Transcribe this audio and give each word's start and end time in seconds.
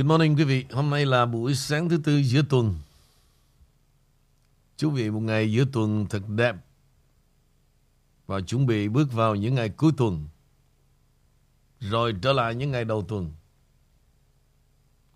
Good 0.00 0.08
morning 0.08 0.36
quý 0.36 0.44
vị. 0.44 0.64
Hôm 0.72 0.90
nay 0.90 1.06
là 1.06 1.26
buổi 1.26 1.54
sáng 1.54 1.88
thứ 1.88 2.00
tư 2.04 2.22
giữa 2.22 2.42
tuần. 2.48 2.74
Chúc 4.76 4.92
vị 4.92 5.10
một 5.10 5.20
ngày 5.20 5.52
giữa 5.52 5.64
tuần 5.72 6.06
thật 6.10 6.22
đẹp. 6.28 6.56
Và 8.26 8.40
chuẩn 8.40 8.66
bị 8.66 8.88
bước 8.88 9.12
vào 9.12 9.34
những 9.34 9.54
ngày 9.54 9.68
cuối 9.68 9.92
tuần. 9.96 10.28
Rồi 11.80 12.14
trở 12.22 12.32
lại 12.32 12.54
những 12.54 12.70
ngày 12.70 12.84
đầu 12.84 13.02
tuần. 13.08 13.32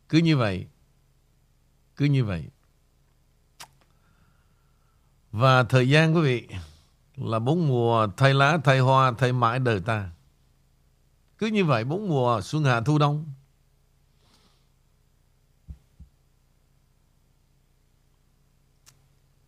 Cứ 0.08 0.18
như 0.18 0.36
vậy. 0.36 0.66
Cứ 1.96 2.04
như 2.04 2.24
vậy. 2.24 2.44
Và 5.32 5.62
thời 5.62 5.88
gian 5.88 6.16
quý 6.16 6.20
vị 6.22 6.48
là 7.16 7.38
bốn 7.38 7.68
mùa 7.68 8.08
thay 8.16 8.34
lá, 8.34 8.58
thay 8.64 8.78
hoa, 8.78 9.12
thay 9.18 9.32
mãi 9.32 9.58
đời 9.58 9.80
ta. 9.80 10.10
Cứ 11.38 11.46
như 11.46 11.64
vậy 11.64 11.84
bốn 11.84 12.08
mùa 12.08 12.40
xuân 12.40 12.64
hạ 12.64 12.80
thu 12.80 12.98
đông. 12.98 13.32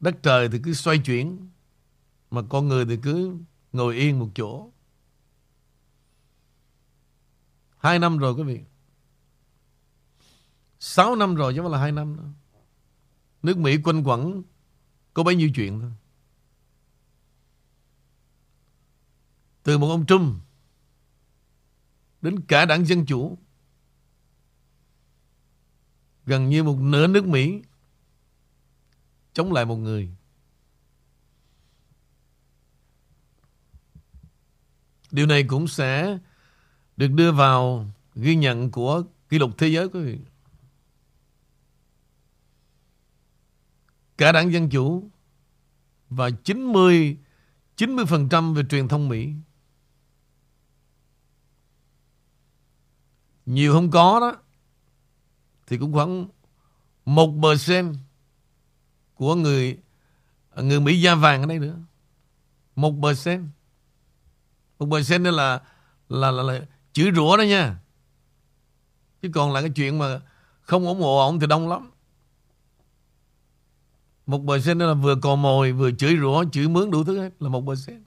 Đất 0.07 0.23
trời 0.23 0.49
thì 0.49 0.59
cứ 0.63 0.75
xoay 0.75 0.99
chuyển, 0.99 1.49
Mà 2.31 2.43
con 2.49 2.69
người 2.69 2.85
thì 2.85 2.99
cứ 3.03 3.37
ngồi 3.73 3.97
yên 3.97 4.19
một 4.19 4.29
chỗ. 4.35 4.71
Hai 7.79 7.99
năm 7.99 8.19
rồi 8.19 8.33
quý 8.35 8.43
vị. 8.43 8.61
Sáu 10.79 11.17
năm 11.17 11.35
rồi 11.35 11.55
chứ 11.55 11.63
không 11.63 11.73
là 11.73 11.79
hai 11.79 11.93
năm 11.93 12.17
nữa. 12.17 12.29
Nước 13.43 13.59
Mỹ 13.59 13.77
quanh 13.85 14.03
quẩn, 14.05 14.43
Có 15.15 15.23
bấy 15.23 15.37
nhiêu 15.37 15.51
chuyện 15.55 15.81
thôi. 15.81 15.93
Từ 19.63 19.79
một 19.79 19.89
ông 19.89 20.07
Trump 20.07 20.43
Đến 22.23 22.41
cả 22.41 22.65
đảng 22.65 22.87
Dân 22.87 23.07
Chủ, 23.07 23.39
Gần 26.27 26.49
như 26.49 26.63
một 26.63 26.79
nửa 26.81 27.07
nước 27.07 27.27
Mỹ 27.27 27.63
chống 29.37 29.53
lại 29.53 29.65
một 29.65 29.77
người. 29.77 30.11
Điều 35.11 35.27
này 35.27 35.45
cũng 35.49 35.69
sẽ 35.69 36.19
được 36.97 37.09
đưa 37.09 37.33
vào 37.33 37.87
ghi 38.15 38.37
nhận 38.37 38.71
của 38.71 39.03
kỷ 39.29 39.39
lục 39.39 39.51
thế 39.59 39.69
giới, 39.69 39.89
quý 39.89 40.01
vị. 40.01 40.19
Cả 44.19 44.33
đảng 44.33 44.53
Dân 44.53 44.71
Chủ 44.71 45.11
và 46.11 46.31
90 46.45 47.17
90% 47.77 48.55
về 48.55 48.63
truyền 48.71 48.89
thông 48.89 49.09
Mỹ. 49.09 49.33
Nhiều 53.47 53.73
không 53.73 53.91
có 53.91 54.21
đó, 54.21 54.37
thì 55.67 55.79
cũng 55.79 55.93
khoảng 55.93 56.27
một 57.05 57.27
bờ 57.27 57.57
sen 57.57 57.97
của 59.17 59.35
người 59.35 59.79
người 60.57 60.81
Mỹ 60.81 61.01
da 61.01 61.15
vàng 61.15 61.41
ở 61.41 61.47
đây 61.47 61.59
nữa. 61.59 61.77
Một 62.77 62.95
percent. 63.03 63.49
Một 64.79 64.89
percent 64.91 65.25
đó 65.25 65.31
là, 65.31 65.61
là, 66.09 66.31
là, 66.31 66.43
là 66.43 66.61
chữ 66.93 67.11
rủa 67.17 67.37
đó 67.37 67.43
nha. 67.43 67.79
Chứ 69.23 69.29
còn 69.35 69.53
là 69.53 69.61
cái 69.61 69.71
chuyện 69.71 69.99
mà 69.99 70.21
không 70.61 70.87
ủng 70.87 71.01
hộ 71.01 71.19
ông 71.19 71.41
thì 71.41 71.47
đông 71.47 71.69
lắm. 71.69 71.91
Một 74.27 74.43
percent 74.49 74.81
đó 74.81 74.87
là 74.87 74.95
vừa 74.95 75.17
cò 75.17 75.37
mồi, 75.37 75.73
vừa 75.73 75.91
chửi 75.91 76.17
rủa, 76.21 76.45
chửi 76.53 76.69
mướn 76.69 76.91
đủ 76.91 77.05
thứ 77.05 77.21
hết 77.21 77.31
là 77.41 77.49
một 77.49 77.65
percent. 77.67 78.03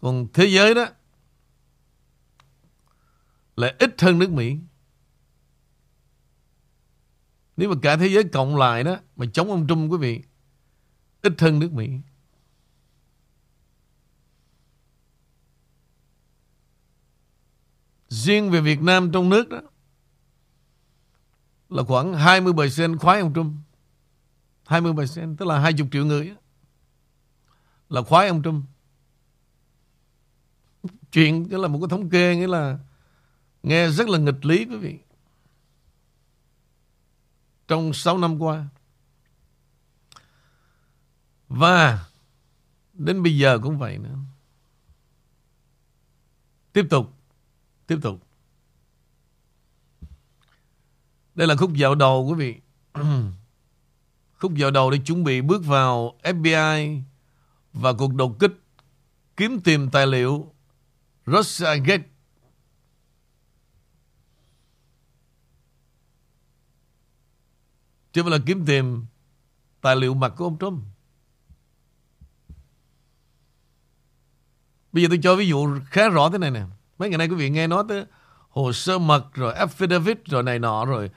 Còn 0.00 0.26
thế 0.34 0.46
giới 0.46 0.74
đó 0.74 0.86
lại 3.56 3.74
ít 3.78 4.00
hơn 4.00 4.18
nước 4.18 4.30
Mỹ. 4.30 4.56
Nếu 7.56 7.68
mà 7.68 7.76
cả 7.82 7.96
thế 7.96 8.06
giới 8.06 8.24
cộng 8.24 8.56
lại 8.56 8.84
đó 8.84 8.96
mà 9.16 9.26
chống 9.32 9.50
ông 9.50 9.66
Trump 9.68 9.92
quý 9.92 9.98
vị 9.98 10.22
ít 11.22 11.40
hơn 11.40 11.58
nước 11.58 11.72
Mỹ. 11.72 11.90
Riêng 18.08 18.50
về 18.50 18.60
Việt 18.60 18.82
Nam 18.82 19.12
trong 19.12 19.28
nước 19.28 19.48
đó 19.48 19.60
là 21.68 21.82
khoảng 21.82 22.12
20% 22.12 22.98
khoái 22.98 23.20
ông 23.20 23.34
Trump. 23.34 23.52
20% 24.66 25.36
tức 25.36 25.46
là 25.46 25.58
20 25.58 25.88
triệu 25.92 26.06
người 26.06 26.28
đó, 26.28 26.34
là 27.88 28.02
khoái 28.02 28.28
ông 28.28 28.42
Trump. 28.42 28.64
Chuyện 31.12 31.48
đó 31.48 31.58
là 31.58 31.68
một 31.68 31.78
cái 31.80 31.88
thống 31.90 32.10
kê 32.10 32.36
nghĩa 32.36 32.46
là 32.46 32.78
Nghe 33.62 33.90
rất 33.90 34.08
là 34.08 34.18
nghịch 34.18 34.44
lý 34.44 34.64
quý 34.64 34.76
vị. 34.76 34.98
Trong 37.68 37.92
6 37.92 38.18
năm 38.18 38.42
qua. 38.42 38.68
Và 41.48 42.06
đến 42.92 43.22
bây 43.22 43.38
giờ 43.38 43.58
cũng 43.62 43.78
vậy 43.78 43.98
nữa. 43.98 44.18
Tiếp 46.72 46.86
tục. 46.90 47.12
Tiếp 47.86 47.98
tục. 48.02 48.26
Đây 51.34 51.46
là 51.46 51.56
khúc 51.56 51.72
dạo 51.74 51.94
đầu 51.94 52.26
quý 52.28 52.34
vị. 52.34 52.60
khúc 54.38 54.54
dạo 54.54 54.70
đầu 54.70 54.90
để 54.90 54.98
chuẩn 54.98 55.24
bị 55.24 55.40
bước 55.40 55.64
vào 55.64 56.18
FBI 56.22 57.00
và 57.72 57.92
cuộc 57.92 58.14
đột 58.14 58.38
kích 58.38 58.52
kiếm 59.36 59.60
tìm 59.60 59.90
tài 59.90 60.06
liệu 60.06 60.52
Russiagate 61.26 62.08
Chứ 68.16 68.22
không 68.22 68.32
là 68.32 68.38
kiếm 68.46 68.66
tìm 68.66 69.06
tài 69.80 69.96
liệu 69.96 70.14
mặt 70.14 70.32
của 70.36 70.44
ông 70.44 70.58
Trump. 70.58 70.84
Bây 74.92 75.02
giờ 75.02 75.08
tôi 75.08 75.18
cho 75.22 75.36
ví 75.36 75.48
dụ 75.48 75.78
khá 75.90 76.08
rõ 76.08 76.30
thế 76.30 76.38
này 76.38 76.50
nè. 76.50 76.62
Mấy 76.98 77.08
ngày 77.08 77.18
nay 77.18 77.28
quý 77.28 77.34
vị 77.34 77.50
nghe 77.50 77.66
nói 77.66 77.84
tới 77.88 78.04
hồ 78.48 78.72
sơ 78.72 78.98
mật 78.98 79.34
rồi 79.34 79.54
affidavit 79.54 80.14
rồi 80.24 80.42
này 80.42 80.58
nọ 80.58 80.84
rồi 80.84 81.10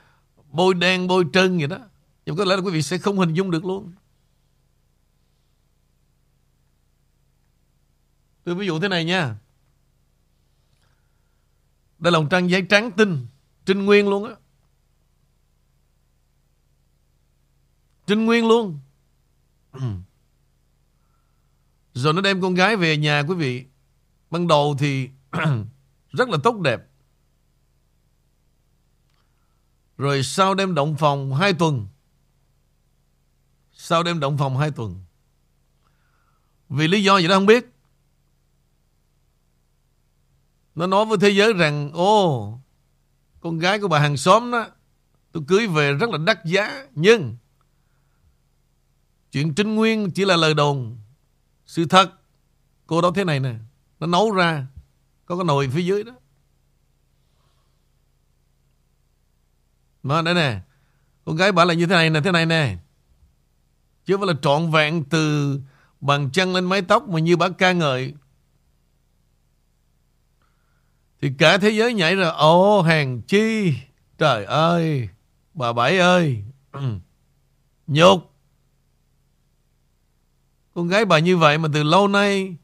bôi 0.52 0.74
đen 0.74 1.08
bôi 1.08 1.26
trơn 1.34 1.58
vậy 1.58 1.68
đó. 1.68 1.78
Nhưng 2.26 2.36
có 2.36 2.46
lẽ 2.46 2.56
là 2.56 2.62
quý 2.62 2.72
vị 2.72 2.82
sẽ 2.82 2.98
không 2.98 3.20
hình 3.20 3.34
dung 3.34 3.52
được 3.52 3.66
luôn. 3.66 3.94
Tôi 8.44 8.56
ví 8.56 8.68
dụ 8.68 8.80
thế 8.80 8.88
này 8.88 9.06
nha. 9.06 9.36
Đây 12.00 12.12
là 12.12 12.20
một 12.20 12.28
trang 12.30 12.50
giấy 12.50 12.66
trắng 12.70 12.92
tinh, 12.92 13.28
trinh 13.66 13.86
nguyên 13.86 14.10
luôn 14.10 14.26
á. 14.26 14.36
Trinh 18.10 18.26
Nguyên 18.26 18.48
luôn. 18.48 18.80
Rồi 21.94 22.14
nó 22.14 22.22
đem 22.22 22.42
con 22.42 22.54
gái 22.54 22.76
về 22.76 22.98
nhà 22.98 23.24
quý 23.28 23.36
vị. 23.36 23.66
Ban 24.30 24.48
đầu 24.48 24.76
thì 24.80 25.10
rất 26.12 26.30
là 26.30 26.38
tốt 26.44 26.60
đẹp. 26.60 26.82
Rồi 29.98 30.24
sau 30.24 30.54
đem 30.54 30.76
động 30.76 30.96
phòng 31.00 31.36
2 31.36 31.54
tuần. 31.54 31.88
Sau 33.74 34.04
đem 34.04 34.20
động 34.20 34.38
phòng 34.38 34.58
2 34.58 34.72
tuần. 34.72 35.00
Vì 36.70 36.88
lý 36.88 37.04
do 37.04 37.18
gì 37.18 37.28
đó 37.28 37.36
không 37.36 37.46
biết. 37.46 37.66
Nó 40.76 40.88
nói 40.88 41.06
với 41.06 41.18
thế 41.22 41.30
giới 41.30 41.54
rằng 41.54 41.92
Ô 41.94 42.60
Con 43.40 43.60
gái 43.60 43.80
của 43.80 43.88
bà 43.88 44.00
hàng 44.00 44.18
xóm 44.18 44.52
đó, 44.52 44.68
Tôi 45.32 45.44
cưới 45.48 45.68
về 45.68 45.94
rất 45.94 46.10
là 46.10 46.18
đắt 46.18 46.46
giá, 46.46 46.88
Nhưng 46.96 47.38
Chuyện 49.32 49.54
trinh 49.54 49.76
nguyên 49.76 50.12
chỉ 50.12 50.26
là 50.26 50.36
lời 50.36 50.54
đồn. 50.54 50.98
Sự 51.66 51.86
thật, 51.86 52.12
cô 52.88 53.02
đó 53.02 53.12
thế 53.16 53.24
này 53.24 53.40
nè. 53.40 53.56
Nó 54.00 54.08
nấu 54.08 54.32
ra. 54.32 54.68
Có 55.26 55.38
cái 55.38 55.46
nồi 55.46 55.70
phía 55.70 55.82
dưới 55.82 56.04
đó. 56.04 56.14
Mà 60.04 60.22
đây 60.22 60.34
nè. 60.34 60.62
Con 61.26 61.36
gái 61.36 61.52
bảo 61.52 61.66
là 61.66 61.74
như 61.74 61.86
thế 61.86 61.96
này 61.96 62.10
nè, 62.10 62.22
thế 62.22 62.32
này 62.32 62.46
nè. 62.46 62.78
Chứ 64.06 64.18
phải 64.18 64.28
là 64.28 64.34
trọn 64.42 64.72
vẹn 64.72 65.04
từ 65.10 65.60
bằng 66.02 66.32
chân 66.32 66.54
lên 66.54 66.66
mái 66.66 66.82
tóc 66.82 67.10
mà 67.10 67.20
như 67.20 67.38
bác 67.38 67.58
ca 67.58 67.72
ngợi. 67.72 68.14
Thì 71.22 71.32
cả 71.38 71.58
thế 71.58 71.70
giới 71.70 71.94
nhảy 71.94 72.16
ra, 72.16 72.30
ồ 72.30 72.82
hàng 72.82 73.22
chi, 73.22 73.74
trời 74.18 74.46
ơi, 74.46 75.10
bà 75.54 75.74
Bảy 75.74 75.98
ơi, 75.98 76.44
ừ. 76.72 76.98
nhục. 77.88 78.29
Con 80.80 80.88
gái 80.88 81.06
bà 81.06 81.20
như 81.20 81.38
vậy 81.38 81.58
mà 81.58 81.70
từ 81.74 81.84
lâu 81.84 82.08
nay 82.08 82.58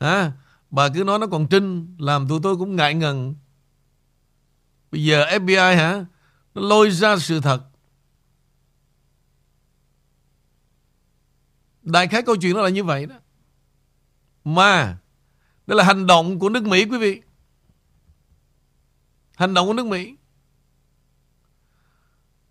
hả, 0.00 0.32
Bà 0.70 0.88
cứ 0.88 1.04
nói 1.04 1.18
nó 1.18 1.26
còn 1.26 1.46
trinh 1.48 1.96
Làm 1.98 2.28
tụi 2.28 2.40
tôi 2.42 2.56
cũng 2.56 2.76
ngại 2.76 2.94
ngần. 2.94 3.34
Bây 4.90 5.04
giờ 5.04 5.24
FBI 5.24 5.76
hả? 5.76 6.04
Nó 6.54 6.62
lôi 6.62 6.90
ra 6.90 7.16
sự 7.18 7.40
thật. 7.40 7.62
Đại 11.82 12.08
khái 12.08 12.22
câu 12.22 12.36
chuyện 12.36 12.56
nó 12.56 12.62
là 12.62 12.68
như 12.68 12.84
vậy 12.84 13.06
đó. 13.06 13.14
Mà 14.44 14.98
Đây 15.66 15.76
là 15.76 15.84
hành 15.84 16.06
động 16.06 16.38
của 16.38 16.48
nước 16.48 16.64
Mỹ 16.64 16.84
quý 16.84 16.98
vị. 16.98 17.22
Hành 19.36 19.54
động 19.54 19.66
của 19.66 19.74
nước 19.74 19.86
Mỹ. 19.86 20.16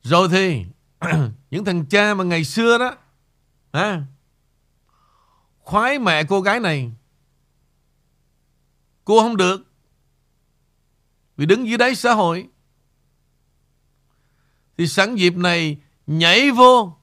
Rồi 0.01 0.27
thì 0.31 0.66
những 1.51 1.66
thằng 1.66 1.86
cha 1.86 2.13
mà 2.13 2.24
ngày 2.24 2.44
xưa 2.44 2.77
đó 2.77 2.95
à, 3.71 4.06
khoái 5.69 6.00
mẹ 6.00 6.24
cô 6.24 6.42
gái 6.42 6.60
này. 6.60 6.92
Cô 9.06 9.21
không 9.21 9.38
được. 9.38 9.62
Vì 11.38 11.45
đứng 11.45 11.68
dưới 11.68 11.77
đáy 11.77 11.95
xã 11.95 12.13
hội. 12.13 12.48
Thì 14.77 14.88
sẵn 14.88 15.16
dịp 15.16 15.36
này 15.36 15.77
nhảy 16.07 16.51
vô. 16.51 16.98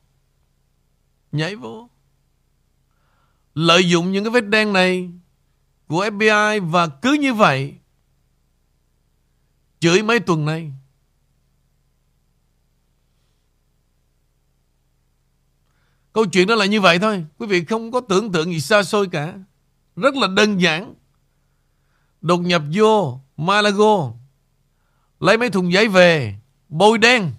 Nhảy 1.33 1.57
vô. 1.57 1.91
Lợi 3.55 3.89
dụng 3.89 4.13
những 4.13 4.25
cái 4.25 4.31
vết 4.31 4.41
đen 4.41 4.73
này 4.73 5.11
của 5.87 6.07
FBI 6.07 6.71
và 6.71 6.89
cứ 6.89 7.13
như 7.13 7.35
vậy, 7.35 7.75
chửi 9.81 10.03
mấy 10.03 10.21
tuần 10.21 10.45
này 10.45 10.73
Câu 16.17 16.27
chuyện 16.27 16.47
đó 16.47 16.55
là 16.55 16.67
như 16.67 16.81
vậy 16.81 16.99
thôi. 16.99 17.25
Quý 17.39 17.47
vị 17.47 17.65
không 17.65 17.93
có 17.93 18.01
tưởng 18.01 18.33
tượng 18.33 18.53
gì 18.53 18.61
xa 18.61 18.83
xôi 18.83 19.09
cả. 19.09 19.35
Rất 19.97 20.15
là 20.15 20.27
đơn 20.27 20.61
giản. 20.61 20.95
Đột 22.21 22.39
nhập 22.39 22.63
vô 22.75 23.21
Malago. 23.37 24.13
Lấy 25.21 25.39
mấy 25.39 25.51
thùng 25.51 25.73
giấy 25.73 25.89
về. 25.89 26.35
Bôi 26.69 26.99
đen. 26.99 27.33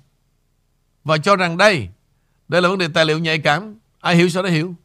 Và 1.04 1.18
cho 1.18 1.36
rằng 1.36 1.58
đây. 1.58 1.90
Đây 2.48 2.62
là 2.62 2.70
vấn 2.70 2.78
đề 2.78 2.88
tài 2.94 3.06
liệu 3.06 3.20
nhạy 3.20 3.40
cảm. 3.40 3.80
Ai 4.00 4.16
hiểu 4.16 4.30
sao 4.30 4.44
đó 4.44 4.50
hiểu. 4.50 4.76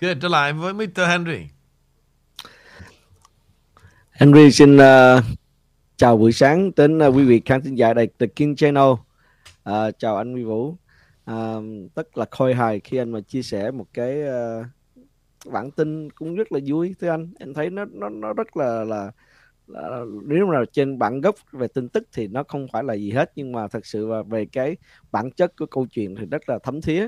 Good, 0.00 0.16
trở 0.22 0.28
lại 0.28 0.52
với 0.52 0.74
Mr. 0.74 1.00
Henry. 1.08 1.55
Henry 4.18 4.50
xin 4.50 4.76
uh, 4.76 5.24
chào 5.96 6.16
buổi 6.16 6.32
sáng 6.32 6.70
đến 6.76 6.98
uh, 6.98 7.14
quý 7.16 7.24
vị 7.24 7.42
khán 7.44 7.62
thính 7.62 7.74
giả 7.74 7.94
đài 7.94 8.08
The 8.18 8.26
King 8.26 8.56
Channel. 8.56 8.90
Uh, 8.90 9.98
chào 9.98 10.16
anh 10.16 10.32
Huy 10.32 10.44
Vũ. 10.44 10.68
Uh, 11.30 11.64
rất 11.96 12.18
là 12.18 12.26
khôi 12.30 12.54
hài 12.54 12.80
khi 12.80 12.96
anh 12.96 13.10
mà 13.10 13.20
chia 13.20 13.42
sẻ 13.42 13.70
một 13.70 13.86
cái 13.94 14.22
uh, 14.22 14.66
bản 15.52 15.70
tin 15.70 16.10
cũng 16.10 16.34
rất 16.34 16.52
là 16.52 16.60
vui 16.66 16.94
thưa 17.00 17.08
anh. 17.08 17.32
Anh 17.38 17.54
thấy 17.54 17.70
nó 17.70 17.84
nó 17.84 18.08
nó 18.08 18.32
rất 18.32 18.56
là 18.56 18.84
là, 18.84 19.12
là 19.66 20.04
nếu 20.26 20.46
mà 20.46 20.58
trên 20.72 20.98
bản 20.98 21.20
gốc 21.20 21.34
về 21.52 21.68
tin 21.68 21.88
tức 21.88 22.08
thì 22.12 22.28
nó 22.28 22.42
không 22.48 22.66
phải 22.72 22.84
là 22.84 22.94
gì 22.94 23.10
hết 23.10 23.32
nhưng 23.36 23.52
mà 23.52 23.68
thật 23.68 23.86
sự 23.86 24.08
là 24.08 24.22
về 24.22 24.46
cái 24.46 24.76
bản 25.12 25.30
chất 25.30 25.56
của 25.58 25.66
câu 25.66 25.86
chuyện 25.90 26.16
thì 26.16 26.26
rất 26.30 26.48
là 26.48 26.58
thấm 26.62 26.80
thía 26.80 27.04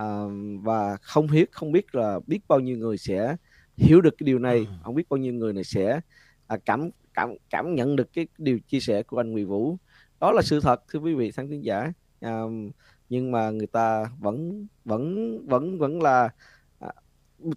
uh, 0.00 0.30
và 0.62 0.96
không 1.02 1.26
biết 1.26 1.52
không 1.52 1.72
biết 1.72 1.94
là 1.94 2.20
biết 2.26 2.40
bao 2.48 2.60
nhiêu 2.60 2.76
người 2.76 2.98
sẽ 2.98 3.36
hiểu 3.76 4.00
được 4.00 4.14
cái 4.18 4.24
điều 4.24 4.38
này, 4.38 4.66
không 4.84 4.94
biết 4.94 5.08
bao 5.10 5.18
nhiêu 5.18 5.32
người 5.32 5.52
này 5.52 5.64
sẽ 5.64 6.00
à, 6.50 6.56
cảm 6.56 6.90
cảm 7.14 7.34
cảm 7.50 7.74
nhận 7.74 7.96
được 7.96 8.12
cái 8.12 8.26
điều 8.38 8.58
chia 8.58 8.80
sẻ 8.80 9.02
của 9.02 9.20
anh 9.20 9.32
Nguyễn 9.32 9.48
Vũ. 9.48 9.76
Đó 10.20 10.32
là 10.32 10.42
sự 10.42 10.60
thật 10.60 10.82
thưa 10.88 10.98
quý 10.98 11.14
vị 11.14 11.30
khán 11.30 11.48
thính 11.48 11.64
giả. 11.64 11.92
À, 12.20 12.42
nhưng 13.08 13.32
mà 13.32 13.50
người 13.50 13.66
ta 13.66 14.06
vẫn 14.18 14.66
vẫn 14.84 15.38
vẫn 15.46 15.78
vẫn 15.78 16.02
là 16.02 16.28
à, 16.78 16.88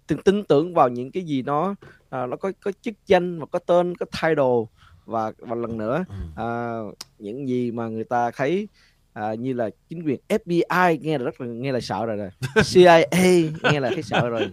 tin 0.06 0.44
tưởng 0.44 0.74
vào 0.74 0.88
những 0.88 1.10
cái 1.10 1.22
gì 1.22 1.42
nó 1.42 1.74
à, 2.10 2.26
nó 2.26 2.36
có 2.36 2.52
có 2.60 2.72
chức 2.82 2.94
danh 3.06 3.38
và 3.40 3.46
có 3.46 3.58
tên 3.58 3.96
có 3.96 4.06
title 4.06 4.80
và 5.04 5.32
và 5.38 5.56
lần 5.56 5.78
nữa 5.78 6.04
ừ. 6.08 6.14
à, 6.36 6.78
những 7.18 7.48
gì 7.48 7.70
mà 7.70 7.88
người 7.88 8.04
ta 8.04 8.30
thấy 8.30 8.68
à, 9.12 9.34
như 9.34 9.52
là 9.52 9.70
chính 9.88 10.02
quyền 10.06 10.20
FBI 10.28 10.98
nghe 11.00 11.18
là 11.18 11.24
rất 11.24 11.40
là 11.40 11.46
nghe 11.46 11.72
là 11.72 11.80
sợ 11.80 12.06
rồi 12.06 12.16
rồi 12.16 12.30
CIA 12.72 13.50
nghe 13.72 13.80
là 13.80 13.90
thấy 13.94 14.02
sợ 14.02 14.28
rồi. 14.28 14.50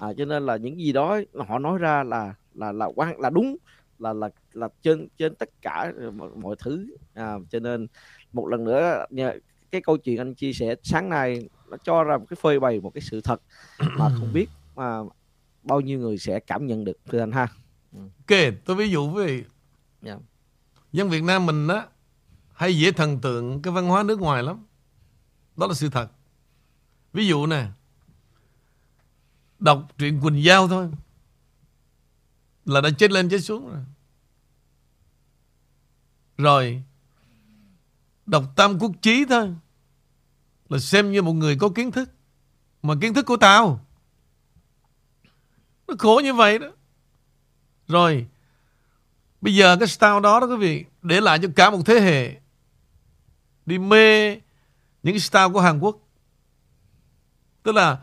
À, 0.00 0.08
cho 0.18 0.24
nên 0.24 0.46
là 0.46 0.56
những 0.56 0.80
gì 0.80 0.92
đó 0.92 1.20
họ 1.34 1.58
nói 1.58 1.78
ra 1.78 2.04
là 2.04 2.34
là 2.54 2.72
là 2.72 2.86
quan 2.94 3.20
là 3.20 3.30
đúng 3.30 3.56
là 4.00 4.12
là 4.12 4.28
là 4.52 4.68
trên 4.82 5.08
trên 5.18 5.34
tất 5.34 5.48
cả 5.62 5.92
mọi, 6.16 6.30
mọi 6.36 6.56
thứ. 6.58 6.86
À, 7.14 7.34
cho 7.50 7.60
nên 7.60 7.86
một 8.32 8.46
lần 8.46 8.64
nữa 8.64 9.04
cái 9.70 9.80
câu 9.80 9.96
chuyện 9.96 10.16
anh 10.16 10.34
chia 10.34 10.52
sẻ 10.52 10.74
sáng 10.82 11.08
nay 11.08 11.48
nó 11.70 11.76
cho 11.84 12.04
ra 12.04 12.16
một 12.16 12.26
cái 12.28 12.36
phơi 12.42 12.60
bày 12.60 12.80
một 12.80 12.90
cái 12.94 13.02
sự 13.02 13.20
thật 13.20 13.42
mà 13.78 14.08
không 14.18 14.28
biết 14.34 14.48
mà 14.76 14.98
bao 15.62 15.80
nhiêu 15.80 15.98
người 15.98 16.18
sẽ 16.18 16.40
cảm 16.40 16.66
nhận 16.66 16.84
được 16.84 16.98
thưa 17.08 17.20
anh 17.20 17.32
ha. 17.32 17.48
Ok 17.92 18.38
tôi 18.64 18.76
ví 18.76 18.90
dụ 18.90 19.08
với 19.08 19.28
yeah. 19.28 19.46
Dạ. 20.02 20.16
dân 20.92 21.10
Việt 21.10 21.22
Nam 21.22 21.46
mình 21.46 21.68
á 21.68 21.86
hay 22.52 22.78
dễ 22.78 22.92
thần 22.92 23.20
tượng 23.20 23.62
cái 23.62 23.72
văn 23.72 23.86
hóa 23.86 24.02
nước 24.02 24.20
ngoài 24.20 24.42
lắm. 24.42 24.66
Đó 25.56 25.66
là 25.66 25.74
sự 25.74 25.88
thật. 25.88 26.08
Ví 27.12 27.26
dụ 27.26 27.46
nè 27.46 27.66
đọc 29.58 29.88
truyện 29.98 30.20
Quỳnh 30.20 30.44
Giao 30.44 30.68
thôi 30.68 30.88
là 32.70 32.80
đã 32.80 32.90
chết 32.98 33.10
lên 33.10 33.28
chết 33.28 33.38
xuống 33.38 33.68
rồi. 33.68 33.80
Rồi 36.38 36.82
đọc 38.26 38.44
tam 38.56 38.78
quốc 38.78 38.92
chí 39.02 39.24
thôi, 39.28 39.54
là 40.68 40.78
xem 40.78 41.12
như 41.12 41.22
một 41.22 41.32
người 41.32 41.56
có 41.56 41.68
kiến 41.68 41.90
thức, 41.90 42.10
mà 42.82 42.94
kiến 43.00 43.14
thức 43.14 43.26
của 43.26 43.36
tao, 43.36 43.84
nó 45.88 45.94
khổ 45.98 46.20
như 46.24 46.34
vậy 46.34 46.58
đó 46.58 46.66
rồi, 47.88 48.26
bây 49.40 49.54
giờ 49.54 49.76
cái 49.76 49.88
style 49.88 50.20
đó 50.20 50.40
đó 50.40 50.46
quý 50.46 50.56
vị, 50.56 50.84
để 51.02 51.20
lại 51.20 51.38
cho 51.42 51.48
cả 51.56 51.70
một 51.70 51.82
thế 51.86 52.00
hệ 52.00 52.40
đi 53.66 53.78
mê 53.78 54.30
những 55.02 55.14
cái 55.14 55.20
style 55.20 55.48
của 55.52 55.60
Hàn 55.60 55.78
Quốc 55.78 55.98
tức 57.62 57.72
là 57.72 57.98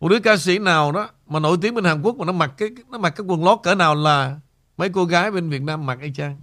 một 0.00 0.08
đứa 0.08 0.20
ca 0.20 0.36
sĩ 0.36 0.58
nào 0.58 0.92
đó 0.92 1.10
mà 1.28 1.40
nổi 1.40 1.58
tiếng 1.62 1.74
bên 1.74 1.84
Hàn 1.84 2.02
Quốc 2.02 2.16
mà 2.16 2.24
nó 2.24 2.32
mặc 2.32 2.54
cái, 2.56 2.70
nó 2.88 2.98
mặc 2.98 3.10
cái 3.10 3.26
quần 3.26 3.44
lót 3.44 3.58
cỡ 3.62 3.74
nào 3.74 3.94
là 3.94 4.40
mấy 4.76 4.88
cô 4.88 5.04
gái 5.04 5.30
bên 5.30 5.50
Việt 5.50 5.62
Nam 5.62 5.86
mặc 5.86 5.98
y 6.02 6.12
chang. 6.14 6.40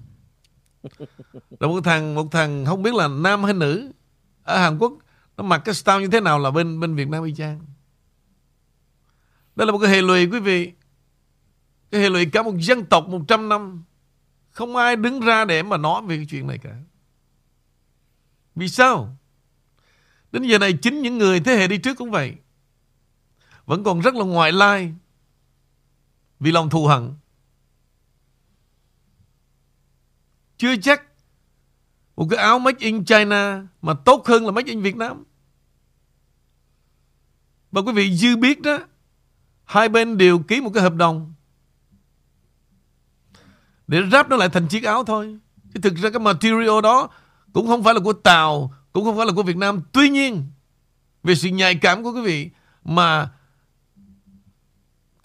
Rồi 1.60 1.70
một 1.70 1.82
thằng 1.84 2.16
một 2.16 2.28
thằng 2.32 2.66
không 2.66 2.84
biết 2.84 2.94
là 2.94 3.08
nam 3.08 3.44
hay 3.44 3.54
nữ 3.54 3.92
ở 4.44 4.58
Hàn 4.58 4.78
Quốc, 4.78 4.94
nó 5.38 5.44
mặc 5.44 5.62
cái 5.66 5.76
style 5.76 6.00
như 6.00 6.08
thế 6.08 6.20
nào 6.20 6.40
là 6.40 6.52
bên 6.52 6.80
bên 6.80 6.96
Việt 6.96 7.10
Nam 7.10 7.24
y 7.24 7.34
chang. 7.36 7.66
Đây 9.56 9.66
là 9.66 9.72
một 9.72 9.80
cái 9.80 9.92
hệ 9.92 10.02
lụy 10.02 10.28
quý 10.28 10.40
vị. 10.40 10.72
Cái 11.92 12.02
hệ 12.02 12.10
lụy 12.10 12.26
cả 12.26 12.44
một 12.44 12.54
dân 12.60 12.86
tộc 12.86 13.08
100 13.08 13.50
năm. 13.50 13.84
Không 14.52 14.76
ai 14.76 14.96
đứng 14.96 15.20
ra 15.20 15.46
để 15.46 15.64
mà 15.64 15.78
nói 15.78 16.02
về 16.08 16.18
cái 16.18 16.26
chuyện 16.30 16.48
này 16.48 16.58
cả. 16.58 16.76
Vì 18.56 18.68
sao? 18.68 19.18
Đến 20.32 20.44
giờ 20.44 20.60
này 20.60 20.74
chính 20.74 21.02
những 21.02 21.18
người 21.18 21.40
thế 21.40 21.56
hệ 21.56 21.68
đi 21.68 21.78
trước 21.78 21.98
cũng 21.98 22.12
vậy 22.12 22.36
vẫn 23.66 23.84
còn 23.84 24.00
rất 24.00 24.16
là 24.16 24.26
ngoại 24.26 24.52
lai 24.52 24.94
vì 26.40 26.52
lòng 26.52 26.70
thù 26.70 26.88
hận. 26.88 27.14
Chưa 30.58 30.76
chắc 30.76 31.04
một 32.16 32.28
cái 32.30 32.40
áo 32.40 32.60
made 32.60 32.78
in 32.80 33.06
China 33.06 33.68
mà 33.82 33.94
tốt 33.94 34.28
hơn 34.28 34.46
là 34.46 34.52
made 34.52 34.72
in 34.72 34.82
Việt 34.82 34.96
Nam. 34.96 35.24
Và 37.72 37.82
quý 37.82 37.92
vị 37.94 38.16
dư 38.16 38.38
biết 38.38 38.62
đó, 38.62 38.80
hai 39.64 39.90
bên 39.90 40.18
đều 40.18 40.40
ký 40.40 40.62
một 40.62 40.72
cái 40.74 40.84
hợp 40.84 40.96
đồng 40.96 41.34
để 43.88 44.02
ráp 44.12 44.30
nó 44.30 44.36
lại 44.36 44.50
thành 44.50 44.68
chiếc 44.68 44.84
áo 44.84 45.04
thôi. 45.04 45.38
Chứ 45.74 45.80
thực 45.84 45.96
ra 45.96 46.10
cái 46.10 46.20
material 46.20 46.82
đó 46.84 47.10
cũng 47.54 47.68
không 47.68 47.84
phải 47.84 47.94
là 47.94 48.00
của 48.00 48.14
Tàu, 48.14 48.74
cũng 48.94 49.04
không 49.04 49.18
phải 49.18 49.26
là 49.26 49.34
của 49.36 49.44
Việt 49.44 49.58
Nam. 49.58 49.82
Tuy 49.92 50.10
nhiên, 50.10 50.44
về 51.24 51.36
sự 51.36 51.50
nhạy 51.50 51.76
cảm 51.76 52.04
của 52.04 52.12
quý 52.12 52.22
vị 52.22 52.50
mà 52.84 53.32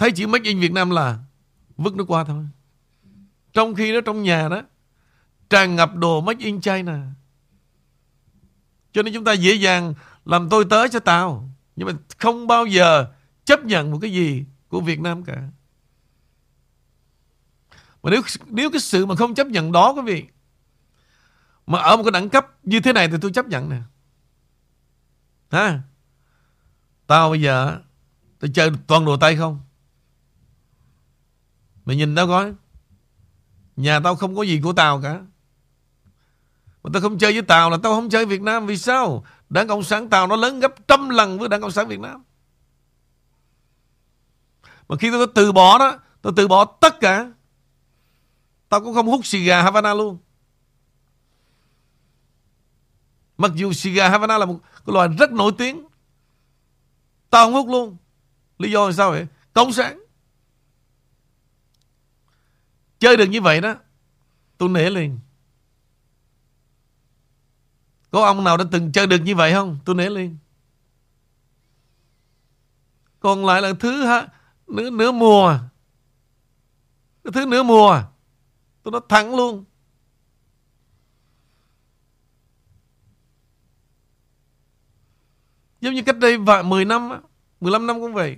Thấy 0.01 0.13
chỉ 0.13 0.27
Make 0.27 0.49
in 0.49 0.61
Việt 0.61 0.73
Nam 0.73 0.91
là 0.91 1.19
vứt 1.77 1.95
nó 1.95 2.05
qua 2.05 2.25
thôi. 2.25 2.45
Trong 3.53 3.75
khi 3.75 3.93
đó, 3.93 4.01
trong 4.07 4.23
nhà 4.23 4.49
đó, 4.49 4.63
tràn 5.51 5.77
ngập 5.77 5.95
đồ 5.95 6.21
Make 6.21 6.45
in 6.45 6.61
China. 6.61 7.07
Cho 8.93 9.03
nên 9.03 9.15
chúng 9.15 9.25
ta 9.25 9.33
dễ 9.33 9.55
dàng 9.55 9.95
làm 10.25 10.49
tôi 10.49 10.65
tới 10.71 10.89
cho 10.89 11.01
tao. 11.01 11.51
Nhưng 11.77 11.89
mà 11.89 11.95
không 12.19 12.47
bao 12.47 12.67
giờ 12.67 13.13
chấp 13.45 13.65
nhận 13.65 13.91
một 13.91 13.99
cái 14.03 14.13
gì 14.13 14.45
của 14.69 14.81
Việt 14.81 15.01
Nam 15.01 15.25
cả. 15.25 15.49
Mà 18.03 18.11
nếu 18.11 18.23
nếu 18.47 18.71
cái 18.71 18.81
sự 18.81 19.07
mà 19.07 19.15
không 19.15 19.35
chấp 19.35 19.47
nhận 19.47 19.73
đó, 19.73 19.93
quý 19.93 20.03
vị, 20.03 20.25
mà 21.67 21.79
ở 21.79 21.97
một 21.97 22.03
cái 22.03 22.13
đẳng 22.13 22.29
cấp 22.29 22.47
như 22.63 22.81
thế 22.81 22.93
này 22.93 23.09
thì 23.09 23.17
tôi 23.21 23.33
chấp 23.33 23.47
nhận 23.47 23.69
nè. 23.69 23.81
Ha? 25.51 25.83
Tao 27.07 27.31
bây 27.31 27.41
giờ 27.41 27.79
tôi 28.39 28.51
chơi 28.55 28.71
toàn 28.87 29.05
đồ 29.05 29.17
tay 29.17 29.37
không? 29.37 29.61
Mày 31.85 31.97
nhìn 31.97 32.15
tao 32.15 32.27
coi 32.27 32.55
Nhà 33.77 34.01
tao 34.01 34.17
không 34.17 34.37
có 34.37 34.43
gì 34.43 34.61
của 34.63 34.73
tao 34.73 35.01
cả 35.03 35.21
Mà 36.83 36.91
tao 36.93 37.03
không 37.03 37.19
chơi 37.19 37.33
với 37.33 37.43
tao 37.43 37.71
là 37.71 37.77
tao 37.83 37.95
không 37.95 38.11
chơi 38.11 38.27
Việt 38.27 38.43
Nam 38.43 38.67
Vì 38.67 38.77
sao? 38.77 39.25
Đảng 39.49 39.69
Cộng 39.69 39.83
sản 39.83 40.09
Tàu 40.09 40.27
nó 40.27 40.37
lớn 40.37 40.61
gấp 40.61 40.89
trăm 40.89 41.09
lần 41.09 41.39
với 41.39 41.49
Đảng 41.49 41.61
Cộng 41.61 41.71
sản 41.71 41.89
Việt 41.89 42.01
Nam 42.01 42.23
Mà 44.89 44.97
khi 44.97 45.11
tao 45.11 45.27
từ 45.35 45.53
bỏ 45.53 45.79
đó, 45.79 45.99
tao 46.23 46.33
từ 46.37 46.49
bỏ 46.49 46.65
tất 46.65 47.01
cả, 47.01 47.33
Tao 48.69 48.81
cũng 48.81 48.95
không 48.95 49.07
hút 49.07 49.27
xì 49.27 49.45
gà 49.45 49.63
Havana 49.63 49.95
luôn 49.95 50.19
Mặc 53.41 53.51
dù 53.55 53.73
xì 53.73 53.91
gà 53.91 54.09
Havana 54.09 54.39
là 54.39 54.47
một 54.47 54.59
cái 54.63 54.95
loại 54.95 55.09
rất 55.19 55.33
nổi 55.33 55.53
tiếng. 55.59 55.87
Tao 57.31 57.47
không 57.47 57.55
hút 57.55 57.69
luôn. 57.69 57.97
Lý 58.59 58.71
do 58.71 58.87
là 58.87 58.93
sao 58.93 59.11
vậy? 59.11 59.27
Cộng 59.53 59.73
sản. 59.73 60.01
Chơi 63.01 63.17
được 63.17 63.27
như 63.27 63.41
vậy 63.41 63.61
đó. 63.61 63.75
Tôi 64.59 64.69
nể 64.69 64.91
liền. 64.91 65.19
Có 68.11 68.25
ông 68.25 68.45
nào 68.45 68.57
đã 68.57 68.65
từng 68.71 68.93
chơi 68.93 69.07
được 69.07 69.19
như 69.19 69.37
vậy 69.37 69.53
không? 69.53 69.79
Tôi 69.85 69.95
nể 69.95 70.11
liền. 70.11 70.37
Còn 73.21 73.47
lại 73.47 73.63
là 73.63 73.73
thứ 73.81 74.05
ha, 74.05 74.29
nửa, 74.67 74.91
nửa 74.91 75.13
mùa. 75.13 75.59
Cái 77.25 77.33
thứ 77.33 77.47
nửa 77.47 77.63
mùa. 77.63 78.03
Tôi 78.83 78.93
nói 78.93 79.01
thẳng 79.09 79.37
luôn. 79.37 79.65
Giống 85.81 85.95
như 85.95 86.03
cách 86.03 86.19
đây 86.19 86.39
vài 86.39 86.63
10 86.63 86.85
năm, 86.85 87.11
15 87.61 87.87
năm 87.87 88.01
cũng 88.01 88.15
vậy. 88.15 88.37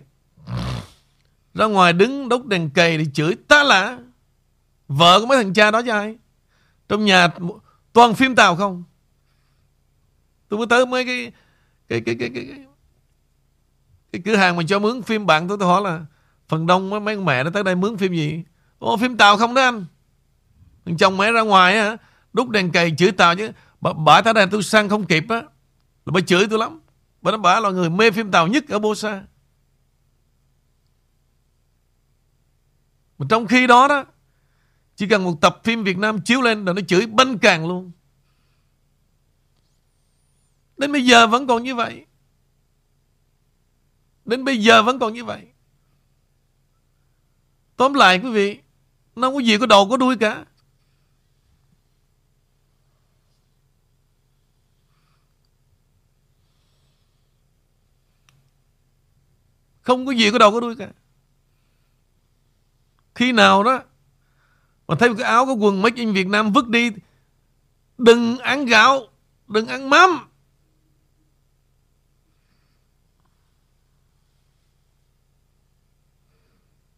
Ra 1.55 1.67
ngoài 1.67 1.93
đứng 1.93 2.29
đốt 2.29 2.47
đèn 2.47 2.71
cầy 2.71 2.99
thì 2.99 3.07
chửi 3.15 3.37
ta 3.49 3.63
là 3.63 3.99
vợ 4.97 5.21
của 5.21 5.27
mấy 5.27 5.43
thằng 5.43 5.55
cha 5.55 5.71
đó 5.71 5.83
cho 5.87 5.93
ai. 5.93 6.17
Trong 6.89 7.05
nhà 7.05 7.29
toàn 7.93 8.15
phim 8.15 8.35
tàu 8.35 8.57
không. 8.57 8.85
Tôi 10.49 10.59
mới 10.59 10.67
tới 10.67 10.87
mấy 10.87 11.05
cái 11.05 11.33
cái 11.89 12.01
cái 12.01 12.15
cái 12.19 12.31
cái, 12.35 12.45
cái, 12.49 12.65
cái 14.13 14.23
cửa 14.25 14.37
hàng 14.37 14.57
mà 14.57 14.63
cho 14.69 14.79
mướn 14.79 15.03
phim 15.03 15.27
bạn 15.27 15.49
tôi 15.49 15.59
tôi 15.61 15.69
hỏi 15.69 15.83
là 15.83 16.01
phần 16.49 16.67
đông 16.67 16.91
mấy, 16.91 17.01
mấy 17.01 17.17
mẹ 17.17 17.45
nó 17.45 17.51
tới 17.51 17.65
đây 17.65 17.75
mướn 17.75 17.97
phim 17.97 18.13
gì? 18.13 18.43
Ô 18.79 18.97
phim 18.97 19.17
tàu 19.17 19.37
không 19.37 19.55
đó 19.55 19.63
anh. 19.63 19.85
Thằng 20.85 20.97
chồng 20.97 21.17
mẹ 21.17 21.33
ra 21.33 21.41
ngoài 21.41 21.79
á 21.79 21.97
đúc 22.33 22.49
đèn 22.49 22.73
cầy 22.73 22.93
chửi 22.99 23.13
tàu 23.13 23.37
chứ 23.37 23.51
bà, 23.81 23.93
bà 23.93 24.21
tới 24.21 24.35
đây 24.35 24.47
tôi 24.51 24.63
sang 24.63 24.89
không 24.89 25.07
kịp 25.07 25.25
á 25.29 25.37
là 26.07 26.11
bà 26.13 26.21
chửi 26.21 26.47
tôi 26.51 26.59
lắm 26.59 26.81
Bà 27.23 27.31
nói 27.31 27.39
bà 27.39 27.61
là 27.61 27.71
người 27.71 27.91
mê 27.91 28.11
phim 28.11 28.31
Tàu 28.31 28.47
nhất 28.47 28.65
ở 28.69 28.79
Bosa. 28.79 29.23
Mà 33.19 33.27
trong 33.29 33.47
khi 33.47 33.67
đó 33.67 33.89
đó, 33.89 34.05
chỉ 34.97 35.07
cần 35.09 35.25
một 35.25 35.41
tập 35.41 35.61
phim 35.65 35.85
Việt 35.85 35.99
Nam 35.99 36.21
chiếu 36.21 36.41
lên 36.41 36.65
là 36.65 36.73
nó 36.73 36.81
chửi 36.89 37.07
banh 37.07 37.39
càng 37.39 37.69
luôn. 37.69 37.93
Đến 40.77 40.93
bây 40.93 41.07
giờ 41.07 41.27
vẫn 41.27 41.47
còn 41.47 41.63
như 41.63 41.75
vậy. 41.75 42.07
Đến 44.25 44.45
bây 44.45 44.63
giờ 44.63 44.83
vẫn 44.83 44.99
còn 44.99 45.15
như 45.15 45.25
vậy. 45.25 45.47
Tóm 47.77 47.95
lại 47.95 48.21
quý 48.23 48.31
vị, 48.31 48.59
nó 49.17 49.29
không 49.29 49.35
có 49.35 49.41
gì 49.41 49.59
có 49.59 49.67
đầu 49.67 49.89
có 49.91 49.97
đuôi 49.97 50.17
cả. 50.17 50.45
Không 59.81 60.07
có 60.07 60.13
gì 60.13 60.31
có 60.31 60.39
đầu 60.39 60.53
có 60.53 60.61
đuôi 60.61 60.77
cả. 60.77 60.89
Khi 63.15 63.33
nào 63.33 63.63
đó 63.63 63.83
mà 64.93 64.97
thấy 64.99 65.09
một 65.09 65.15
cái 65.19 65.27
áo 65.27 65.47
cái 65.47 65.55
quần 65.55 65.83
Made 65.83 65.97
in 65.97 66.13
Việt 66.13 66.27
Nam 66.27 66.53
vứt 66.53 66.69
đi 66.69 66.91
đừng 67.99 68.39
ăn 68.39 68.65
gạo, 68.67 69.07
đừng 69.49 69.67
ăn 69.67 69.91
mắm. 69.91 70.29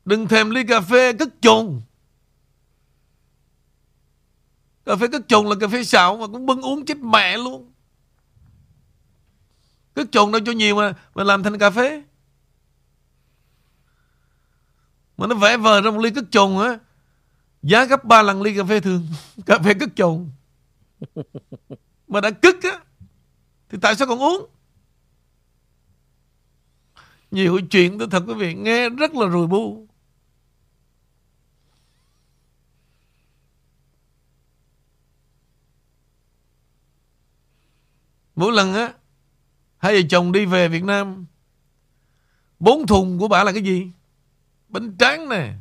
Đừng 0.05 0.29
thèm 0.29 0.51
ly 0.51 0.65
cà 0.65 0.81
phê 0.81 1.13
cất 1.13 1.29
chồn. 1.41 1.81
Cà 4.85 4.97
phê 4.97 5.07
cất 5.13 5.23
chồn 5.29 5.47
là 5.47 5.55
cà 5.61 5.69
phê 5.69 5.85
xạo 5.85 6.17
mà 6.17 6.27
cũng 6.27 6.47
bưng 6.47 6.63
uống 6.63 6.85
chết 6.85 6.99
mẹ 6.99 7.39
luôn. 7.39 7.73
Cất 9.95 10.09
chồn 10.13 10.33
đâu 10.33 10.41
cho 10.47 10.53
nhiều 10.53 10.77
mà 10.77 10.93
mà 11.15 11.25
làm 11.25 11.43
thành 11.43 11.59
cà 11.59 11.71
phê. 11.71 12.03
Mà 15.17 15.27
nó 15.27 15.35
vẽ 15.35 15.57
vời 15.57 15.83
ra 15.83 15.91
một 15.91 16.01
ly 16.01 16.11
cất 16.11 16.25
chồn 16.31 16.59
á 16.59 16.79
Giá 17.65 17.85
gấp 17.85 18.05
3 18.05 18.23
lần 18.23 18.43
ly 18.43 18.57
cà 18.57 18.65
phê 18.65 18.81
thường, 18.81 19.07
Cà 19.47 19.59
phê 19.59 19.75
cất 19.75 19.89
chồn. 19.97 20.31
Mà 22.09 22.21
đã 22.21 22.31
cất 22.31 22.55
á, 22.63 22.81
Thì 23.69 23.79
tại 23.83 23.97
sao 23.97 24.09
còn 24.09 24.19
uống? 24.19 24.47
Nhiều 27.31 27.61
chuyện 27.71 27.99
tôi 27.99 28.09
thật 28.11 28.25
quý 28.27 28.35
vị, 28.35 28.55
Nghe 28.55 28.89
rất 28.89 29.15
là 29.15 29.31
rùi 29.31 29.47
bu. 29.47 29.87
Mỗi 38.37 38.53
lần 38.53 38.75
á, 38.75 38.93
Hai 39.79 39.95
vợ 39.95 40.09
chồng 40.11 40.33
đi 40.33 40.47
về 40.47 40.69
Việt 40.69 40.85
Nam, 40.85 41.27
Bốn 42.61 42.87
thùng 42.87 43.19
của 43.19 43.29
bà 43.29 43.45
là 43.45 43.53
cái 43.53 43.63
gì? 43.63 43.91
Bánh 44.69 44.97
tráng 44.99 45.29
nè 45.29 45.53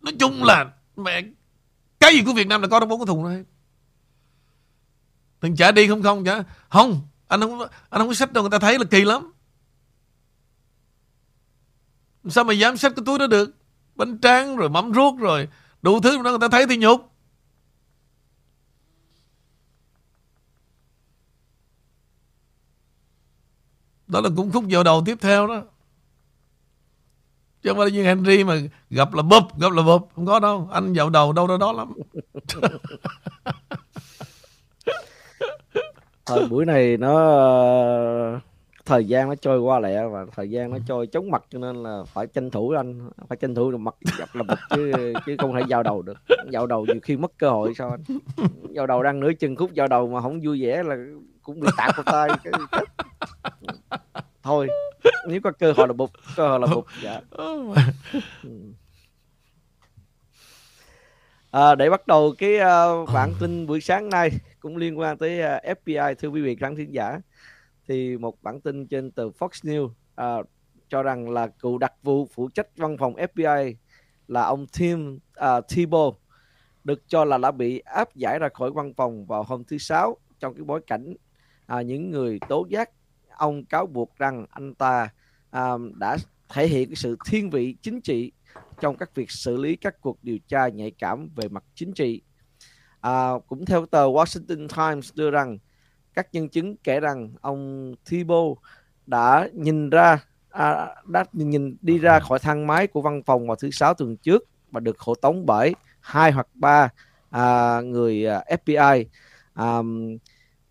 nói 0.00 0.12
chung 0.18 0.44
là 0.44 0.72
mẹ, 0.96 1.22
cái 2.00 2.14
gì 2.14 2.22
của 2.26 2.32
Việt 2.32 2.46
Nam 2.46 2.62
là 2.62 2.68
có 2.68 2.80
trong 2.80 2.88
bốn 2.88 3.00
cái 3.00 3.06
thùng 3.06 3.24
này 3.24 3.44
thằng 5.40 5.56
trả 5.56 5.72
đi 5.72 5.88
không 5.88 6.02
không 6.02 6.24
chả, 6.24 6.42
không, 6.68 7.00
anh 7.28 7.40
không 7.40 7.60
anh 7.60 8.00
không 8.00 8.08
có 8.08 8.14
sách 8.14 8.32
đâu, 8.32 8.42
người 8.42 8.50
ta 8.50 8.58
thấy 8.58 8.78
là 8.78 8.84
kỳ 8.90 9.04
lắm. 9.04 9.32
Sao 12.28 12.44
mà 12.44 12.52
dám 12.52 12.76
xách 12.76 12.92
cái 12.96 13.02
túi 13.06 13.18
đó 13.18 13.26
được? 13.26 13.56
Bánh 13.94 14.18
tráng 14.20 14.56
rồi, 14.56 14.68
mắm 14.68 14.92
ruốc 14.94 15.18
rồi, 15.18 15.48
đủ 15.82 16.00
thứ 16.00 16.22
đó 16.22 16.30
người 16.30 16.38
ta 16.40 16.48
thấy 16.48 16.66
thì 16.66 16.76
nhục. 16.76 17.12
Đó 24.06 24.20
là 24.20 24.30
cũng 24.36 24.52
khúc 24.52 24.64
vào 24.70 24.84
đầu 24.84 25.02
tiếp 25.06 25.18
theo 25.20 25.46
đó 25.46 25.62
chứ 27.62 27.70
không 27.70 27.78
phải 27.78 27.90
như 27.90 28.04
Henry 28.04 28.44
mà 28.44 28.54
gặp 28.90 29.14
là 29.14 29.22
bụp 29.22 29.42
gặp 29.60 29.72
là 29.72 29.82
bụp 29.82 30.08
không 30.16 30.26
có 30.26 30.40
đâu. 30.40 30.68
Anh 30.72 30.92
dạo 30.92 31.10
đầu 31.10 31.32
đâu 31.32 31.46
đó 31.46 31.56
đó 31.56 31.72
lắm. 31.72 31.92
Thời 36.26 36.46
buổi 36.46 36.66
này 36.66 36.96
nó 36.96 37.12
thời 38.86 39.04
gian 39.04 39.28
nó 39.28 39.34
trôi 39.34 39.60
qua 39.60 39.80
lẹ 39.80 40.06
và 40.06 40.26
thời 40.36 40.50
gian 40.50 40.70
nó 40.70 40.78
trôi 40.88 41.06
chóng 41.06 41.30
mặt 41.30 41.42
cho 41.50 41.58
nên 41.58 41.82
là 41.82 42.02
phải 42.06 42.26
tranh 42.26 42.50
thủ 42.50 42.70
anh. 42.76 43.10
Phải 43.28 43.36
tranh 43.36 43.54
thủ 43.54 43.70
được 43.70 43.78
mặt 43.78 43.94
gặp 44.18 44.28
là 44.32 44.42
bụp 44.42 44.58
chứ 44.70 44.92
chứ 45.26 45.36
không 45.38 45.54
thể 45.54 45.60
giao 45.68 45.82
đầu 45.82 46.02
được. 46.02 46.18
Giao 46.50 46.66
đầu 46.66 46.86
nhiều 46.86 47.00
khi 47.02 47.16
mất 47.16 47.32
cơ 47.38 47.50
hội 47.50 47.72
sao 47.78 47.90
anh? 47.90 48.00
Giao 48.70 48.86
đầu 48.86 49.02
đang 49.02 49.20
nửa 49.20 49.32
chân 49.32 49.56
khúc 49.56 49.72
giao 49.72 49.88
đầu 49.88 50.08
mà 50.08 50.20
không 50.20 50.40
vui 50.40 50.62
vẻ 50.62 50.82
là 50.82 50.96
cũng 51.42 51.60
bị 51.60 51.68
tạt 51.76 51.96
vào 51.96 52.04
tay. 52.04 52.28
Cái 52.44 52.52
thôi 54.42 54.68
nếu 55.28 55.40
có 55.44 55.52
cơ 55.52 55.72
hội 55.76 55.88
là 55.88 55.92
bục 55.92 56.10
cơ 56.36 56.48
hội 56.48 56.60
là 56.60 56.66
bục 56.66 56.86
dạ. 57.02 57.20
À, 61.50 61.74
để 61.74 61.90
bắt 61.90 62.06
đầu 62.06 62.34
cái 62.38 62.54
uh, 62.54 63.08
bản 63.14 63.32
tin 63.40 63.66
buổi 63.66 63.80
sáng 63.80 64.08
nay 64.08 64.30
cũng 64.60 64.76
liên 64.76 64.98
quan 64.98 65.18
tới 65.18 65.38
uh, 65.38 65.44
à, 65.44 65.74
FBI 65.84 66.14
thưa 66.14 66.28
quý 66.28 66.42
vị 66.42 66.56
khán 66.56 66.76
thính 66.76 66.94
giả. 66.94 67.20
Thì 67.88 68.16
một 68.16 68.42
bản 68.42 68.60
tin 68.60 68.86
trên 68.86 69.10
tờ 69.10 69.28
Fox 69.28 69.48
News 69.48 69.90
uh, 70.40 70.46
cho 70.88 71.02
rằng 71.02 71.30
là 71.30 71.46
cựu 71.46 71.78
đặc 71.78 71.92
vụ 72.02 72.28
phụ 72.34 72.48
trách 72.54 72.76
văn 72.76 72.96
phòng 72.98 73.14
FBI 73.14 73.74
là 74.28 74.42
ông 74.42 74.66
Tim 74.78 75.18
uh, 75.40 75.64
Thibault 75.68 76.14
được 76.84 77.02
cho 77.08 77.24
là 77.24 77.38
đã 77.38 77.50
bị 77.50 77.78
áp 77.78 78.16
giải 78.16 78.38
ra 78.38 78.48
khỏi 78.54 78.70
văn 78.70 78.94
phòng 78.94 79.26
vào 79.26 79.42
hôm 79.42 79.64
thứ 79.64 79.78
sáu 79.78 80.16
trong 80.40 80.54
cái 80.54 80.64
bối 80.64 80.80
cảnh 80.86 81.14
à, 81.66 81.82
những 81.82 82.10
người 82.10 82.38
tố 82.48 82.66
giác 82.68 82.90
ông 83.40 83.64
cáo 83.64 83.86
buộc 83.86 84.18
rằng 84.18 84.46
anh 84.50 84.74
ta 84.74 85.08
à, 85.50 85.72
đã 85.94 86.16
thể 86.48 86.66
hiện 86.66 86.88
cái 86.88 86.96
sự 86.96 87.16
thiên 87.26 87.50
vị 87.50 87.76
chính 87.82 88.00
trị 88.00 88.32
trong 88.80 88.96
các 88.96 89.14
việc 89.14 89.30
xử 89.30 89.56
lý 89.56 89.76
các 89.76 90.00
cuộc 90.00 90.18
điều 90.22 90.38
tra 90.48 90.68
nhạy 90.68 90.90
cảm 90.90 91.28
về 91.36 91.48
mặt 91.48 91.64
chính 91.74 91.92
trị. 91.92 92.22
À, 93.00 93.30
cũng 93.46 93.64
theo 93.64 93.86
tờ 93.86 94.06
Washington 94.06 94.68
Times 94.68 95.10
đưa 95.14 95.30
rằng 95.30 95.58
các 96.14 96.28
nhân 96.32 96.48
chứng 96.48 96.76
kể 96.76 97.00
rằng 97.00 97.30
ông 97.40 97.94
Thibault 98.04 98.58
đã 99.06 99.48
nhìn 99.52 99.90
ra 99.90 100.24
à, 100.50 100.86
đã 101.06 101.24
nhìn 101.32 101.76
đi 101.80 101.98
ra 101.98 102.20
khỏi 102.20 102.38
thang 102.38 102.66
máy 102.66 102.86
của 102.86 103.02
văn 103.02 103.22
phòng 103.26 103.46
vào 103.46 103.56
thứ 103.56 103.70
sáu 103.70 103.94
tuần 103.94 104.16
trước 104.16 104.44
và 104.70 104.80
được 104.80 104.98
hộ 104.98 105.14
tống 105.14 105.46
bởi 105.46 105.74
hai 106.00 106.32
hoặc 106.32 106.46
ba 106.54 106.88
à, 107.30 107.80
người 107.80 108.26
à, 108.26 108.44
FBI 108.48 109.04
à, 109.54 109.78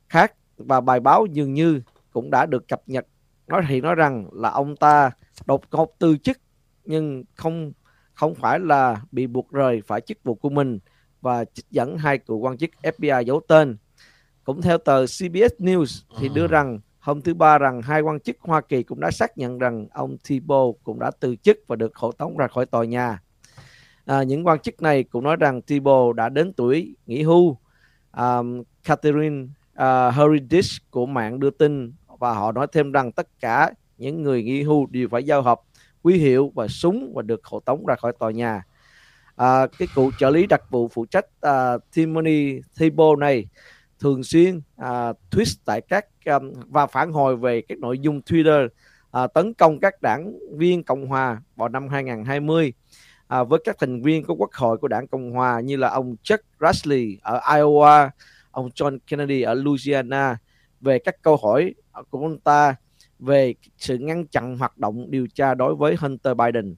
khác 0.10 0.34
và 0.58 0.82
bài 0.82 1.00
báo 1.00 1.26
dường 1.26 1.54
như 1.54 1.82
cũng 2.12 2.30
đã 2.32 2.46
được 2.46 2.68
cập 2.68 2.82
nhật 2.88 3.06
nói 3.50 3.64
thì 3.68 3.82
nói 3.82 3.96
rằng 3.96 4.26
là 4.32 4.50
ông 4.50 4.76
ta 4.76 5.12
đột 5.46 5.62
ngột 5.72 5.96
từ 6.00 6.18
chức 6.18 6.38
nhưng 6.86 7.24
không 7.36 7.72
không 8.14 8.36
phải 8.36 8.60
là 8.60 9.02
bị 9.12 9.28
buộc 9.28 9.52
rời 9.52 9.82
phải 9.88 10.02
chức 10.02 10.18
vụ 10.24 10.36
của 10.36 10.50
mình 10.50 10.80
và 11.22 11.46
trích 11.46 11.66
dẫn 11.72 11.98
hai 11.98 12.18
cựu 12.18 12.38
quan 12.38 12.58
chức 12.58 12.70
FBI 12.84 13.24
giấu 13.24 13.42
tên. 13.48 13.78
Cũng 14.44 14.62
theo 14.62 14.78
tờ 14.78 15.06
CBS 15.06 15.54
News 15.60 16.04
thì 16.20 16.30
đưa 16.30 16.48
rằng 16.48 16.80
hôm 17.00 17.22
thứ 17.22 17.34
ba 17.34 17.58
rằng 17.58 17.82
hai 17.82 18.02
quan 18.02 18.20
chức 18.20 18.38
Hoa 18.40 18.62
Kỳ 18.62 18.84
cũng 18.84 19.00
đã 19.00 19.12
xác 19.12 19.38
nhận 19.38 19.58
rằng 19.58 19.88
ông 19.92 20.18
Thibault 20.24 20.76
cũng 20.84 21.00
đã 21.00 21.12
từ 21.20 21.36
chức 21.36 21.58
và 21.68 21.76
được 21.76 21.96
hộ 21.96 22.12
tống 22.12 22.38
ra 22.38 22.48
khỏi 22.48 22.66
tòa 22.66 22.86
nhà. 22.86 23.22
À, 24.06 24.24
những 24.24 24.48
quan 24.48 24.60
chức 24.60 24.82
này 24.82 25.04
cũng 25.04 25.24
nói 25.24 25.36
rằng 25.36 25.62
Thibault 25.62 26.16
đã 26.16 26.30
đến 26.30 26.54
tuổi 26.54 26.96
nghỉ 27.06 27.24
hưu. 27.24 27.58
Um, 28.18 28.64
Catherine 28.84 29.44
uh, 29.44 30.14
Harry 30.14 30.40
Dish 30.50 30.92
của 30.92 31.06
mạng 31.06 31.40
đưa 31.40 31.50
tin 31.50 31.94
và 32.20 32.34
họ 32.34 32.52
nói 32.52 32.68
thêm 32.72 32.92
rằng 32.92 33.12
tất 33.12 33.28
cả 33.40 33.72
những 33.98 34.24
người 34.24 34.44
nghỉ 34.44 34.64
hưu 34.64 34.86
đều 34.86 35.08
phải 35.12 35.24
giao 35.24 35.42
hợp 35.42 35.62
quý 36.04 36.18
hiệu 36.18 36.52
và 36.56 36.68
súng 36.68 37.14
và 37.16 37.22
được 37.22 37.46
hộ 37.46 37.60
tống 37.60 37.86
ra 37.86 37.96
khỏi 37.96 38.14
tòa 38.20 38.32
nhà. 38.32 38.64
À, 39.36 39.68
cái 39.80 39.88
cụ 39.96 40.12
trợ 40.20 40.30
lý 40.30 40.48
đặc 40.48 40.62
vụ 40.70 40.88
phụ 40.88 41.06
trách 41.06 41.26
à, 41.42 41.78
Timony 41.94 42.62
Thibault 42.78 43.20
này 43.20 43.46
thường 44.00 44.24
xuyên 44.24 44.62
à, 44.78 45.14
tweet 45.32 45.56
tại 45.66 45.82
các 45.82 46.06
à, 46.26 46.40
và 46.68 46.88
phản 46.88 47.12
hồi 47.12 47.38
về 47.38 47.62
các 47.62 47.78
nội 47.78 48.00
dung 48.00 48.22
Twitter 48.22 48.68
à, 49.12 49.28
tấn 49.28 49.54
công 49.54 49.80
các 49.80 50.02
đảng 50.02 50.34
viên 50.58 50.84
Cộng 50.84 51.08
hòa 51.08 51.42
vào 51.56 51.70
năm 51.70 51.88
2020 51.88 52.74
à, 53.28 53.44
với 53.44 53.60
các 53.64 53.76
thành 53.80 54.02
viên 54.02 54.24
của 54.24 54.36
quốc 54.36 54.54
hội 54.54 54.78
của 54.78 54.88
đảng 54.88 55.08
Cộng 55.08 55.32
hòa 55.32 55.60
như 55.60 55.76
là 55.78 55.90
ông 55.90 56.16
Chuck 56.24 56.44
Grassley 56.60 57.18
ở 57.22 57.40
Iowa, 57.40 58.10
ông 58.52 58.70
John 58.76 58.98
Kennedy 59.08 59.42
ở 59.42 59.54
Louisiana 59.54 60.38
về 60.82 61.00
các 61.00 61.22
câu 61.22 61.38
hỏi 61.44 61.74
của 62.10 62.20
ông 62.20 62.40
ta 62.40 62.76
về 63.20 63.54
sự 63.78 63.98
ngăn 63.98 64.28
chặn 64.28 64.58
hoạt 64.58 64.78
động 64.78 65.12
điều 65.12 65.28
tra 65.28 65.54
đối 65.54 65.76
với 65.76 65.96
Hunter 65.96 66.38
Biden. 66.38 66.76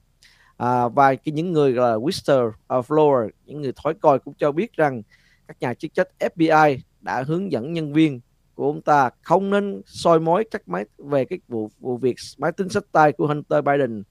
À, 0.56 0.88
và 0.88 1.14
cái 1.14 1.32
những 1.32 1.52
người 1.52 1.72
là 1.72 1.94
Whistler, 1.94 2.48
uh, 2.48 2.86
Flower, 2.86 3.28
những 3.46 3.62
người 3.62 3.72
thói 3.84 3.94
coi 3.94 4.18
cũng 4.18 4.34
cho 4.34 4.52
biết 4.52 4.72
rằng 4.72 5.02
các 5.48 5.56
nhà 5.60 5.74
chức 5.74 5.94
trách 5.94 6.08
FBI 6.18 6.78
đã 7.00 7.22
hướng 7.26 7.52
dẫn 7.52 7.72
nhân 7.72 7.92
viên 7.92 8.20
của 8.54 8.66
ông 8.66 8.82
ta 8.82 9.10
không 9.22 9.50
nên 9.50 9.82
soi 9.86 10.20
mối 10.20 10.44
các 10.50 10.68
máy 10.68 10.84
về 10.98 11.24
cái 11.24 11.38
vụ 11.48 11.70
vụ 11.80 11.96
việc 11.96 12.16
máy 12.38 12.52
tính 12.52 12.68
sách 12.68 12.84
tay 12.92 13.12
của 13.12 13.26
Hunter 13.26 13.64
Biden 13.64 14.02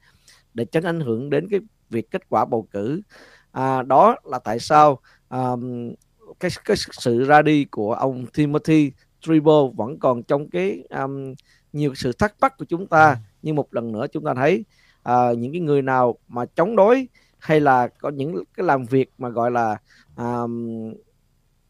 để 0.53 0.65
tránh 0.65 0.83
ảnh 0.83 0.99
hưởng 0.99 1.29
đến 1.29 1.47
cái 1.51 1.59
việc 1.89 2.11
kết 2.11 2.29
quả 2.29 2.45
bầu 2.45 2.67
cử. 2.71 3.01
À, 3.51 3.81
đó 3.81 4.15
là 4.23 4.39
tại 4.39 4.59
sao 4.59 4.99
um, 5.29 5.93
cái, 6.39 6.51
cái 6.65 6.77
sự 6.77 7.23
ra 7.23 7.41
đi 7.41 7.65
của 7.65 7.93
ông 7.93 8.25
Timothy 8.25 8.91
Tribble 9.21 9.71
vẫn 9.75 9.99
còn 9.99 10.23
trong 10.23 10.49
cái 10.49 10.83
um, 10.89 11.33
nhiều 11.73 11.95
sự 11.95 12.11
thắc 12.11 12.35
mắc 12.41 12.57
của 12.57 12.65
chúng 12.65 12.87
ta 12.87 13.09
ừ. 13.09 13.15
nhưng 13.41 13.55
một 13.55 13.73
lần 13.73 13.91
nữa 13.91 14.05
chúng 14.11 14.23
ta 14.25 14.33
thấy 14.33 14.65
uh, 15.09 15.37
những 15.37 15.51
cái 15.51 15.61
người 15.61 15.81
nào 15.81 16.17
mà 16.27 16.45
chống 16.45 16.75
đối 16.75 17.07
hay 17.39 17.59
là 17.59 17.87
có 17.87 18.09
những 18.09 18.43
cái 18.53 18.65
làm 18.65 18.85
việc 18.85 19.11
mà 19.17 19.29
gọi 19.29 19.51
là 19.51 19.77
um, 20.17 20.93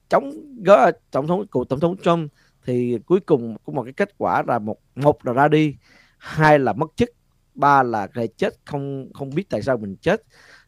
chống 0.09 0.31
gỡ 0.63 0.91
tổng 1.11 1.27
thống 1.27 1.47
của 1.47 1.63
tổng 1.63 1.79
thống 1.79 1.97
Trump 1.97 2.31
thì 2.65 2.99
cuối 3.05 3.19
cùng 3.19 3.57
có 3.65 3.73
một 3.73 3.83
cái 3.83 3.93
kết 3.93 4.17
quả 4.17 4.43
là 4.47 4.59
một 4.59 4.77
một 4.95 5.25
là 5.25 5.33
ra 5.33 5.47
đi 5.47 5.75
hai 6.17 6.59
là 6.59 6.73
mất 6.73 6.87
chức 6.95 7.09
ba 7.55 7.83
là 7.83 8.07
cái 8.07 8.27
chết 8.27 8.53
không 8.65 9.09
không 9.13 9.29
biết 9.29 9.49
tại 9.49 9.61
sao 9.61 9.77
mình 9.77 9.95
chết 10.01 10.23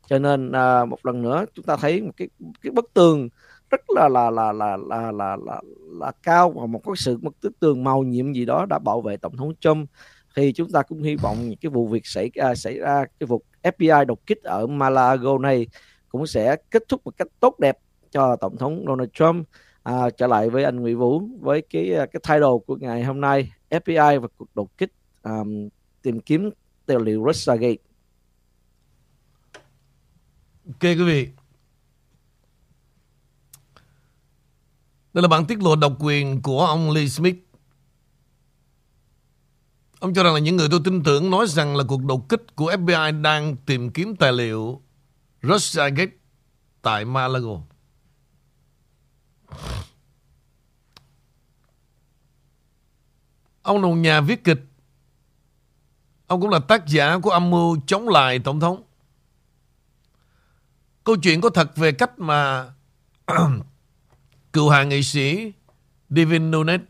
cho 0.08 0.20
nên 0.20 0.48
uh, 0.48 0.90
một 0.90 1.06
lần 1.06 1.22
nữa 1.22 1.46
chúng 1.54 1.66
ta 1.66 1.76
thấy 1.76 2.02
một 2.02 2.12
cái 2.18 2.28
cái 2.62 2.72
bức 2.72 2.94
tường 2.94 3.30
rất 3.74 3.90
là 3.90 4.10
là 4.10 4.30
là 4.30 4.52
là 4.52 4.78
là 4.78 5.12
là 5.12 5.38
là, 5.46 5.62
là 6.00 6.12
cao 6.24 6.52
và 6.52 6.66
một 6.66 6.82
cái 6.86 6.94
sự 6.98 7.18
một 7.22 7.34
bức 7.42 7.60
tường 7.60 7.84
màu 7.84 8.04
nhiệm 8.04 8.34
gì 8.34 8.46
đó 8.46 8.66
đã 8.70 8.80
bảo 8.80 9.02
vệ 9.02 9.18
tổng 9.18 9.38
thống 9.38 9.54
Trump 9.60 9.90
thì 10.36 10.54
chúng 10.54 10.72
ta 10.72 10.82
cũng 10.82 11.04
hy 11.04 11.16
vọng 11.16 11.38
những 11.50 11.58
cái 11.58 11.70
vụ 11.70 11.88
việc 11.88 12.08
xảy 12.08 12.32
ra 12.34 12.56
xảy 12.56 12.78
ra 12.78 13.06
cái 13.20 13.28
vụ 13.28 13.42
FBI 13.64 14.06
đột 14.06 14.26
kích 14.26 14.44
ở 14.44 14.68
Malago 14.68 15.38
này 15.38 15.68
cũng 16.10 16.28
sẽ 16.28 16.56
kết 16.72 16.84
thúc 16.90 17.02
một 17.06 17.18
cách 17.18 17.28
tốt 17.40 17.60
đẹp 17.60 17.78
cho 18.12 18.36
tổng 18.36 18.58
thống 18.58 18.86
Donald 18.88 19.10
Trump 19.14 19.48
à, 19.84 20.10
trở 20.10 20.28
lại 20.28 20.50
với 20.50 20.64
anh 20.64 20.80
Nguyễn 20.80 20.98
Vũ 20.98 21.22
với 21.42 21.62
cái 21.70 21.94
à, 21.94 22.06
cái 22.06 22.20
thay 22.24 22.40
đồ 22.40 22.60
của 22.60 22.76
ngày 22.76 23.04
hôm 23.04 23.22
nay 23.22 23.52
FBI 23.70 24.20
và 24.20 24.28
cuộc 24.38 24.56
đột 24.56 24.78
kích 24.78 24.92
um, 25.24 25.70
tìm 26.02 26.20
kiếm 26.20 26.50
tài 26.86 26.98
liệu 27.00 27.24
Russiagate. 27.28 27.84
Ok 30.68 30.82
quý 30.82 31.04
vị. 31.04 31.43
Đây 35.14 35.22
là 35.22 35.28
bản 35.28 35.46
tiết 35.46 35.64
lộ 35.64 35.76
độc 35.76 35.94
quyền 36.00 36.42
của 36.42 36.66
ông 36.66 36.92
Lee 36.92 37.08
Smith. 37.08 37.36
Ông 40.00 40.14
cho 40.14 40.24
rằng 40.24 40.34
là 40.34 40.40
những 40.40 40.56
người 40.56 40.68
tôi 40.72 40.82
tin 40.84 41.04
tưởng 41.04 41.30
nói 41.30 41.48
rằng 41.48 41.76
là 41.76 41.84
cuộc 41.88 42.04
đột 42.04 42.30
kích 42.30 42.56
của 42.56 42.72
FBI 42.72 43.22
đang 43.22 43.56
tìm 43.56 43.92
kiếm 43.92 44.16
tài 44.16 44.34
liệu 44.34 44.82
Russiagate 45.42 46.12
tại 46.82 47.06
Malago. 47.06 47.62
Ông 53.62 53.82
là 53.82 53.88
một 53.88 53.96
nhà 53.96 54.22
viết 54.22 54.44
kịch. 54.44 54.60
Ông 56.28 56.42
cũng 56.42 56.50
là 56.50 56.60
tác 56.60 56.88
giả 56.88 57.18
của 57.18 57.30
âm 57.30 57.50
mưu 57.50 57.78
chống 57.88 58.10
lại 58.10 58.40
Tổng 58.40 58.60
thống. 58.60 58.84
Câu 61.04 61.16
chuyện 61.24 61.42
có 61.42 61.50
thật 61.50 61.76
về 61.76 61.92
cách 61.92 62.20
mà 62.20 62.72
cựu 64.54 64.70
hạ 64.70 64.84
nghị 64.84 65.04
sĩ 65.04 65.54
Devin 66.10 66.52
Nunes 66.52 66.82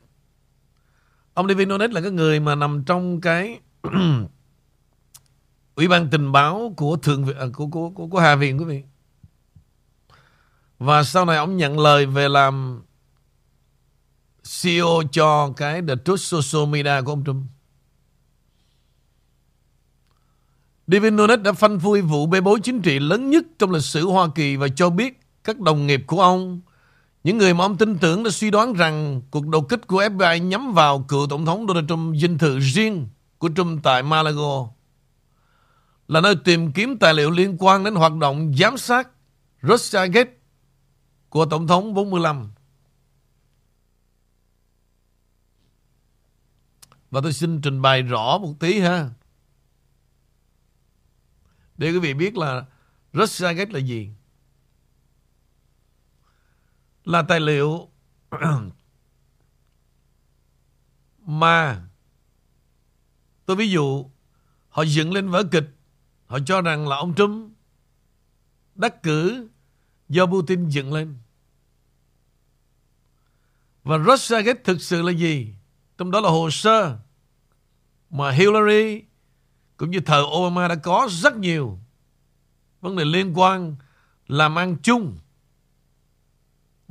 Ông 1.34 1.48
Devin 1.48 1.70
Nunes 1.70 1.92
là 1.92 2.02
cái 2.02 2.12
người 2.12 2.40
mà 2.40 2.56
nằm 2.56 2.84
trong 2.84 3.22
cái 3.22 3.60
Ủy 5.76 5.88
ban 5.88 6.10
tình 6.10 6.32
báo 6.32 6.74
của 6.78 6.98
thượng 6.98 7.26
viện, 7.26 7.38
à, 7.38 7.46
của, 7.54 7.68
của, 7.68 7.90
của, 7.90 8.08
của 8.08 8.20
Hạ 8.20 8.36
viện 8.36 8.58
quý 8.60 8.66
vị. 8.66 8.84
Và 10.80 11.04
sau 11.04 11.26
này 11.26 11.38
ông 11.38 11.58
nhận 11.58 11.80
lời 11.80 12.06
về 12.06 12.30
làm 12.30 12.84
CEO 14.62 15.02
cho 15.12 15.54
cái 15.58 15.82
The 15.88 15.96
Truth 16.06 16.20
Social 16.20 16.70
Media 16.70 17.02
của 17.06 17.12
ông 17.12 17.24
Trump. 17.26 17.46
Devin 20.88 21.16
Nunes 21.16 21.40
đã 21.40 21.54
phanh 21.54 21.80
phui 21.80 22.02
vụ 22.02 22.26
bê 22.26 22.42
bối 22.42 22.60
chính 22.64 22.82
trị 22.82 23.00
lớn 23.00 23.30
nhất 23.30 23.44
trong 23.60 23.72
lịch 23.72 23.84
sử 23.84 24.08
Hoa 24.08 24.28
Kỳ 24.36 24.56
và 24.56 24.68
cho 24.68 24.90
biết 24.90 25.20
các 25.44 25.60
đồng 25.60 25.88
nghiệp 25.88 26.04
của 26.08 26.22
ông, 26.22 26.62
những 27.24 27.38
người 27.38 27.54
mà 27.54 27.66
ông 27.66 27.78
tin 27.78 27.98
tưởng 27.98 28.24
đã 28.24 28.30
suy 28.30 28.52
đoán 28.52 28.74
rằng 28.74 29.22
cuộc 29.32 29.48
đột 29.48 29.70
kích 29.70 29.88
của 29.88 30.04
FBI 30.04 30.38
nhắm 30.38 30.74
vào 30.74 31.06
cựu 31.08 31.28
Tổng 31.28 31.46
thống 31.46 31.68
Donald 31.68 31.90
Trump 31.90 32.16
dinh 32.16 32.38
thự 32.38 32.60
riêng 32.60 33.08
của 33.38 33.50
Trump 33.56 33.84
tại 33.84 34.04
Malago 34.04 34.68
là 36.08 36.22
nơi 36.22 36.36
tìm 36.44 36.72
kiếm 36.72 36.98
tài 36.98 37.14
liệu 37.14 37.32
liên 37.32 37.58
quan 37.60 37.84
đến 37.84 37.96
hoạt 37.96 38.16
động 38.16 38.54
giám 38.58 38.78
sát 38.78 39.10
Russiagate 39.62 40.32
của 41.30 41.46
Tổng 41.46 41.68
thống 41.68 41.94
45. 41.94 42.52
Và 47.12 47.22
tôi 47.24 47.34
xin 47.34 47.62
trình 47.62 47.82
bày 47.82 48.02
rõ 48.02 48.38
một 48.38 48.54
tí 48.60 48.80
ha. 48.80 49.10
Để 51.78 51.92
quý 51.92 52.00
vị 52.00 52.14
biết 52.14 52.38
là 52.38 52.66
Russiagate 53.14 53.72
là 53.72 53.80
gì. 53.80 54.10
Là 57.06 57.22
tài 57.22 57.40
liệu 57.40 57.90
mà 61.26 61.88
tôi 63.46 63.58
ví 63.58 63.70
dụ 63.70 64.10
họ 64.70 64.84
dựng 64.84 65.14
lên 65.14 65.30
vở 65.30 65.44
kịch, 65.52 65.70
họ 66.26 66.40
cho 66.46 66.62
rằng 66.62 66.88
là 66.88 66.96
ông 66.96 67.16
Trump 67.16 67.52
đắc 68.76 69.04
cử 69.04 69.48
do 70.10 70.26
Putin 70.26 70.70
dựng 70.70 70.94
lên. 70.94 71.16
Và 73.84 73.98
Russia 73.98 74.42
Gate 74.42 74.62
thực 74.64 74.82
sự 74.82 75.02
là 75.02 75.12
gì? 75.12 75.54
Trong 75.98 76.12
đó 76.12 76.20
là 76.20 76.30
hồ 76.30 76.50
sơ 76.50 76.98
mà 78.10 78.32
Hillary 78.32 79.04
cũng 79.78 79.92
như 79.92 80.00
thời 80.00 80.22
Obama 80.22 80.68
đã 80.68 80.76
có 80.76 81.08
rất 81.12 81.38
nhiều 81.38 81.80
vấn 82.82 82.96
đề 82.96 83.06
liên 83.06 83.34
quan 83.40 83.76
làm 84.28 84.56
ăn 84.56 84.78
chung 84.84 85.18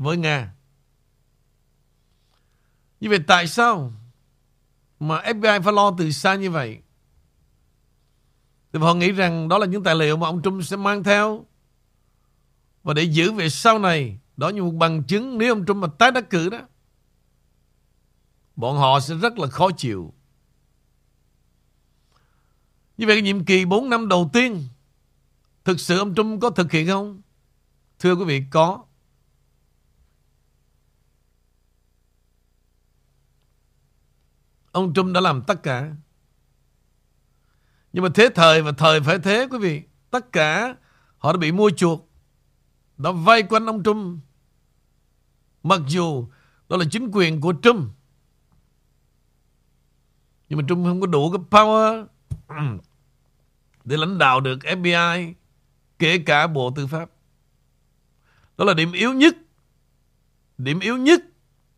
với 0.03 0.17
Nga. 0.17 0.55
Như 3.01 3.09
vậy 3.09 3.19
tại 3.27 3.47
sao 3.47 3.93
mà 5.01 5.23
FBI 5.23 5.62
phải 5.62 5.73
lo 5.73 5.95
từ 5.99 6.11
xa 6.11 6.35
như 6.35 6.51
vậy? 6.51 6.79
Thì 8.73 8.79
họ 8.79 8.95
nghĩ 8.95 9.12
rằng 9.12 9.49
đó 9.49 9.59
là 9.59 9.67
những 9.67 9.83
tài 9.83 9.95
liệu 9.95 10.17
mà 10.17 10.27
ông 10.27 10.43
Trump 10.43 10.65
sẽ 10.65 10.77
mang 10.77 11.05
theo 11.05 11.47
và 12.83 12.95
để 12.95 13.03
giữ 13.03 13.33
về 13.33 13.49
sau 13.49 13.79
này 13.79 14.19
đó 14.37 14.49
như 14.49 14.62
một 14.62 14.71
bằng 14.71 15.05
chứng 15.05 15.38
nếu 15.38 15.55
ông 15.55 15.67
Trump 15.67 15.77
mà 15.77 15.88
tái 15.99 16.11
đắc 16.11 16.31
cử 16.31 16.51
đó 16.51 16.59
bọn 18.57 18.77
họ 18.77 19.01
sẽ 19.01 19.15
rất 19.15 19.38
là 19.38 19.47
khó 19.47 19.71
chịu. 19.77 20.15
Như 22.97 23.07
vậy 23.07 23.17
cái 23.17 23.23
nhiệm 23.23 23.45
kỳ 23.45 23.65
4 23.65 23.91
năm 23.91 24.09
đầu 24.09 24.31
tiên 24.33 24.65
thực 25.65 25.81
sự 25.81 25.99
ông 25.99 26.15
Trump 26.15 26.43
có 26.43 26.51
thực 26.51 26.73
hiện 26.73 26.87
không? 26.87 27.21
Thưa 27.99 28.15
quý 28.15 28.25
vị, 28.25 28.43
có. 28.51 28.85
Ông 34.73 34.95
Trump 34.95 35.15
đã 35.15 35.21
làm 35.21 35.43
tất 35.43 35.63
cả. 35.63 35.95
Nhưng 37.93 38.05
mà 38.05 38.11
thế 38.15 38.29
thời 38.35 38.63
và 38.63 38.73
thời 38.73 39.01
phải 39.01 39.19
thế, 39.19 39.49
quý 39.51 39.59
vị. 39.59 39.83
Tất 40.11 40.33
cả, 40.33 40.77
họ 41.19 41.33
đã 41.33 41.39
bị 41.39 41.53
mua 41.53 41.71
chuộc. 41.71 42.11
Đã 42.97 43.11
vây 43.11 43.43
quanh 43.43 43.67
ông 43.67 43.83
Trump. 43.83 44.19
Mặc 45.63 45.81
dù 45.89 46.29
đó 46.69 46.77
là 46.77 46.85
chính 46.91 47.11
quyền 47.13 47.41
của 47.41 47.55
Trump. 47.63 47.91
Nhưng 50.49 50.59
mà 50.59 50.65
Trump 50.69 50.87
không 50.87 51.01
có 51.01 51.07
đủ 51.07 51.33
cái 51.33 51.43
power 51.51 52.07
để 53.85 53.97
lãnh 53.97 54.19
đạo 54.19 54.41
được 54.41 54.59
FBI 54.59 55.35
kể 55.99 56.19
cả 56.19 56.47
Bộ 56.47 56.71
Tư 56.71 56.87
pháp. 56.87 57.11
Đó 58.59 58.65
là 58.65 58.75
điểm 58.75 58.93
yếu 58.93 59.13
nhất. 59.13 59.37
Điểm 60.59 60.81
yếu 60.81 60.97
nhất 60.97 61.21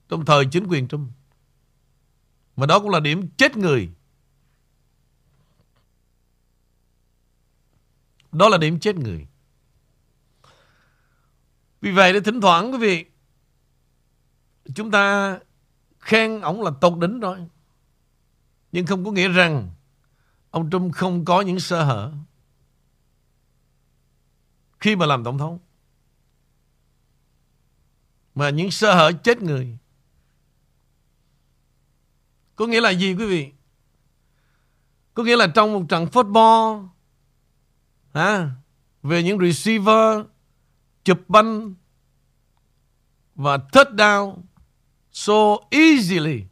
trong 0.09 0.25
thời 0.25 0.45
chính 0.51 0.67
quyền 0.67 0.89
Trump. 0.89 1.11
Và 2.57 2.67
đó 2.67 2.81
cũng 2.81 2.91
là 2.91 3.01
điểm 3.01 3.29
chết 3.37 3.57
người. 3.57 3.91
Đó 8.33 8.49
là 8.49 8.59
điểm 8.59 8.81
chết 8.81 8.97
người. 8.97 9.27
Vì 11.81 11.91
vậy 11.91 12.13
để 12.13 12.21
thỉnh 12.21 12.41
thoảng 12.41 12.73
quý 12.73 12.79
vị, 12.79 13.05
chúng 14.75 14.91
ta 14.91 15.39
khen 15.99 16.41
ông 16.41 16.63
là 16.63 16.71
tột 16.81 16.99
đỉnh 16.99 17.21
rồi. 17.21 17.39
Nhưng 18.73 18.87
không 18.87 19.05
có 19.05 19.11
nghĩa 19.11 19.29
rằng 19.29 19.71
ông 20.51 20.71
Trump 20.71 20.95
không 20.95 21.25
có 21.25 21.41
những 21.41 21.61
sơ 21.61 21.85
hở 21.85 22.13
khi 24.81 24.97
mà 24.97 25.07
làm 25.07 25.25
tổng 25.25 25.39
thống. 25.39 25.59
Mà 28.35 28.51
những 28.51 28.71
sơ 28.71 28.95
hở 28.95 29.13
chết 29.13 29.43
người. 29.43 29.79
Có 32.57 32.67
nghĩa 32.67 32.81
là 32.81 32.91
gì 32.91 33.15
quý 33.15 33.27
vị? 33.27 33.53
Có 35.15 35.23
nghĩa 35.23 35.37
là 35.37 35.47
trong 35.47 35.73
một 35.73 35.85
trận 35.89 36.07
football 36.07 36.89
à, 38.13 38.51
về 39.03 39.23
những 39.23 39.39
receiver 39.39 40.27
chụp 41.05 41.19
banh 41.29 41.75
và 43.35 43.57
touchdown 43.57 44.37
so 45.13 45.57
easily. 45.71 46.45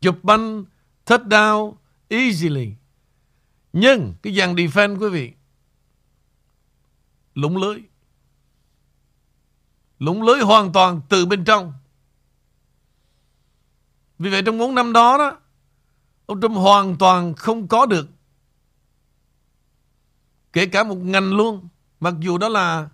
Chụp 0.00 0.18
banh 0.22 0.64
touchdown 1.06 1.74
easily. 2.08 2.72
Nhưng 3.72 4.14
cái 4.22 4.34
dàn 4.34 4.54
defense 4.54 4.98
quý 4.98 5.08
vị 5.08 5.32
lũng 7.34 7.56
lưới. 7.56 7.82
Lũng 9.98 10.22
lưới 10.22 10.40
hoàn 10.40 10.72
toàn 10.72 11.00
từ 11.08 11.26
bên 11.26 11.44
trong. 11.44 11.72
Vì 14.18 14.30
vậy 14.30 14.42
trong 14.46 14.58
4 14.58 14.74
năm 14.74 14.92
đó 14.92 15.18
đó, 15.18 15.38
ông 16.26 16.40
Trump 16.40 16.56
hoàn 16.56 16.96
toàn 16.96 17.34
không 17.34 17.68
có 17.68 17.86
được. 17.86 18.08
Kể 20.52 20.66
cả 20.66 20.84
một 20.84 20.94
ngành 20.94 21.32
luôn, 21.32 21.68
mặc 22.00 22.14
dù 22.20 22.38
đó 22.38 22.48
là 22.48 22.88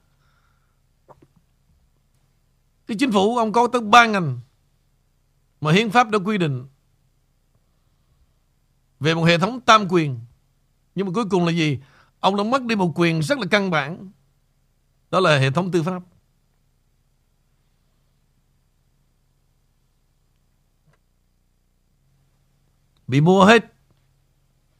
cái 2.87 2.97
chính 3.01 3.13
phủ, 3.13 3.37
ông 3.37 3.53
có 3.53 3.67
tới 3.67 3.81
ba 3.81 4.07
ngành 4.07 4.41
mà 5.61 5.73
hiến 5.73 5.91
pháp 5.91 6.11
đã 6.11 6.19
quy 6.19 6.39
định. 6.39 6.67
Về 9.01 9.15
một 9.15 9.25
hệ 9.25 9.39
thống 9.39 9.61
tam 9.61 9.87
quyền, 9.89 10.21
nhưng 10.95 11.07
mà 11.07 11.13
cuối 11.15 11.25
cùng 11.31 11.45
là 11.47 11.53
gì? 11.53 11.79
Ông 12.21 12.37
đã 12.37 12.43
mất 12.43 12.63
đi 12.63 12.77
một 12.77 12.93
quyền 12.95 13.21
rất 13.23 13.39
là 13.39 13.47
căn 13.51 13.71
bản. 13.71 14.11
Đó 15.11 15.21
là 15.21 15.39
hệ 15.39 15.51
thống 15.51 15.71
tư 15.71 15.83
pháp. 15.83 16.03
Bị 23.07 23.21
mua 23.21 23.45
hết. 23.45 23.65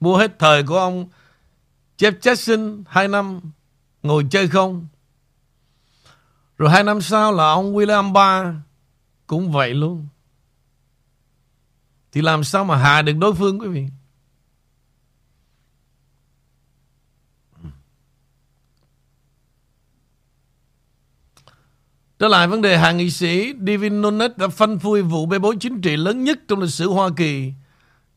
Mua 0.01 0.17
hết 0.17 0.39
thời 0.39 0.63
của 0.63 0.79
ông 0.79 1.09
Jeff 1.99 2.19
Jackson 2.19 2.83
2 2.87 3.09
năm 3.09 3.41
ngồi 4.03 4.27
chơi 4.31 4.49
không? 4.49 4.87
Rồi 6.59 6.71
hai 6.71 6.85
năm 6.85 7.01
sau 7.01 7.33
là 7.33 7.49
ông 7.49 7.77
William 7.77 8.13
Barr 8.13 8.57
cũng 9.27 9.53
vậy 9.53 9.75
luôn. 9.75 10.07
Thì 12.13 12.23
làm 12.23 12.45
sao 12.45 12.65
mà 12.65 12.77
hạ 12.77 13.03
được 13.03 13.13
đối 13.19 13.35
phương 13.35 13.59
quý 13.59 13.69
vị? 13.69 13.87
Trở 22.19 22.29
lại 22.29 22.49
vấn 22.49 22.63
đề 22.63 22.79
hạ 22.79 22.93
nghị 22.93 23.11
sĩ, 23.11 23.55
Devin 23.67 24.03
Nunes 24.03 24.31
đã 24.37 24.49
phanh 24.49 24.79
phui 24.79 25.03
vụ 25.03 25.27
bê 25.27 25.39
bối 25.39 25.57
chính 25.61 25.81
trị 25.81 25.97
lớn 25.97 26.25
nhất 26.25 26.39
trong 26.49 26.61
lịch 26.61 26.71
sử 26.71 26.91
Hoa 26.91 27.09
Kỳ. 27.17 27.53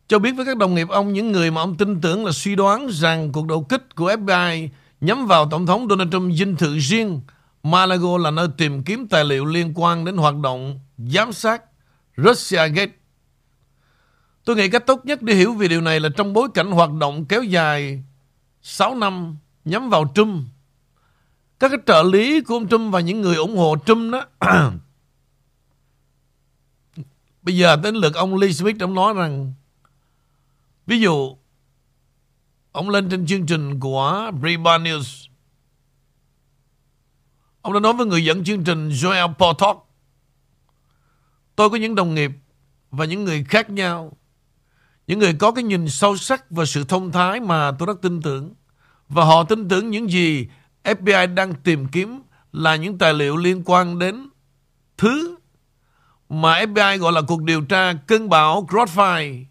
Cho 0.07 0.19
biết 0.19 0.31
với 0.31 0.45
các 0.45 0.57
đồng 0.57 0.75
nghiệp 0.75 0.89
ông, 0.89 1.13
những 1.13 1.31
người 1.31 1.51
mà 1.51 1.61
ông 1.61 1.77
tin 1.77 2.01
tưởng 2.01 2.25
là 2.25 2.31
suy 2.31 2.55
đoán 2.55 2.87
rằng 2.91 3.31
cuộc 3.31 3.47
đột 3.47 3.69
kích 3.69 3.95
của 3.95 4.11
FBI 4.11 4.69
nhắm 5.01 5.27
vào 5.27 5.49
Tổng 5.49 5.65
thống 5.65 5.87
Donald 5.89 6.11
Trump 6.11 6.33
dinh 6.33 6.55
thự 6.55 6.77
riêng 6.77 7.21
Malago 7.63 8.17
là 8.17 8.31
nơi 8.31 8.47
tìm 8.57 8.83
kiếm 8.83 9.07
tài 9.07 9.23
liệu 9.23 9.45
liên 9.45 9.73
quan 9.75 10.05
đến 10.05 10.17
hoạt 10.17 10.35
động 10.37 10.79
giám 10.97 11.33
sát 11.33 11.61
Russia 12.17 12.67
Gate. 12.67 12.91
Tôi 14.45 14.55
nghĩ 14.55 14.69
cách 14.69 14.87
tốt 14.87 15.05
nhất 15.05 15.21
để 15.21 15.33
hiểu 15.33 15.53
về 15.53 15.67
điều 15.67 15.81
này 15.81 15.99
là 15.99 16.09
trong 16.17 16.33
bối 16.33 16.49
cảnh 16.53 16.71
hoạt 16.71 16.93
động 16.93 17.25
kéo 17.25 17.43
dài 17.43 18.03
6 18.61 18.95
năm 18.95 19.35
nhắm 19.65 19.89
vào 19.89 20.11
Trump 20.15 20.43
các 21.59 21.69
cái 21.69 21.79
trợ 21.85 22.03
lý 22.03 22.41
của 22.41 22.53
ông 22.53 22.67
Trump 22.67 22.93
và 22.93 22.99
những 22.99 23.21
người 23.21 23.35
ủng 23.35 23.57
hộ 23.57 23.75
Trump 23.85 24.13
đó, 24.13 24.25
Bây 27.41 27.57
giờ 27.57 27.75
đến 27.75 27.95
lượt 27.95 28.15
ông 28.15 28.37
Lee 28.37 28.51
Smith 28.51 28.79
ông 28.79 28.93
nói 28.93 29.13
rằng 29.13 29.53
Ví 30.87 30.99
dụ, 30.99 31.37
Ông 32.71 32.89
lên 32.89 33.09
trên 33.09 33.27
chương 33.27 33.45
trình 33.45 33.79
của 33.79 34.31
Breitbart 34.39 34.83
News 34.83 35.27
Ông 37.61 37.73
đã 37.73 37.79
nói 37.79 37.93
với 37.93 38.05
người 38.05 38.25
dẫn 38.25 38.43
chương 38.43 38.63
trình 38.63 38.89
Joel 38.89 39.33
Portok. 39.33 39.89
Tôi 41.55 41.69
có 41.69 41.77
những 41.77 41.95
đồng 41.95 42.15
nghiệp 42.15 42.31
Và 42.91 43.05
những 43.05 43.23
người 43.23 43.43
khác 43.43 43.69
nhau 43.69 44.17
Những 45.07 45.19
người 45.19 45.33
có 45.33 45.51
cái 45.51 45.63
nhìn 45.63 45.89
sâu 45.89 46.17
sắc 46.17 46.51
Và 46.51 46.65
sự 46.65 46.83
thông 46.83 47.11
thái 47.11 47.39
mà 47.39 47.71
tôi 47.79 47.85
rất 47.85 48.01
tin 48.01 48.21
tưởng 48.21 48.53
Và 49.09 49.25
họ 49.25 49.43
tin 49.43 49.69
tưởng 49.69 49.89
những 49.89 50.09
gì 50.11 50.47
FBI 50.83 51.33
đang 51.33 51.53
tìm 51.53 51.87
kiếm 51.87 52.21
là 52.51 52.75
những 52.75 52.97
tài 52.97 53.13
liệu 53.13 53.37
liên 53.37 53.63
quan 53.65 53.99
đến 53.99 54.29
thứ 54.97 55.37
mà 56.29 56.65
FBI 56.65 56.97
gọi 56.97 57.11
là 57.11 57.21
cuộc 57.21 57.43
điều 57.43 57.61
tra 57.61 57.93
cơn 57.93 58.29
bão 58.29 58.67
Crossfire. 58.69 59.43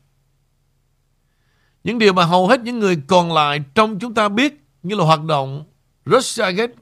Những 1.86 1.98
điều 1.98 2.12
mà 2.12 2.24
hầu 2.24 2.48
hết 2.48 2.60
những 2.60 2.78
người 2.78 3.02
còn 3.06 3.32
lại 3.32 3.60
trong 3.74 3.98
chúng 3.98 4.14
ta 4.14 4.28
biết 4.28 4.64
như 4.82 4.94
là 4.94 5.04
hoạt 5.04 5.24
động 5.24 5.64
Russiagate 6.06 6.72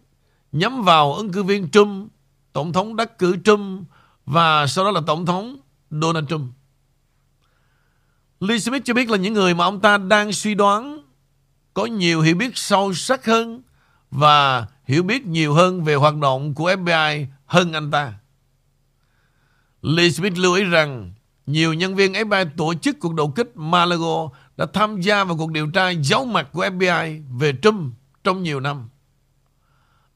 nhắm 0.52 0.82
vào 0.82 1.14
ứng 1.14 1.32
cử 1.32 1.42
viên 1.42 1.70
Trump, 1.70 2.12
Tổng 2.52 2.72
thống 2.72 2.96
đắc 2.96 3.18
cử 3.18 3.36
Trump 3.44 3.88
và 4.26 4.66
sau 4.66 4.84
đó 4.84 4.90
là 4.90 5.00
Tổng 5.06 5.26
thống 5.26 5.56
Donald 5.90 6.28
Trump. 6.28 6.52
Lee 8.40 8.58
Smith 8.58 8.84
cho 8.84 8.94
biết 8.94 9.10
là 9.10 9.16
những 9.16 9.34
người 9.34 9.54
mà 9.54 9.64
ông 9.64 9.80
ta 9.80 9.98
đang 9.98 10.32
suy 10.32 10.54
đoán 10.54 11.00
có 11.74 11.86
nhiều 11.86 12.20
hiểu 12.20 12.36
biết 12.36 12.56
sâu 12.58 12.94
sắc 12.94 13.26
hơn 13.26 13.62
và 14.10 14.66
hiểu 14.84 15.02
biết 15.02 15.26
nhiều 15.26 15.54
hơn 15.54 15.84
về 15.84 15.94
hoạt 15.94 16.16
động 16.16 16.54
của 16.54 16.72
FBI 16.72 17.26
hơn 17.46 17.72
anh 17.72 17.90
ta. 17.90 18.12
Lee 19.82 20.10
Smith 20.10 20.38
lưu 20.38 20.54
ý 20.54 20.64
rằng 20.64 21.12
nhiều 21.46 21.74
nhân 21.74 21.94
viên 21.94 22.12
FBI 22.12 22.46
tổ 22.56 22.74
chức 22.74 22.96
cuộc 23.00 23.14
đột 23.14 23.36
kích 23.36 23.56
Malago 23.56 24.28
đã 24.56 24.66
tham 24.72 25.00
gia 25.00 25.24
vào 25.24 25.36
cuộc 25.36 25.50
điều 25.50 25.70
tra 25.70 25.90
giấu 25.90 26.24
mặt 26.24 26.48
của 26.52 26.66
FBI 26.66 27.22
về 27.38 27.52
Trump 27.62 27.94
trong 28.24 28.42
nhiều 28.42 28.60
năm. 28.60 28.88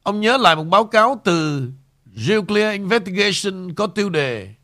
Ông 0.03 0.21
nhớ 0.21 0.37
lại 0.37 0.57
một 0.57 0.65
báo 0.65 0.85
cáo 0.85 1.21
từ 1.25 1.69
Nuclear 2.29 2.73
Investigation 2.73 3.75
có 3.75 3.87
tiêu 3.87 4.11
đề, 4.11 4.55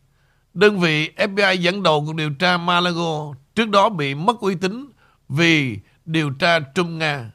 Đơn 0.55 0.81
vị 0.81 1.11
FBI 1.17 1.55
dẫn 1.55 1.83
đầu 1.83 2.05
cuộc 2.07 2.15
điều 2.15 2.31
tra 2.31 2.57
Malago 2.57 3.35
trước 3.55 3.69
đó 3.69 3.89
bị 3.89 4.15
mất 4.15 4.41
uy 4.41 4.55
tín 4.55 4.87
vì 5.29 5.79
điều 6.05 6.31
tra 6.31 6.61
Trung 6.61 6.99
Nga. 6.99 7.33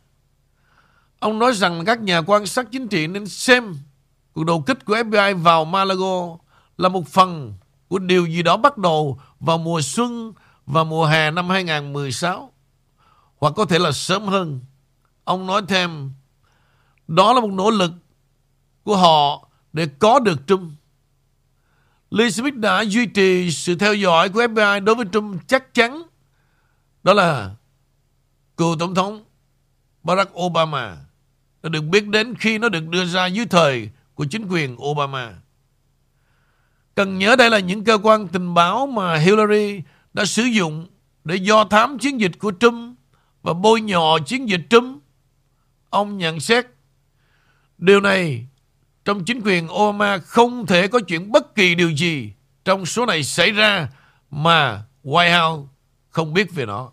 Ông 1.19 1.39
nói 1.39 1.53
rằng 1.53 1.85
các 1.85 2.01
nhà 2.01 2.21
quan 2.21 2.45
sát 2.45 2.67
chính 2.71 2.87
trị 2.87 3.07
nên 3.07 3.27
xem 3.27 3.75
cuộc 4.33 4.43
đột 4.43 4.65
kích 4.65 4.85
của 4.85 4.95
FBI 4.95 5.37
vào 5.37 5.65
Malago 5.65 6.37
là 6.77 6.89
một 6.89 7.07
phần 7.07 7.53
của 7.87 7.99
điều 7.99 8.25
gì 8.25 8.43
đó 8.43 8.57
bắt 8.57 8.77
đầu 8.77 9.21
vào 9.39 9.57
mùa 9.57 9.81
xuân 9.81 10.33
và 10.69 10.83
mùa 10.83 11.05
hè 11.05 11.31
năm 11.31 11.49
2016 11.49 12.51
hoặc 13.37 13.53
có 13.55 13.65
thể 13.65 13.79
là 13.79 13.91
sớm 13.91 14.23
hơn. 14.23 14.59
Ông 15.23 15.47
nói 15.47 15.61
thêm, 15.67 16.11
đó 17.07 17.33
là 17.33 17.41
một 17.41 17.51
nỗ 17.51 17.69
lực 17.71 17.91
của 18.83 18.97
họ 18.97 19.47
để 19.73 19.87
có 19.99 20.19
được 20.19 20.47
Trump. 20.47 20.71
Lee 22.11 22.29
Smith 22.29 22.55
đã 22.55 22.81
duy 22.81 23.05
trì 23.05 23.51
sự 23.51 23.75
theo 23.75 23.93
dõi 23.93 24.29
của 24.29 24.41
FBI 24.41 24.83
đối 24.83 24.95
với 24.95 25.05
Trump 25.11 25.47
chắc 25.47 25.73
chắn 25.73 26.01
đó 27.03 27.13
là 27.13 27.51
cựu 28.57 28.75
tổng 28.79 28.95
thống 28.95 29.23
Barack 30.03 30.33
Obama 30.39 30.97
nó 31.63 31.69
được 31.69 31.81
biết 31.81 32.07
đến 32.07 32.35
khi 32.35 32.57
nó 32.57 32.69
được 32.69 32.87
đưa 32.87 33.05
ra 33.05 33.25
dưới 33.25 33.45
thời 33.45 33.89
của 34.15 34.25
chính 34.25 34.47
quyền 34.47 34.77
Obama. 34.83 35.33
Cần 36.95 37.17
nhớ 37.17 37.35
đây 37.35 37.49
là 37.49 37.59
những 37.59 37.83
cơ 37.83 37.97
quan 38.03 38.27
tình 38.27 38.53
báo 38.53 38.87
mà 38.87 39.15
Hillary 39.15 39.81
đã 40.13 40.25
sử 40.25 40.43
dụng 40.43 40.87
để 41.23 41.35
do 41.35 41.63
thám 41.63 41.99
chiến 41.99 42.19
dịch 42.19 42.31
của 42.39 42.51
Trump 42.59 42.97
và 43.41 43.53
bôi 43.53 43.81
nhọ 43.81 44.19
chiến 44.25 44.49
dịch 44.49 44.61
Trump. 44.69 45.03
Ông 45.89 46.17
nhận 46.17 46.39
xét, 46.39 46.65
điều 47.77 48.01
này 48.01 48.47
trong 49.05 49.25
chính 49.25 49.41
quyền 49.45 49.67
Obama 49.71 50.17
không 50.17 50.65
thể 50.65 50.87
có 50.87 50.99
chuyện 51.07 51.31
bất 51.31 51.55
kỳ 51.55 51.75
điều 51.75 51.89
gì 51.89 52.33
trong 52.65 52.85
số 52.85 53.05
này 53.05 53.23
xảy 53.23 53.51
ra 53.51 53.89
mà 54.31 54.83
White 55.03 55.41
House 55.41 55.69
không 56.09 56.33
biết 56.33 56.51
về 56.51 56.65
nó. 56.65 56.91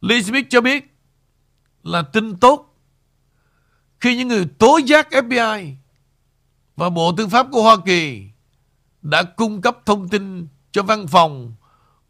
Lee 0.00 0.22
Smith 0.22 0.46
cho 0.50 0.60
biết 0.60 0.84
là 1.82 2.02
tin 2.02 2.36
tốt 2.36 2.80
khi 4.00 4.16
những 4.16 4.28
người 4.28 4.46
tố 4.58 4.78
giác 4.86 5.08
FBI 5.10 5.74
và 6.76 6.90
Bộ 6.90 7.14
Tư 7.16 7.28
pháp 7.28 7.46
của 7.52 7.62
Hoa 7.62 7.76
Kỳ 7.86 8.28
đã 9.02 9.22
cung 9.22 9.60
cấp 9.60 9.78
thông 9.86 10.08
tin 10.08 10.46
cho 10.74 10.82
văn 10.82 11.06
phòng 11.06 11.52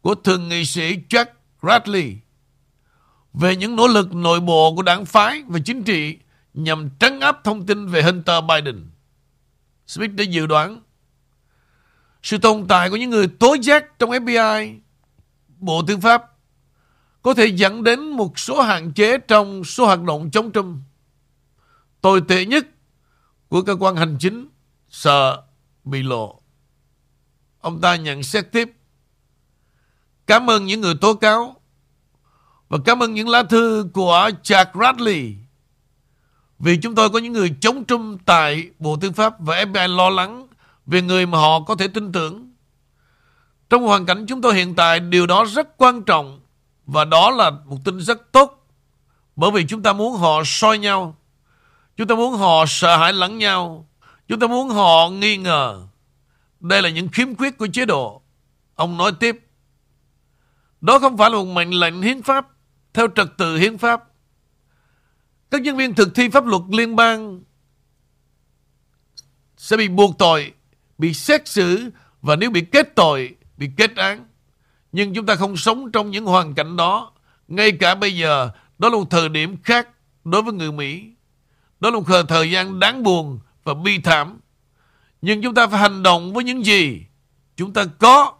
của 0.01 0.15
Thượng 0.15 0.49
nghị 0.49 0.65
sĩ 0.65 0.97
Jack 1.09 1.25
Radley 1.61 2.15
về 3.33 3.55
những 3.55 3.75
nỗ 3.75 3.87
lực 3.87 4.15
nội 4.15 4.39
bộ 4.39 4.75
của 4.75 4.81
đảng 4.81 5.05
phái 5.05 5.43
và 5.47 5.59
chính 5.65 5.83
trị 5.83 6.17
nhằm 6.53 6.89
trấn 6.99 7.19
áp 7.19 7.43
thông 7.43 7.65
tin 7.65 7.87
về 7.87 8.01
Hunter 8.01 8.43
Biden. 8.49 8.89
Smith 9.87 10.11
đã 10.11 10.23
dự 10.23 10.45
đoán 10.45 10.81
sự 12.23 12.37
tồn 12.37 12.65
tại 12.67 12.89
của 12.89 12.95
những 12.95 13.09
người 13.09 13.27
tố 13.27 13.55
giác 13.61 13.99
trong 13.99 14.09
FBI, 14.09 14.79
Bộ 15.47 15.81
Tư 15.87 15.97
pháp 15.97 16.23
có 17.21 17.33
thể 17.33 17.45
dẫn 17.45 17.83
đến 17.83 17.99
một 17.99 18.39
số 18.39 18.61
hạn 18.61 18.93
chế 18.93 19.17
trong 19.17 19.63
số 19.63 19.85
hoạt 19.85 20.03
động 20.03 20.31
chống 20.31 20.51
Trump. 20.51 20.77
Tồi 22.01 22.21
tệ 22.27 22.45
nhất 22.45 22.67
của 23.47 23.61
cơ 23.61 23.75
quan 23.79 23.95
hành 23.95 24.17
chính 24.19 24.47
sợ 24.89 25.41
bị 25.83 26.03
lộ. 26.03 26.41
Ông 27.65 27.81
ta 27.81 27.95
nhận 27.95 28.23
xét 28.23 28.51
tiếp. 28.51 28.71
Cảm 30.27 30.49
ơn 30.49 30.65
những 30.65 30.81
người 30.81 30.95
tố 31.01 31.13
cáo 31.13 31.55
và 32.69 32.77
cảm 32.85 33.03
ơn 33.03 33.13
những 33.13 33.29
lá 33.29 33.43
thư 33.43 33.89
của 33.93 34.29
Jack 34.43 34.65
Radley 34.73 35.35
vì 36.59 36.77
chúng 36.77 36.95
tôi 36.95 37.09
có 37.09 37.19
những 37.19 37.33
người 37.33 37.55
chống 37.61 37.85
trung 37.85 38.17
tại 38.25 38.69
Bộ 38.79 38.97
Tư 39.01 39.11
pháp 39.11 39.39
và 39.39 39.63
FBI 39.63 39.95
lo 39.95 40.09
lắng 40.09 40.47
về 40.85 41.01
người 41.01 41.25
mà 41.25 41.37
họ 41.37 41.59
có 41.59 41.75
thể 41.75 41.87
tin 41.87 42.11
tưởng. 42.11 42.53
Trong 43.69 43.83
hoàn 43.83 44.05
cảnh 44.05 44.25
chúng 44.25 44.41
tôi 44.41 44.55
hiện 44.55 44.75
tại, 44.75 44.99
điều 44.99 45.27
đó 45.27 45.45
rất 45.45 45.77
quan 45.77 46.03
trọng 46.03 46.39
và 46.85 47.05
đó 47.05 47.31
là 47.31 47.49
một 47.49 47.77
tin 47.85 48.01
rất 48.01 48.31
tốt 48.31 48.67
bởi 49.35 49.51
vì 49.51 49.65
chúng 49.67 49.83
ta 49.83 49.93
muốn 49.93 50.15
họ 50.15 50.41
soi 50.45 50.77
nhau. 50.77 51.15
Chúng 51.97 52.07
ta 52.07 52.15
muốn 52.15 52.33
họ 52.33 52.65
sợ 52.67 52.97
hãi 52.97 53.13
lẫn 53.13 53.37
nhau. 53.37 53.87
Chúng 54.27 54.39
ta 54.39 54.47
muốn 54.47 54.69
họ 54.69 55.09
nghi 55.09 55.37
ngờ. 55.37 55.87
Đây 56.67 56.81
là 56.81 56.89
những 56.89 57.09
khiếm 57.09 57.35
khuyết 57.35 57.57
của 57.57 57.67
chế 57.67 57.85
độ. 57.85 58.21
Ông 58.75 58.97
nói 58.97 59.11
tiếp. 59.19 59.39
Đó 60.81 60.99
không 60.99 61.17
phải 61.17 61.29
là 61.29 61.35
một 61.35 61.45
mệnh 61.45 61.71
lệnh 61.71 62.01
hiến 62.01 62.21
pháp 62.21 62.47
theo 62.93 63.07
trật 63.15 63.27
tự 63.37 63.57
hiến 63.57 63.77
pháp. 63.77 64.03
Các 65.51 65.61
nhân 65.61 65.77
viên 65.77 65.93
thực 65.93 66.15
thi 66.15 66.29
pháp 66.29 66.45
luật 66.45 66.61
liên 66.71 66.95
bang 66.95 67.43
sẽ 69.57 69.77
bị 69.77 69.87
buộc 69.87 70.17
tội, 70.17 70.53
bị 70.97 71.13
xét 71.13 71.47
xử 71.47 71.89
và 72.21 72.35
nếu 72.35 72.49
bị 72.49 72.61
kết 72.61 72.95
tội, 72.95 73.35
bị 73.57 73.69
kết 73.77 73.95
án. 73.95 74.27
Nhưng 74.91 75.13
chúng 75.13 75.25
ta 75.25 75.35
không 75.35 75.57
sống 75.57 75.91
trong 75.91 76.11
những 76.11 76.25
hoàn 76.25 76.53
cảnh 76.53 76.75
đó. 76.75 77.11
Ngay 77.47 77.71
cả 77.71 77.95
bây 77.95 78.17
giờ, 78.17 78.49
đó 78.77 78.89
là 78.89 78.95
một 78.95 79.09
thời 79.09 79.29
điểm 79.29 79.57
khác 79.63 79.89
đối 80.23 80.41
với 80.41 80.53
người 80.53 80.71
Mỹ. 80.71 81.03
Đó 81.79 81.89
là 81.89 81.99
một 81.99 82.23
thời 82.27 82.51
gian 82.51 82.79
đáng 82.79 83.03
buồn 83.03 83.39
và 83.63 83.73
bi 83.73 83.99
thảm. 83.99 84.39
Nhưng 85.21 85.41
chúng 85.41 85.55
ta 85.55 85.67
phải 85.67 85.79
hành 85.79 86.03
động 86.03 86.33
với 86.33 86.43
những 86.43 86.65
gì 86.65 87.05
chúng 87.57 87.73
ta 87.73 87.85
có 87.99 88.33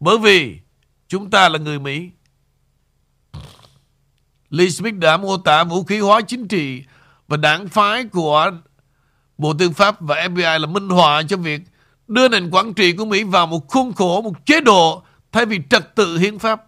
bởi 0.00 0.18
vì 0.18 0.58
chúng 1.08 1.30
ta 1.30 1.48
là 1.48 1.58
người 1.58 1.78
Mỹ. 1.78 2.10
Lee 4.50 4.68
Smith 4.68 4.94
đã 4.94 5.16
mô 5.16 5.36
tả 5.36 5.64
vũ 5.64 5.84
khí 5.84 5.98
hóa 5.98 6.20
chính 6.20 6.48
trị 6.48 6.82
và 7.28 7.36
đảng 7.36 7.68
phái 7.68 8.04
của 8.04 8.50
Bộ 9.38 9.54
Tư 9.58 9.70
pháp 9.70 10.00
và 10.00 10.28
FBI 10.28 10.58
là 10.58 10.66
minh 10.66 10.88
họa 10.88 11.22
cho 11.22 11.36
việc 11.36 11.62
đưa 12.08 12.28
nền 12.28 12.50
quản 12.50 12.74
trị 12.74 12.92
của 12.92 13.04
Mỹ 13.04 13.24
vào 13.24 13.46
một 13.46 13.68
khuôn 13.68 13.92
khổ, 13.92 14.22
một 14.22 14.46
chế 14.46 14.60
độ 14.60 15.02
thay 15.32 15.46
vì 15.46 15.60
trật 15.70 15.94
tự 15.94 16.18
hiến 16.18 16.38
pháp. 16.38 16.64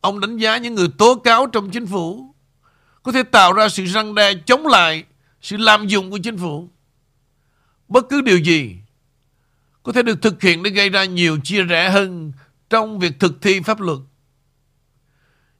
Ông 0.00 0.20
đánh 0.20 0.36
giá 0.36 0.56
những 0.56 0.74
người 0.74 0.88
tố 0.98 1.14
cáo 1.14 1.46
trong 1.46 1.70
chính 1.70 1.86
phủ 1.86 2.34
có 3.02 3.12
thể 3.12 3.22
tạo 3.22 3.52
ra 3.52 3.68
sự 3.68 3.84
răng 3.84 4.14
đe 4.14 4.34
chống 4.46 4.66
lại 4.66 5.04
sự 5.40 5.56
lạm 5.56 5.86
dụng 5.86 6.10
của 6.10 6.18
chính 6.18 6.38
phủ. 6.38 6.68
Bất 7.92 8.08
cứ 8.08 8.20
điều 8.20 8.38
gì 8.38 8.76
có 9.82 9.92
thể 9.92 10.02
được 10.02 10.22
thực 10.22 10.42
hiện 10.42 10.62
để 10.62 10.70
gây 10.70 10.88
ra 10.88 11.04
nhiều 11.04 11.38
chia 11.44 11.62
rẽ 11.62 11.90
hơn 11.90 12.32
trong 12.70 12.98
việc 12.98 13.12
thực 13.20 13.42
thi 13.42 13.60
pháp 13.60 13.80
luật. 13.80 13.98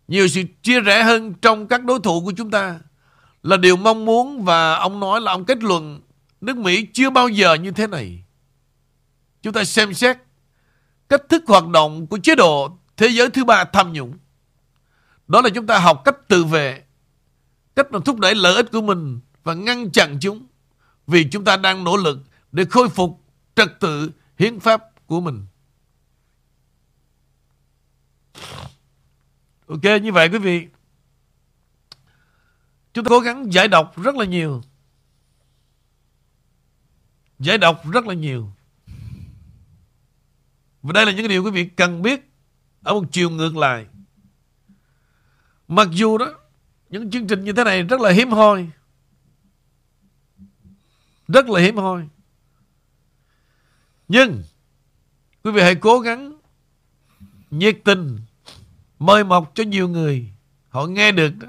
Nhiều 0.08 0.28
sự 0.28 0.42
chia 0.62 0.80
rẽ 0.80 1.02
hơn 1.02 1.34
trong 1.34 1.68
các 1.68 1.84
đối 1.84 2.00
thủ 2.00 2.24
của 2.24 2.32
chúng 2.36 2.50
ta 2.50 2.80
là 3.42 3.56
điều 3.56 3.76
mong 3.76 4.04
muốn 4.04 4.44
và 4.44 4.74
ông 4.74 5.00
nói 5.00 5.20
là 5.20 5.32
ông 5.32 5.44
kết 5.44 5.62
luận 5.62 6.00
nước 6.40 6.56
Mỹ 6.56 6.86
chưa 6.92 7.10
bao 7.10 7.28
giờ 7.28 7.54
như 7.54 7.70
thế 7.70 7.86
này. 7.86 8.24
Chúng 9.42 9.52
ta 9.52 9.64
xem 9.64 9.94
xét 9.94 10.18
cách 11.08 11.22
thức 11.28 11.44
hoạt 11.46 11.68
động 11.68 12.06
của 12.06 12.18
chế 12.18 12.34
độ 12.34 12.78
thế 12.96 13.08
giới 13.08 13.30
thứ 13.30 13.44
ba 13.44 13.64
tham 13.64 13.92
nhũng. 13.92 14.18
Đó 15.28 15.40
là 15.40 15.50
chúng 15.50 15.66
ta 15.66 15.78
học 15.78 16.02
cách 16.04 16.28
tự 16.28 16.44
vệ, 16.44 16.82
cách 17.76 17.86
mà 17.90 17.98
thúc 18.04 18.18
đẩy 18.18 18.34
lợi 18.34 18.54
ích 18.54 18.72
của 18.72 18.82
mình 18.82 19.20
và 19.44 19.54
ngăn 19.54 19.90
chặn 19.90 20.18
chúng 20.20 20.46
vì 21.06 21.28
chúng 21.30 21.44
ta 21.44 21.56
đang 21.56 21.84
nỗ 21.84 21.96
lực 21.96 22.18
để 22.52 22.64
khôi 22.64 22.88
phục 22.88 23.20
trật 23.54 23.80
tự 23.80 24.10
hiến 24.38 24.60
pháp 24.60 24.82
của 25.06 25.20
mình. 25.20 25.46
Ok, 29.66 29.82
như 30.02 30.12
vậy 30.12 30.28
quý 30.28 30.38
vị. 30.38 30.66
Chúng 32.92 33.04
ta 33.04 33.08
cố 33.08 33.20
gắng 33.20 33.52
giải 33.52 33.68
đọc 33.68 34.02
rất 34.02 34.14
là 34.14 34.24
nhiều. 34.24 34.62
Giải 37.38 37.58
đọc 37.58 37.82
rất 37.92 38.06
là 38.06 38.14
nhiều. 38.14 38.50
Và 40.82 40.92
đây 40.92 41.06
là 41.06 41.12
những 41.12 41.28
điều 41.28 41.44
quý 41.44 41.50
vị 41.50 41.64
cần 41.64 42.02
biết 42.02 42.20
ở 42.82 42.94
một 42.94 43.04
chiều 43.12 43.30
ngược 43.30 43.56
lại. 43.56 43.86
Mặc 45.68 45.88
dù 45.92 46.18
đó, 46.18 46.34
những 46.88 47.10
chương 47.10 47.26
trình 47.26 47.44
như 47.44 47.52
thế 47.52 47.64
này 47.64 47.82
rất 47.82 48.00
là 48.00 48.10
hiếm 48.10 48.30
hoi. 48.30 48.70
Rất 51.32 51.48
là 51.48 51.60
hiếm 51.60 51.76
hoi. 51.76 52.08
Nhưng, 54.08 54.42
quý 55.44 55.50
vị 55.50 55.62
hãy 55.62 55.74
cố 55.74 56.00
gắng 56.00 56.38
nhiệt 57.50 57.78
tình 57.84 58.18
mời 58.98 59.24
mọc 59.24 59.52
cho 59.54 59.64
nhiều 59.64 59.88
người. 59.88 60.28
Họ 60.68 60.86
nghe 60.86 61.12
được 61.12 61.38
đó 61.38 61.48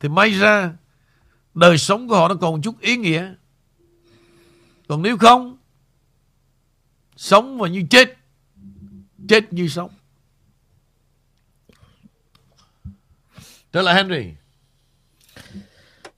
thì 0.00 0.08
may 0.08 0.30
ra 0.30 0.72
đời 1.54 1.78
sống 1.78 2.08
của 2.08 2.16
họ 2.16 2.28
nó 2.28 2.34
còn 2.34 2.62
chút 2.62 2.80
ý 2.80 2.96
nghĩa. 2.96 3.34
Còn 4.88 5.02
nếu 5.02 5.16
không 5.18 5.58
sống 7.16 7.58
mà 7.58 7.68
như 7.68 7.82
chết 7.90 8.18
chết 9.28 9.52
như 9.52 9.68
sống. 9.68 9.90
Trở 13.72 13.82
lại 13.82 13.94
Henry. 13.94 14.32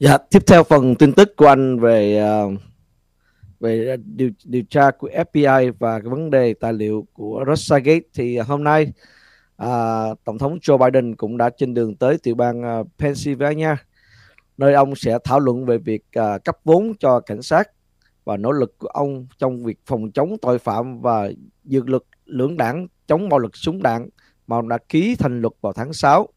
Dạ 0.00 0.18
tiếp 0.30 0.42
theo 0.46 0.64
phần 0.64 0.94
tin 0.94 1.12
tức 1.12 1.36
của 1.36 1.46
anh 1.46 1.80
về 1.80 2.22
uh, 2.44 2.60
về 3.60 3.88
à, 3.90 3.96
điều 4.04 4.30
điều 4.44 4.62
tra 4.70 4.90
của 4.90 5.08
FBI 5.08 5.72
và 5.78 6.00
cái 6.00 6.08
vấn 6.08 6.30
đề 6.30 6.54
tài 6.54 6.72
liệu 6.72 7.06
của 7.12 7.44
Russiagate 7.48 8.06
thì 8.14 8.36
à, 8.36 8.44
hôm 8.44 8.64
nay 8.64 8.92
à, 9.56 10.04
tổng 10.24 10.38
thống 10.38 10.58
Joe 10.58 10.78
Biden 10.78 11.16
cũng 11.16 11.36
đã 11.36 11.50
trên 11.50 11.74
đường 11.74 11.96
tới 11.96 12.18
tiểu 12.22 12.34
bang 12.34 12.80
uh, 12.80 12.88
Pennsylvania 12.98 13.76
nơi 14.58 14.74
ông 14.74 14.94
sẽ 14.96 15.18
thảo 15.24 15.40
luận 15.40 15.66
về 15.66 15.78
việc 15.78 16.04
uh, 16.18 16.44
cấp 16.44 16.58
vốn 16.64 16.92
cho 16.98 17.20
cảnh 17.20 17.42
sát 17.42 17.70
và 18.24 18.36
nỗ 18.36 18.52
lực 18.52 18.78
của 18.78 18.88
ông 18.88 19.26
trong 19.38 19.64
việc 19.64 19.78
phòng 19.86 20.10
chống 20.12 20.36
tội 20.42 20.58
phạm 20.58 21.00
và 21.00 21.30
dược 21.64 21.88
lực 21.88 22.06
lưỡng 22.24 22.56
đảng 22.56 22.88
chống 23.06 23.28
bạo 23.28 23.38
lực 23.38 23.56
súng 23.56 23.82
đạn 23.82 24.08
mà 24.46 24.56
ông 24.56 24.68
đã 24.68 24.78
ký 24.88 25.16
thành 25.18 25.40
luật 25.40 25.52
vào 25.60 25.72
tháng 25.72 25.92
6. 25.92 26.28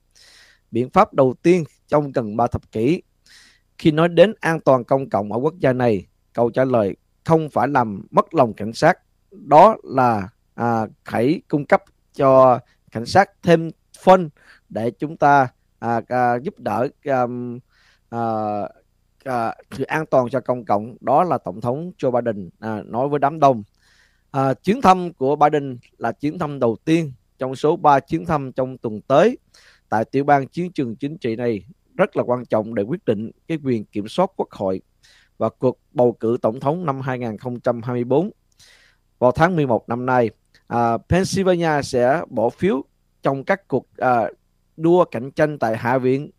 Biện 0.71 0.89
pháp 0.89 1.13
đầu 1.13 1.33
tiên 1.41 1.63
trong 1.87 2.11
gần 2.11 2.37
3 2.37 2.47
thập 2.47 2.71
kỷ. 2.71 3.01
Khi 3.77 3.91
nói 3.91 4.09
đến 4.09 4.33
an 4.39 4.59
toàn 4.59 4.83
công 4.83 5.09
cộng 5.09 5.33
ở 5.33 5.39
quốc 5.39 5.53
gia 5.59 5.73
này, 5.73 6.05
câu 6.33 6.49
trả 6.49 6.65
lời 6.65 6.95
không 7.25 7.49
phải 7.49 7.67
làm 7.67 8.01
mất 8.11 8.33
lòng 8.33 8.53
cảnh 8.53 8.73
sát. 8.73 8.99
Đó 9.31 9.77
là 9.83 10.29
à, 10.55 10.87
hãy 11.05 11.41
cung 11.47 11.65
cấp 11.65 11.83
cho 12.13 12.59
cảnh 12.91 13.05
sát 13.05 13.29
thêm 13.43 13.69
phân 14.03 14.29
để 14.69 14.91
chúng 14.91 15.17
ta 15.17 15.47
à, 15.79 16.01
à, 16.07 16.35
giúp 16.35 16.59
đỡ 16.59 16.87
à, 17.03 17.25
à, 18.09 18.21
à, 19.23 19.55
sự 19.71 19.83
an 19.83 20.05
toàn 20.05 20.29
cho 20.29 20.39
công 20.39 20.65
cộng. 20.65 20.97
Đó 21.01 21.23
là 21.23 21.37
tổng 21.37 21.61
thống 21.61 21.91
Joe 21.97 22.11
Biden 22.11 22.49
à, 22.59 22.81
nói 22.85 23.09
với 23.09 23.19
đám 23.19 23.39
đông. 23.39 23.63
À, 24.31 24.53
chuyến 24.53 24.81
thăm 24.81 25.13
của 25.13 25.35
Biden 25.35 25.77
là 25.97 26.11
chuyến 26.11 26.39
thăm 26.39 26.59
đầu 26.59 26.77
tiên 26.85 27.11
trong 27.39 27.55
số 27.55 27.75
3 27.75 27.99
chuyến 27.99 28.25
thăm 28.25 28.51
trong 28.51 28.77
tuần 28.77 29.01
tới. 29.01 29.37
Tại 29.89 30.05
tiểu 30.05 30.23
bang 30.23 30.47
chiến 30.47 30.71
trường 30.71 30.95
chính 30.95 31.17
trị 31.17 31.35
này 31.35 31.63
rất 31.97 32.17
là 32.17 32.23
quan 32.23 32.45
trọng 32.45 32.75
để 32.75 32.83
quyết 32.83 33.05
định 33.05 33.31
cái 33.47 33.57
quyền 33.63 33.85
kiểm 33.85 34.07
soát 34.07 34.31
quốc 34.35 34.51
hội 34.51 34.81
và 35.39 35.49
cuộc 35.49 35.79
bầu 35.91 36.11
cử 36.19 36.37
tổng 36.41 36.59
thống 36.59 36.85
năm 36.85 37.01
2024 37.01 38.31
vào 39.19 39.31
tháng 39.31 39.55
11 39.55 39.89
năm 39.89 40.05
nay 40.05 40.29
à, 40.67 40.97
Pennsylvania 40.97 41.81
sẽ 41.83 42.21
bỏ 42.29 42.49
phiếu 42.49 42.83
trong 43.21 43.43
các 43.43 43.67
cuộc 43.67 43.87
à, 43.97 44.29
đua 44.77 45.05
cạnh 45.05 45.31
tranh 45.31 45.59
tại 45.59 45.77
Hạ 45.77 45.97
viện 45.97 46.31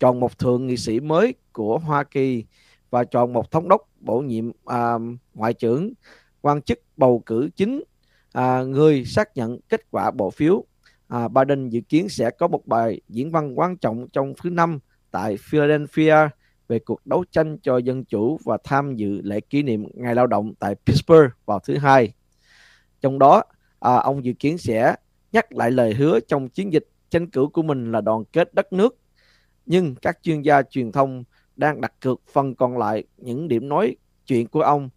chọn 0.00 0.20
một 0.20 0.38
thượng 0.38 0.66
nghị 0.66 0.76
sĩ 0.76 1.00
mới 1.00 1.34
của 1.52 1.78
Hoa 1.78 2.04
Kỳ 2.04 2.44
và 2.90 3.04
chọn 3.04 3.32
một 3.32 3.50
thống 3.50 3.68
đốc 3.68 3.88
bổ 4.00 4.20
nhiệm 4.20 4.50
à, 4.64 4.94
ngoại 5.34 5.54
trưởng 5.54 5.92
quan 6.40 6.62
chức 6.62 6.80
bầu 6.96 7.22
cử 7.26 7.50
chính 7.56 7.82
à, 8.32 8.62
người 8.62 9.04
xác 9.04 9.36
nhận 9.36 9.58
kết 9.68 9.90
quả 9.90 10.10
bỏ 10.10 10.30
phiếu. 10.30 10.64
À, 11.08 11.28
Biden 11.28 11.68
dự 11.68 11.80
kiến 11.80 12.08
sẽ 12.08 12.30
có 12.30 12.48
một 12.48 12.66
bài 12.66 13.00
diễn 13.08 13.30
văn 13.30 13.58
quan 13.58 13.76
trọng 13.76 14.08
trong 14.12 14.34
thứ 14.42 14.50
năm 14.50 14.78
tại 15.10 15.36
Philadelphia 15.36 16.16
về 16.68 16.78
cuộc 16.78 17.06
đấu 17.06 17.24
tranh 17.30 17.58
cho 17.62 17.78
dân 17.78 18.04
chủ 18.04 18.38
và 18.44 18.58
tham 18.64 18.96
dự 18.96 19.20
lễ 19.22 19.40
kỷ 19.40 19.62
niệm 19.62 19.84
Ngày 19.94 20.14
Lao 20.14 20.26
động 20.26 20.54
tại 20.58 20.74
Pittsburgh 20.86 21.30
vào 21.44 21.58
thứ 21.58 21.76
Hai. 21.76 22.12
Trong 23.00 23.18
đó, 23.18 23.42
à, 23.80 23.94
ông 23.94 24.24
dự 24.24 24.32
kiến 24.32 24.58
sẽ 24.58 24.94
nhắc 25.32 25.52
lại 25.52 25.70
lời 25.70 25.94
hứa 25.94 26.20
trong 26.20 26.48
chiến 26.48 26.72
dịch 26.72 26.86
tranh 27.10 27.30
cử 27.30 27.46
của 27.52 27.62
mình 27.62 27.92
là 27.92 28.00
đoàn 28.00 28.24
kết 28.32 28.54
đất 28.54 28.72
nước. 28.72 28.96
Nhưng 29.66 29.94
các 29.94 30.18
chuyên 30.22 30.42
gia 30.42 30.62
truyền 30.62 30.92
thông 30.92 31.24
đang 31.56 31.80
đặt 31.80 31.92
cược 32.00 32.20
phần 32.32 32.54
còn 32.54 32.78
lại 32.78 33.04
những 33.16 33.48
điểm 33.48 33.68
nói 33.68 33.96
chuyện 34.26 34.48
của 34.48 34.62
ông 34.62 34.88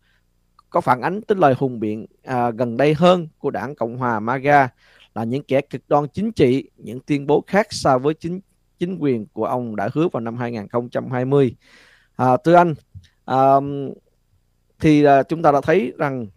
có 0.70 0.82
phản 0.82 1.02
ánh 1.02 1.22
tới 1.22 1.36
lời 1.36 1.54
hùng 1.58 1.80
biện 1.80 2.06
à, 2.24 2.52
gần 2.52 2.78
đây 2.78 2.94
hơn 2.94 3.28
của 3.40 3.50
đảng 3.50 3.76
Cộng 3.76 3.98
hòa 3.98 4.20
MAGA 4.20 4.70
là 5.16 5.24
những 5.24 5.44
kẻ 5.44 5.62
cực 5.62 5.82
đoan 5.88 6.08
chính 6.14 6.32
trị, 6.32 6.70
những 6.78 7.00
tuyên 7.00 7.28
bố 7.28 7.44
khác 7.48 7.68
so 7.70 7.98
với 7.98 8.14
chính 8.14 8.40
chính 8.82 8.98
quyền 9.00 9.26
của 9.34 9.46
ông 9.46 9.76
đã 9.76 9.90
hứa 9.94 10.08
vào 10.12 10.22
năm 10.22 10.38
2020. 10.38 11.56
À, 12.16 12.38
thưa 12.44 12.54
anh, 12.54 12.74
à, 13.26 13.38
thì 14.80 15.04
à, 15.04 15.24
chúng 15.24 15.42
ta 15.42 15.52
đã 15.52 15.62
thấy 15.62 15.94
rằng 15.98 16.28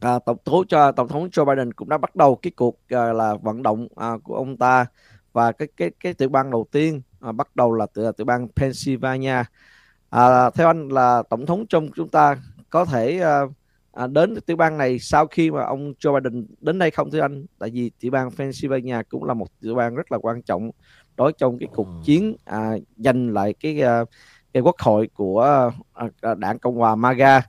à, 0.00 0.18
tổng 0.26 0.36
thống 0.44 0.66
cho 0.68 0.92
tổng 0.92 1.08
thống 1.08 1.28
Joe 1.28 1.44
Biden 1.44 1.72
cũng 1.72 1.88
đã 1.88 1.98
bắt 1.98 2.16
đầu 2.16 2.36
cái 2.36 2.50
cuộc 2.56 2.78
à, 2.88 3.12
là 3.12 3.34
vận 3.34 3.62
động 3.62 3.88
à, 3.96 4.12
của 4.22 4.34
ông 4.34 4.56
ta 4.56 4.86
và 5.32 5.52
cái 5.52 5.68
cái 5.76 5.90
cái 6.00 6.14
tiểu 6.14 6.28
bang 6.28 6.50
đầu 6.50 6.66
tiên 6.72 7.02
à, 7.20 7.32
bắt 7.32 7.56
đầu 7.56 7.72
là 7.72 7.86
từ 7.94 8.04
à, 8.04 8.12
tiểu 8.12 8.24
bang 8.24 8.48
Pennsylvania. 8.56 9.44
À, 10.10 10.50
theo 10.50 10.66
anh 10.66 10.88
là 10.88 11.22
tổng 11.30 11.46
thống 11.46 11.66
trong 11.66 11.88
chúng 11.96 12.08
ta 12.08 12.36
có 12.70 12.84
thể 12.84 13.20
à, 13.20 13.40
à, 13.92 14.06
đến 14.06 14.40
tiểu 14.46 14.56
bang 14.56 14.78
này 14.78 14.98
sau 14.98 15.26
khi 15.26 15.50
mà 15.50 15.64
ông 15.64 15.92
Joe 16.00 16.20
Biden 16.20 16.46
đến 16.60 16.78
đây 16.78 16.90
không 16.90 17.10
thưa 17.10 17.20
anh? 17.20 17.46
Tại 17.58 17.70
vì 17.70 17.90
tiểu 18.00 18.10
bang 18.10 18.30
Pennsylvania 18.30 19.02
cũng 19.08 19.24
là 19.24 19.34
một 19.34 19.60
tiểu 19.60 19.74
bang 19.74 19.94
rất 19.94 20.12
là 20.12 20.18
quan 20.18 20.42
trọng 20.42 20.70
đối 21.18 21.32
trong 21.32 21.58
cái 21.58 21.68
cuộc 21.74 21.86
ừ. 21.86 21.92
chiến 22.04 22.36
à, 22.44 22.72
giành 22.96 23.30
lại 23.34 23.54
cái 23.60 23.82
à, 23.82 24.04
cái 24.52 24.62
quốc 24.62 24.76
hội 24.78 25.08
của 25.14 25.70
à, 25.94 26.06
à, 26.20 26.34
đảng 26.34 26.58
Cộng 26.58 26.76
hòa 26.76 26.94
MAGA. 26.94 27.42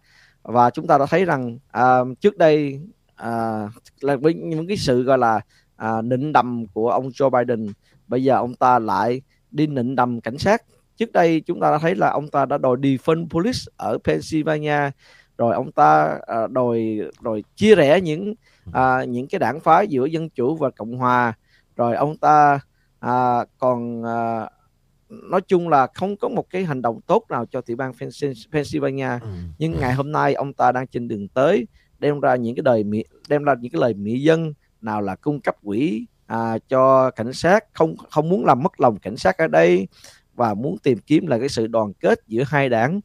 Và 0.43 0.69
chúng 0.69 0.87
ta 0.87 0.97
đã 0.97 1.05
thấy 1.05 1.25
rằng 1.25 1.57
à, 1.71 1.99
trước 2.19 2.37
đây 2.37 2.81
à, 3.15 3.63
là 4.01 4.15
với 4.15 4.33
những 4.33 4.67
cái 4.67 4.77
sự 4.77 5.03
gọi 5.03 5.17
là 5.17 5.41
à, 5.75 6.01
nịnh 6.01 6.33
đầm 6.33 6.65
của 6.73 6.89
ông 6.89 7.09
Joe 7.09 7.29
Biden 7.29 7.67
bây 8.07 8.23
giờ 8.23 8.35
ông 8.35 8.55
ta 8.55 8.79
lại 8.79 9.21
đi 9.51 9.67
nịnh 9.67 9.95
đầm 9.95 10.21
cảnh 10.21 10.37
sát. 10.37 10.63
Trước 10.97 11.11
đây 11.11 11.41
chúng 11.41 11.59
ta 11.59 11.71
đã 11.71 11.77
thấy 11.77 11.95
là 11.95 12.09
ông 12.09 12.27
ta 12.27 12.45
đã 12.45 12.57
đòi 12.57 12.77
defund 12.77 13.29
police 13.29 13.59
ở 13.77 13.97
Pennsylvania 14.03 14.91
rồi 15.37 15.53
ông 15.53 15.71
ta 15.71 16.19
à, 16.27 16.47
đòi 16.47 16.99
rồi 17.21 17.43
chia 17.55 17.75
rẽ 17.75 18.01
những 18.01 18.33
à, 18.73 19.03
những 19.03 19.27
cái 19.27 19.39
đảng 19.39 19.59
phái 19.59 19.87
giữa 19.87 20.05
dân 20.05 20.29
chủ 20.29 20.55
và 20.55 20.69
cộng 20.69 20.97
hòa. 20.97 21.33
Rồi 21.75 21.95
ông 21.95 22.17
ta 22.17 22.59
à, 22.99 23.45
còn 23.57 24.03
à, 24.03 24.49
nói 25.09 25.41
chung 25.41 25.69
là 25.69 25.87
không 25.93 26.17
có 26.17 26.29
một 26.29 26.49
cái 26.49 26.65
hành 26.65 26.81
động 26.81 27.01
tốt 27.01 27.25
nào 27.29 27.45
cho 27.45 27.61
tiểu 27.61 27.77
bang 27.77 27.93
Pennsylvania 28.51 29.09
ừ. 29.21 29.27
nhưng 29.57 29.79
ngày 29.79 29.93
hôm 29.93 30.11
nay 30.11 30.33
ông 30.33 30.53
ta 30.53 30.71
đang 30.71 30.87
trên 30.87 31.07
đường 31.07 31.27
tới 31.27 31.67
đem 31.99 32.19
ra 32.19 32.35
những 32.35 32.55
cái 32.55 32.63
đời 32.63 32.83
mỹ 32.83 33.03
đem 33.29 33.43
ra 33.43 33.55
những 33.59 33.71
cái 33.71 33.81
lời 33.81 33.93
mỹ 33.93 34.21
dân 34.21 34.53
nào 34.81 35.01
là 35.01 35.15
cung 35.15 35.41
cấp 35.41 35.55
quỹ 35.63 36.05
à, 36.25 36.57
cho 36.69 37.11
cảnh 37.11 37.33
sát 37.33 37.65
không 37.73 37.95
không 38.09 38.29
muốn 38.29 38.45
làm 38.45 38.63
mất 38.63 38.79
lòng 38.79 38.99
cảnh 38.99 39.17
sát 39.17 39.37
ở 39.37 39.47
đây 39.47 39.87
và 40.35 40.53
muốn 40.53 40.77
tìm 40.77 40.97
kiếm 40.97 41.27
là 41.27 41.39
cái 41.39 41.49
sự 41.49 41.67
đoàn 41.67 41.93
kết 41.93 42.19
giữa 42.27 42.43
hai 42.47 42.69
đảng 42.69 42.99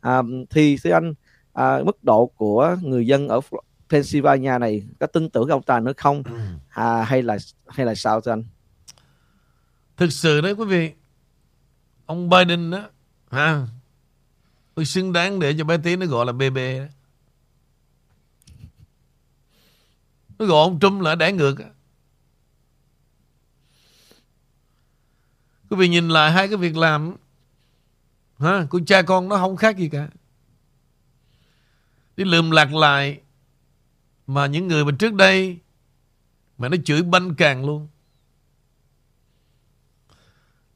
à, 0.00 0.22
thì 0.50 0.76
thưa 0.84 0.90
anh 0.90 1.14
à, 1.52 1.78
mức 1.84 2.04
độ 2.04 2.26
của 2.26 2.76
người 2.82 3.06
dân 3.06 3.28
ở 3.28 3.40
Pennsylvania 3.88 4.58
này 4.60 4.82
có 5.00 5.06
tin 5.06 5.30
tưởng 5.30 5.48
ông 5.48 5.62
ta 5.62 5.80
nữa 5.80 5.92
không 5.96 6.22
ừ. 6.22 6.38
à, 6.68 7.02
hay 7.02 7.22
là 7.22 7.36
hay 7.66 7.86
là 7.86 7.94
sao 7.94 8.20
thưa 8.20 8.32
anh 8.32 8.44
Thực 9.96 10.12
sự 10.12 10.40
đấy 10.40 10.52
quý 10.52 10.64
vị 10.64 10.92
Ông 12.06 12.30
Biden 12.30 12.70
đó 12.70 12.88
ha, 13.30 13.66
Tôi 14.74 14.84
xứng 14.84 15.12
đáng 15.12 15.40
để 15.40 15.54
cho 15.58 15.64
bé 15.64 15.78
tí 15.78 15.96
nó 15.96 16.06
gọi 16.06 16.26
là 16.26 16.32
BB 16.32 16.56
đó. 16.56 16.84
Nó 20.38 20.46
gọi 20.46 20.62
ông 20.62 20.80
Trump 20.80 21.02
là 21.02 21.14
đẻ 21.14 21.32
ngược 21.32 21.54
Quý 25.70 25.76
vị 25.76 25.88
nhìn 25.88 26.08
lại 26.08 26.32
hai 26.32 26.48
cái 26.48 26.56
việc 26.56 26.76
làm 26.76 27.16
ha, 28.38 28.66
Của 28.70 28.80
cha 28.86 29.02
con 29.02 29.28
nó 29.28 29.36
không 29.36 29.56
khác 29.56 29.76
gì 29.76 29.88
cả. 29.88 30.08
Đi 32.16 32.24
lượm 32.24 32.50
lạc 32.50 32.74
lại 32.74 33.20
Mà 34.26 34.46
những 34.46 34.68
người 34.68 34.84
mà 34.84 34.92
trước 34.98 35.14
đây 35.14 35.58
Mà 36.58 36.68
nó 36.68 36.76
chửi 36.84 37.02
banh 37.02 37.34
càng 37.34 37.64
luôn. 37.64 37.88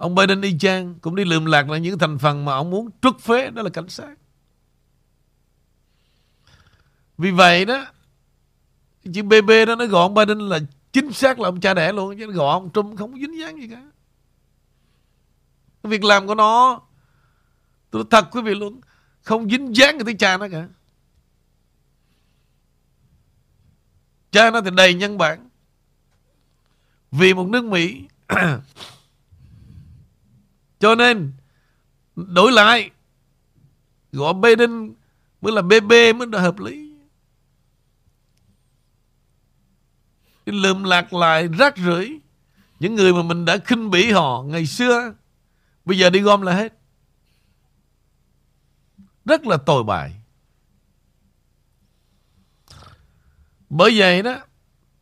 Ông 0.00 0.14
Biden 0.14 0.40
y 0.40 0.58
chang, 0.58 0.94
cũng 1.00 1.14
đi 1.14 1.24
lượm 1.24 1.44
lạc 1.44 1.70
là 1.70 1.78
những 1.78 1.98
thành 1.98 2.18
phần 2.18 2.44
mà 2.44 2.52
ông 2.52 2.70
muốn 2.70 2.90
trút 3.02 3.20
phế, 3.20 3.50
đó 3.50 3.62
là 3.62 3.70
cảnh 3.70 3.88
sát. 3.88 4.14
Vì 7.18 7.30
vậy 7.30 7.64
đó 7.64 7.86
chữ 9.14 9.22
BB 9.22 9.50
đó, 9.66 9.76
nó 9.76 9.86
gọi 9.86 10.02
ông 10.02 10.14
Biden 10.14 10.38
là 10.38 10.58
chính 10.92 11.12
xác 11.12 11.40
là 11.40 11.48
ông 11.48 11.60
cha 11.60 11.74
đẻ 11.74 11.92
luôn, 11.92 12.18
chứ 12.18 12.32
gọi 12.32 12.52
ông 12.52 12.70
Trump 12.72 12.98
không 12.98 13.12
có 13.12 13.18
dính 13.18 13.38
dáng 13.40 13.60
gì 13.60 13.68
cả. 13.68 13.82
Cái 15.82 15.90
việc 15.90 16.04
làm 16.04 16.26
của 16.26 16.34
nó, 16.34 16.80
tôi 17.90 18.04
thật 18.10 18.28
quý 18.30 18.42
vị 18.42 18.54
luôn, 18.54 18.80
không 19.22 19.50
dính 19.50 19.76
dáng 19.76 19.98
cái 19.98 20.04
tới 20.04 20.14
cha 20.14 20.36
nó 20.36 20.48
cả. 20.52 20.68
Cha 24.30 24.50
nó 24.50 24.60
thì 24.60 24.70
đầy 24.76 24.94
nhân 24.94 25.18
bản. 25.18 25.48
Vì 27.10 27.34
một 27.34 27.48
nước 27.48 27.64
Mỹ 27.64 28.04
Cho 30.80 30.94
nên, 30.94 31.32
đổi 32.16 32.52
lại, 32.52 32.90
gọi 34.12 34.34
Biden 34.34 34.94
mới 35.40 35.52
là 35.52 35.62
BB 35.62 35.92
mới 36.16 36.28
là 36.32 36.40
hợp 36.40 36.58
lý. 36.58 36.94
Cái 40.46 40.54
lượm 40.54 40.84
lạc 40.84 41.12
lại 41.12 41.48
rác 41.48 41.76
rưởi, 41.76 42.20
những 42.80 42.94
người 42.94 43.12
mà 43.12 43.22
mình 43.22 43.44
đã 43.44 43.58
khinh 43.58 43.90
bỉ 43.90 44.10
họ 44.10 44.42
ngày 44.42 44.66
xưa, 44.66 45.14
bây 45.84 45.98
giờ 45.98 46.10
đi 46.10 46.20
gom 46.20 46.42
là 46.42 46.52
hết. 46.52 46.72
Rất 49.24 49.46
là 49.46 49.56
tồi 49.56 49.84
bại. 49.84 50.16
Bởi 53.70 53.98
vậy 53.98 54.22
đó, 54.22 54.36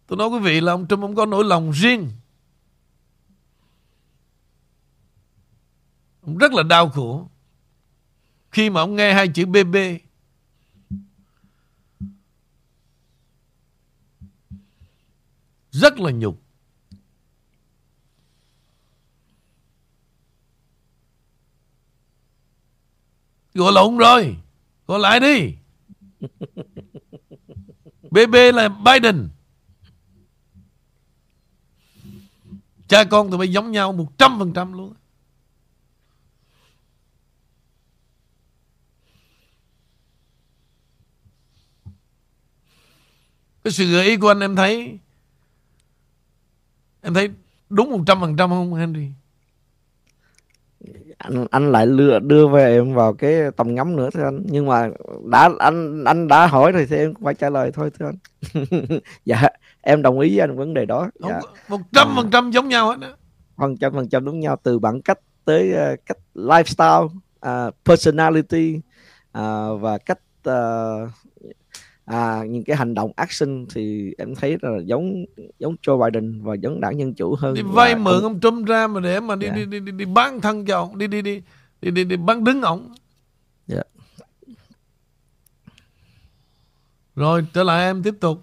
Tôi 0.08 0.16
nói 0.16 0.28
quý 0.28 0.38
vị 0.38 0.60
là 0.60 0.72
ông 0.72 0.86
Trump 0.86 1.02
ông 1.02 1.14
có 1.14 1.26
nỗi 1.26 1.44
lòng 1.44 1.70
riêng 1.70 2.10
Ông 6.28 6.38
rất 6.38 6.52
là 6.52 6.62
đau 6.62 6.88
khổ 6.88 7.30
khi 8.50 8.70
mà 8.70 8.80
ông 8.80 8.96
nghe 8.96 9.12
hai 9.14 9.28
chữ 9.28 9.46
BB. 9.46 9.76
Rất 15.70 16.00
là 16.00 16.10
nhục. 16.10 16.42
Gọi 23.54 23.72
lộn 23.72 23.98
rồi. 23.98 24.36
Gọi 24.86 24.98
lại 24.98 25.20
đi. 25.20 25.54
BB 28.10 28.34
là 28.54 28.68
Biden. 28.68 29.28
Cha 32.88 33.04
con 33.04 33.30
tụi 33.30 33.38
bay 33.38 33.52
giống 33.52 33.72
nhau 33.72 34.08
100% 34.18 34.74
luôn. 34.74 34.94
Cái 43.68 43.72
sự 43.72 43.84
gợi 43.92 44.04
ý 44.04 44.16
của 44.16 44.28
anh 44.28 44.40
em 44.40 44.56
thấy 44.56 44.98
Em 47.02 47.14
thấy 47.14 47.30
đúng 47.68 48.04
100% 48.04 48.48
không 48.48 48.74
Henry? 48.74 49.08
anh 51.18 51.46
anh 51.50 51.72
lại 51.72 51.86
đưa 51.86 52.18
đưa 52.18 52.48
về 52.48 52.74
em 52.74 52.94
vào 52.94 53.12
cái 53.12 53.34
tầm 53.56 53.74
ngắm 53.74 53.96
nữa 53.96 54.10
thưa 54.10 54.24
anh 54.24 54.42
nhưng 54.44 54.66
mà 54.66 54.90
đã 55.30 55.50
anh 55.58 56.04
anh 56.04 56.28
đã 56.28 56.46
hỏi 56.46 56.72
rồi 56.72 56.86
thì 56.90 56.96
em 56.96 57.14
phải 57.24 57.34
trả 57.34 57.50
lời 57.50 57.70
thôi 57.74 57.90
thưa 57.98 58.06
anh 58.06 58.18
dạ 59.24 59.42
em 59.80 60.02
đồng 60.02 60.20
ý 60.20 60.30
với 60.30 60.40
anh 60.40 60.56
vấn 60.56 60.74
đề 60.74 60.84
đó 60.84 61.10
dạ. 61.14 61.40
một 61.68 61.80
trăm 61.92 62.12
phần 62.16 62.30
trăm 62.30 62.50
giống 62.50 62.68
nhau 62.68 62.88
hết 62.88 62.96
phần 63.56 63.76
trăm 63.76 63.92
phần 63.92 64.08
trăm 64.08 64.24
giống 64.24 64.40
nhau 64.40 64.56
từ 64.62 64.78
bản 64.78 65.02
cách 65.02 65.18
tới 65.44 65.72
uh, 65.72 65.98
cách 66.06 66.18
lifestyle 66.34 67.04
uh, 67.46 67.74
personality 67.84 68.76
uh, 69.38 69.80
và 69.80 69.98
cách 70.06 70.20
uh, 70.48 71.10
à, 72.08 72.44
những 72.48 72.64
cái 72.64 72.76
hành 72.76 72.94
động 72.94 73.12
action 73.16 73.66
thì 73.74 74.14
em 74.18 74.34
thấy 74.34 74.56
là 74.62 74.70
giống 74.84 75.24
giống 75.58 75.76
Joe 75.82 76.04
Biden 76.04 76.42
và 76.42 76.54
giống 76.54 76.80
đảng 76.80 76.98
dân 76.98 77.14
chủ 77.14 77.34
hơn 77.34 77.54
đi 77.54 77.62
vay 77.62 77.94
mượn 77.94 78.14
ông... 78.14 78.22
ông 78.22 78.40
Trump 78.40 78.66
ra 78.68 78.86
mà 78.86 79.00
để 79.00 79.20
mà 79.20 79.36
đi, 79.36 79.46
yeah. 79.46 79.56
đi, 79.56 79.66
đi, 79.66 79.80
đi, 79.80 79.92
đi 79.92 80.04
bán 80.04 80.40
thân 80.40 80.64
cho 80.66 80.76
ông 80.76 80.98
đi 80.98 81.06
đi 81.06 81.22
đi 81.22 81.42
đi 81.82 81.90
đi, 81.90 82.04
đi 82.04 82.16
bán 82.16 82.44
đứng 82.44 82.62
ông 82.62 82.94
yeah. 83.72 83.86
rồi 87.16 87.46
trở 87.52 87.62
lại 87.62 87.84
em 87.84 88.02
tiếp 88.02 88.14
tục 88.20 88.38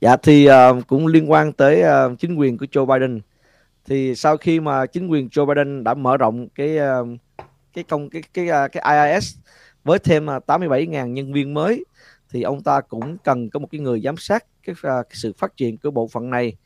dạ 0.00 0.16
thì 0.16 0.48
uh, 0.50 0.86
cũng 0.86 1.06
liên 1.06 1.30
quan 1.30 1.52
tới 1.52 1.82
uh, 1.82 2.18
chính 2.18 2.34
quyền 2.34 2.58
của 2.58 2.66
Joe 2.72 2.86
Biden 2.86 3.20
thì 3.86 4.14
sau 4.14 4.36
khi 4.36 4.60
mà 4.60 4.86
chính 4.86 5.08
quyền 5.08 5.28
Joe 5.28 5.46
Biden 5.46 5.84
đã 5.84 5.94
mở 5.94 6.16
rộng 6.16 6.48
cái 6.48 6.78
uh, 6.78 7.08
cái 7.72 7.84
công 7.84 8.10
cái 8.10 8.22
cái 8.34 8.46
cái, 8.48 8.68
cái 8.68 9.10
IIS 9.10 9.36
với 9.84 9.98
thêm 9.98 10.26
87.000 10.26 11.06
nhân 11.06 11.32
viên 11.32 11.54
mới 11.54 11.84
thì 12.30 12.42
ông 12.42 12.62
ta 12.62 12.80
cũng 12.80 13.18
cần 13.18 13.50
có 13.50 13.60
một 13.60 13.68
cái 13.70 13.80
người 13.80 14.00
giám 14.00 14.16
sát 14.16 14.44
cái, 14.62 14.74
cái 14.82 15.04
sự 15.12 15.32
phát 15.38 15.56
triển 15.56 15.78
của 15.78 15.90
bộ 15.90 16.08
phận 16.08 16.30
này. 16.30 16.56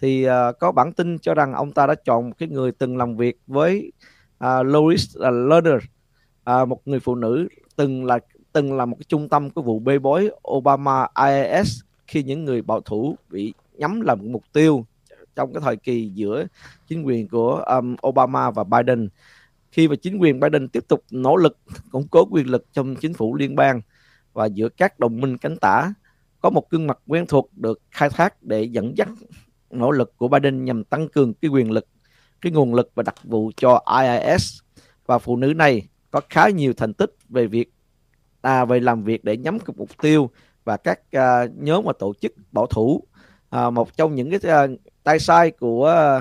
Thì 0.00 0.28
uh, 0.28 0.58
có 0.60 0.72
bản 0.72 0.92
tin 0.92 1.18
cho 1.18 1.34
rằng 1.34 1.52
ông 1.52 1.72
ta 1.72 1.86
đã 1.86 1.94
chọn 1.94 2.26
một 2.28 2.34
cái 2.38 2.48
người 2.48 2.72
từng 2.72 2.96
làm 2.96 3.16
việc 3.16 3.38
với 3.46 3.92
à, 4.38 4.58
uh, 4.58 4.66
Lois 4.66 5.16
uh, 5.18 5.24
à, 5.24 5.30
Lerner 5.30 5.82
uh, 6.50 6.68
một 6.68 6.88
người 6.88 7.00
phụ 7.00 7.14
nữ 7.14 7.48
từng 7.76 8.04
là 8.04 8.18
từng 8.52 8.76
là 8.76 8.86
một 8.86 8.96
cái 8.98 9.04
trung 9.08 9.28
tâm 9.28 9.50
của 9.50 9.62
vụ 9.62 9.78
bê 9.78 9.98
bối 9.98 10.30
Obama 10.48 11.06
IAS 11.26 11.80
khi 12.06 12.22
những 12.22 12.44
người 12.44 12.62
bảo 12.62 12.80
thủ 12.80 13.16
bị 13.28 13.54
nhắm 13.74 14.00
làm 14.00 14.18
mục 14.32 14.42
tiêu 14.52 14.86
trong 15.36 15.52
cái 15.52 15.60
thời 15.64 15.76
kỳ 15.76 16.10
giữa 16.14 16.46
chính 16.88 17.02
quyền 17.02 17.28
của 17.28 17.54
um, 17.54 17.96
Obama 18.06 18.50
và 18.50 18.64
Biden. 18.64 19.08
Khi 19.72 19.88
mà 19.88 19.94
chính 19.96 20.18
quyền 20.18 20.40
Biden 20.40 20.68
tiếp 20.68 20.88
tục 20.88 21.04
nỗ 21.10 21.36
lực 21.36 21.58
củng 21.90 22.08
cố 22.10 22.24
quyền 22.30 22.50
lực 22.50 22.66
trong 22.72 22.96
chính 22.96 23.14
phủ 23.14 23.34
liên 23.34 23.56
bang 23.56 23.80
và 24.32 24.46
giữa 24.46 24.68
các 24.68 24.98
đồng 24.98 25.20
minh 25.20 25.38
cánh 25.38 25.56
tả 25.56 25.92
có 26.40 26.50
một 26.50 26.70
gương 26.70 26.86
mặt 26.86 26.98
quen 27.06 27.26
thuộc 27.26 27.50
được 27.56 27.80
khai 27.90 28.10
thác 28.10 28.42
để 28.42 28.62
dẫn 28.62 28.96
dắt 28.96 29.08
nỗ 29.70 29.90
lực 29.90 30.16
của 30.16 30.28
Biden 30.28 30.64
nhằm 30.64 30.84
tăng 30.84 31.08
cường 31.08 31.34
cái 31.34 31.48
quyền 31.48 31.70
lực, 31.70 31.86
cái 32.40 32.52
nguồn 32.52 32.74
lực 32.74 32.90
và 32.94 33.02
đặc 33.02 33.14
vụ 33.24 33.50
cho 33.56 33.82
IIS 34.02 34.58
và 35.06 35.18
phụ 35.18 35.36
nữ 35.36 35.54
này 35.54 35.88
có 36.10 36.20
khá 36.28 36.48
nhiều 36.48 36.72
thành 36.76 36.94
tích 36.94 37.14
về 37.28 37.46
việc 37.46 37.72
à, 38.40 38.64
về 38.64 38.80
làm 38.80 39.04
việc 39.04 39.24
để 39.24 39.36
nhắm 39.36 39.58
các 39.58 39.76
mục 39.76 39.88
tiêu 40.02 40.30
và 40.64 40.76
các 40.76 41.00
à, 41.10 41.46
nhóm 41.56 41.84
và 41.84 41.92
tổ 41.98 42.14
chức 42.20 42.32
bảo 42.52 42.66
thủ. 42.66 43.02
À, 43.50 43.70
một 43.70 43.96
trong 43.96 44.14
những 44.14 44.30
cái 44.30 44.52
à, 44.52 44.66
tay 45.02 45.18
sai 45.18 45.50
của 45.50 46.20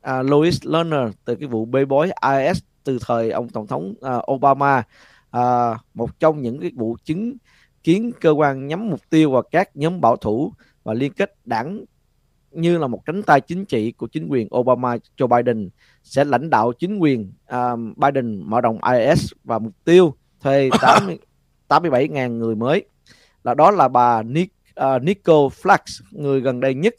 à, 0.00 0.22
Louis 0.22 0.58
Lerner 0.64 1.10
từ 1.24 1.34
cái 1.34 1.48
vụ 1.48 1.64
bê 1.64 1.84
bối 1.84 2.10
IS 2.22 2.58
từ 2.84 2.98
thời 3.06 3.30
ông 3.30 3.48
tổng 3.48 3.66
thống 3.66 3.94
à, 4.02 4.14
Obama 4.32 4.82
à, 5.30 5.74
một 5.94 6.20
trong 6.20 6.42
những 6.42 6.60
cái 6.60 6.70
vụ 6.76 6.96
chứng 7.04 7.36
kiến 7.86 8.12
cơ 8.20 8.30
quan 8.30 8.66
nhắm 8.66 8.90
mục 8.90 9.00
tiêu 9.10 9.30
vào 9.30 9.42
các 9.42 9.76
nhóm 9.76 10.00
bảo 10.00 10.16
thủ 10.16 10.52
và 10.84 10.94
liên 10.94 11.12
kết 11.12 11.34
đảng 11.44 11.84
như 12.50 12.78
là 12.78 12.86
một 12.86 13.02
cánh 13.04 13.22
tay 13.22 13.40
chính 13.40 13.64
trị 13.64 13.92
của 13.92 14.06
chính 14.06 14.28
quyền 14.28 14.48
Obama 14.56 14.96
Joe 15.16 15.26
Biden 15.26 15.68
sẽ 16.02 16.24
lãnh 16.24 16.50
đạo 16.50 16.72
chính 16.72 16.98
quyền 16.98 17.32
um, 17.50 17.94
Biden 17.96 18.42
mở 18.50 18.60
rộng 18.60 18.78
IS 18.84 19.32
và 19.44 19.58
mục 19.58 19.72
tiêu 19.84 20.14
thuê 20.40 20.70
80 20.80 21.18
87.000 21.68 22.30
người 22.30 22.54
mới. 22.54 22.84
Là 23.44 23.54
đó 23.54 23.70
là 23.70 23.88
bà 23.88 24.22
Nick, 24.22 24.54
uh, 24.80 25.02
Nicole 25.02 25.48
Flax 25.62 26.04
người 26.10 26.40
gần 26.40 26.60
đây 26.60 26.74
nhất 26.74 26.94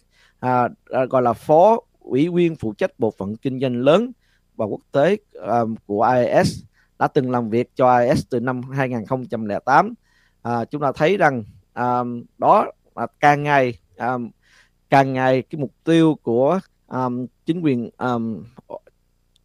uh, 0.46 0.72
uh, 1.04 1.10
gọi 1.10 1.22
là 1.22 1.34
phó 1.34 1.80
ủy 2.00 2.30
viên 2.30 2.56
phụ 2.56 2.74
trách 2.74 2.92
bộ 3.00 3.14
phận 3.18 3.36
kinh 3.36 3.60
doanh 3.60 3.76
lớn 3.76 4.12
và 4.56 4.66
quốc 4.66 4.82
tế 4.92 5.18
um, 5.34 5.76
của 5.86 6.10
IS 6.16 6.64
đã 7.00 7.08
từng 7.08 7.32
làm 7.32 7.50
việc 7.50 7.70
cho 7.76 8.00
IS 8.00 8.24
từ 8.30 8.40
năm 8.40 8.62
2008 8.62 9.94
à, 10.48 10.66
chúng 10.66 10.82
ta 10.82 10.92
thấy 10.96 11.18
rằng 11.18 11.44
à, 11.74 12.04
đó 12.38 12.72
là 12.96 13.08
càng 13.20 13.44
ngày 13.44 13.80
à, 13.98 14.18
càng 14.90 15.14
ngày 15.14 15.42
cái 15.42 15.62
mục 15.62 15.72
tiêu 15.84 16.18
của 16.22 16.60
um, 16.88 17.28
chính 17.46 17.62
quyền 17.62 17.90
um, 17.98 18.44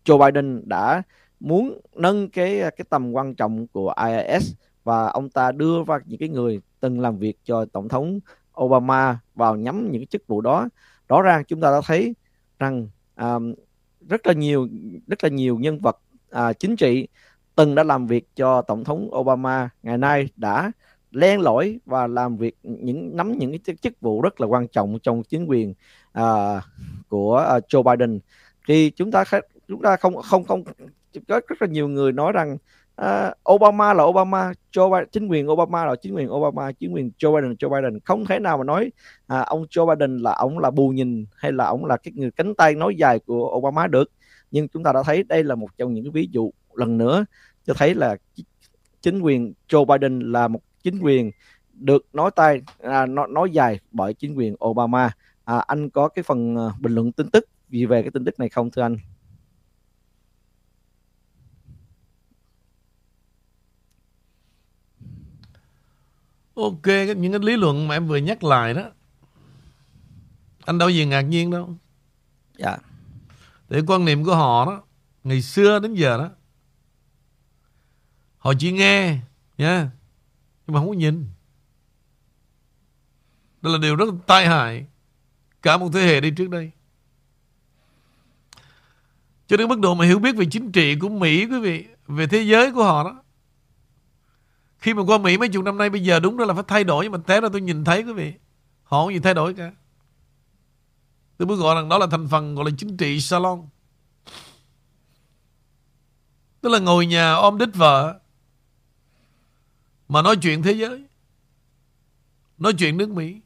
Joe 0.04 0.18
Biden 0.18 0.62
đã 0.68 1.02
muốn 1.40 1.80
nâng 1.94 2.30
cái 2.30 2.60
cái 2.60 2.84
tầm 2.88 3.12
quan 3.12 3.34
trọng 3.34 3.66
của 3.66 3.94
IIS 4.06 4.52
và 4.84 5.06
ông 5.06 5.30
ta 5.30 5.52
đưa 5.52 5.82
vào 5.82 6.00
những 6.06 6.20
cái 6.20 6.28
người 6.28 6.60
từng 6.80 7.00
làm 7.00 7.18
việc 7.18 7.38
cho 7.44 7.64
tổng 7.64 7.88
thống 7.88 8.18
Obama 8.60 9.18
vào 9.34 9.56
nhắm 9.56 9.90
những 9.90 10.00
cái 10.00 10.06
chức 10.06 10.26
vụ 10.26 10.40
đó. 10.40 10.68
Rõ 11.08 11.22
ràng 11.22 11.44
chúng 11.44 11.60
ta 11.60 11.70
đã 11.70 11.80
thấy 11.86 12.14
rằng 12.58 12.88
um, 13.16 13.54
rất 14.08 14.26
là 14.26 14.32
nhiều 14.32 14.68
rất 15.06 15.24
là 15.24 15.30
nhiều 15.30 15.58
nhân 15.58 15.78
vật 15.78 16.00
uh, 16.36 16.58
chính 16.58 16.76
trị 16.76 17.08
từng 17.54 17.74
đã 17.74 17.82
làm 17.82 18.06
việc 18.06 18.28
cho 18.36 18.62
tổng 18.62 18.84
thống 18.84 19.10
Obama. 19.16 19.70
Ngày 19.82 19.98
nay 19.98 20.28
đã 20.36 20.72
len 21.12 21.40
lỏi 21.40 21.80
và 21.86 22.06
làm 22.06 22.36
việc 22.36 22.56
những 22.62 23.16
nắm 23.16 23.32
những 23.38 23.58
cái 23.64 23.76
chức 23.82 24.00
vụ 24.00 24.22
rất 24.22 24.40
là 24.40 24.46
quan 24.46 24.68
trọng 24.68 24.98
trong 25.02 25.22
chính 25.22 25.46
quyền 25.46 25.74
uh, 26.18 26.62
của 27.08 27.56
uh, 27.56 27.64
Joe 27.68 27.82
Biden. 27.82 28.20
Thì 28.68 28.90
chúng 28.90 29.10
ta 29.10 29.24
chúng 29.68 29.82
ta 29.82 29.96
không 29.96 30.16
không 30.16 30.44
không 30.44 30.64
có 31.28 31.40
rất 31.48 31.62
là 31.62 31.68
nhiều 31.68 31.88
người 31.88 32.12
nói 32.12 32.32
rằng 32.32 32.56
uh, 33.00 33.52
Obama 33.52 33.94
là 33.94 34.04
Obama, 34.04 34.52
Joe 34.72 34.90
Biden, 34.90 35.08
chính 35.12 35.28
quyền 35.28 35.50
Obama 35.50 35.84
là 35.84 35.96
chính 35.96 36.14
quyền 36.14 36.32
Obama, 36.32 36.72
chính 36.72 36.94
quyền 36.94 37.10
Joe 37.18 37.36
Biden 37.36 37.54
Joe 37.54 37.68
Biden. 37.68 38.00
Không 38.00 38.24
thể 38.24 38.38
nào 38.38 38.58
mà 38.58 38.64
nói 38.64 38.92
uh, 39.32 39.46
ông 39.46 39.64
Joe 39.70 39.86
Biden 39.86 40.18
là 40.18 40.32
ông 40.32 40.58
là 40.58 40.70
bù 40.70 40.88
nhìn 40.88 41.26
hay 41.36 41.52
là 41.52 41.64
ông 41.64 41.84
là 41.84 41.96
cái 41.96 42.12
người 42.16 42.30
cánh 42.30 42.54
tay 42.54 42.74
nói 42.74 42.94
dài 42.96 43.18
của 43.18 43.56
Obama 43.56 43.86
được. 43.86 44.10
Nhưng 44.50 44.68
chúng 44.68 44.82
ta 44.82 44.92
đã 44.92 45.02
thấy 45.02 45.22
đây 45.22 45.44
là 45.44 45.54
một 45.54 45.68
trong 45.78 45.94
những 45.94 46.04
cái 46.04 46.10
ví 46.10 46.28
dụ. 46.32 46.50
Lần 46.74 46.98
nữa 46.98 47.24
cho 47.66 47.74
thấy 47.74 47.94
là 47.94 48.16
chính 49.00 49.20
quyền 49.20 49.52
Joe 49.68 49.84
Biden 49.84 50.20
là 50.20 50.48
một 50.48 50.60
chính 50.82 50.98
quyền 50.98 51.30
được 51.74 52.06
nói 52.12 52.30
tay 52.36 52.62
à, 52.78 53.06
nói, 53.06 53.28
nói 53.30 53.50
dài 53.50 53.80
bởi 53.90 54.14
chính 54.14 54.34
quyền 54.34 54.54
Obama. 54.64 55.10
À, 55.44 55.58
anh 55.58 55.90
có 55.90 56.08
cái 56.08 56.22
phần 56.22 56.56
uh, 56.56 56.80
bình 56.80 56.94
luận 56.94 57.12
tin 57.12 57.30
tức 57.30 57.48
gì 57.68 57.86
về 57.86 58.02
cái 58.02 58.10
tin 58.10 58.24
tức 58.24 58.38
này 58.38 58.48
không 58.48 58.70
thưa 58.70 58.82
anh? 58.82 58.96
Ok, 66.54 66.86
những 67.16 67.32
cái 67.32 67.40
lý 67.40 67.56
luận 67.56 67.88
mà 67.88 67.96
em 67.96 68.06
vừa 68.06 68.16
nhắc 68.16 68.44
lại 68.44 68.74
đó 68.74 68.82
Anh 70.64 70.78
đâu 70.78 70.88
gì 70.88 71.06
ngạc 71.06 71.20
nhiên 71.20 71.50
đâu 71.50 71.74
Dạ 72.58 72.78
Để 73.68 73.82
quan 73.86 74.04
niệm 74.04 74.24
của 74.24 74.34
họ 74.34 74.64
đó 74.64 74.82
Ngày 75.24 75.42
xưa 75.42 75.78
đến 75.78 75.94
giờ 75.94 76.18
đó 76.18 76.30
Họ 78.38 78.52
chỉ 78.58 78.72
nghe 78.72 79.18
nha 79.58 79.90
nhưng 80.66 80.74
mà 80.74 80.80
không 80.80 80.88
có 80.88 80.94
nhìn. 80.94 81.26
Đó 83.62 83.70
là 83.70 83.78
điều 83.78 83.96
rất 83.96 84.06
tai 84.26 84.46
hại 84.46 84.86
Cả 85.62 85.76
một 85.76 85.88
thế 85.92 86.00
hệ 86.00 86.20
đi 86.20 86.30
trước 86.30 86.50
đây. 86.50 86.70
Cho 89.46 89.56
đến 89.56 89.68
mức 89.68 89.78
độ 89.78 89.94
mà 89.94 90.04
hiểu 90.04 90.18
biết 90.18 90.36
về 90.36 90.46
chính 90.50 90.72
trị 90.72 90.96
của 90.98 91.08
Mỹ, 91.08 91.46
quý 91.46 91.60
vị, 91.60 91.86
Về 92.06 92.26
thế 92.26 92.42
giới 92.42 92.72
của 92.72 92.84
họ 92.84 93.04
đó. 93.04 93.22
Khi 94.78 94.94
mà 94.94 95.02
qua 95.02 95.18
Mỹ 95.18 95.38
mấy 95.38 95.48
chục 95.48 95.64
năm 95.64 95.78
nay, 95.78 95.90
bây 95.90 96.02
giờ 96.04 96.20
đúng 96.20 96.36
đó 96.36 96.44
là 96.44 96.54
phải 96.54 96.64
thay 96.68 96.84
đổi, 96.84 97.04
nhưng 97.04 97.12
mà 97.12 97.18
té 97.26 97.40
ra 97.40 97.48
tôi 97.52 97.60
nhìn 97.60 97.84
thấy, 97.84 98.02
quý 98.02 98.12
vị, 98.12 98.32
họ 98.82 99.04
không 99.04 99.14
gì 99.14 99.20
thay 99.20 99.34
đổi 99.34 99.54
cả. 99.54 99.72
Tôi 101.36 101.48
mới 101.48 101.56
gọi 101.56 101.74
rằng 101.74 101.88
đó 101.88 101.98
là 101.98 102.06
thành 102.10 102.28
phần 102.28 102.54
gọi 102.54 102.64
là 102.64 102.70
chính 102.78 102.96
trị 102.96 103.20
salon. 103.20 103.68
Tức 106.60 106.68
là 106.68 106.78
ngồi 106.78 107.06
nhà 107.06 107.32
ôm 107.32 107.58
đít 107.58 107.68
vợ 107.74 108.20
mà 110.12 110.22
nói 110.22 110.36
chuyện 110.42 110.62
thế 110.62 110.72
giới 110.72 111.04
nói 112.58 112.72
chuyện 112.78 112.96
nước 112.96 113.10
Mỹ 113.10 113.40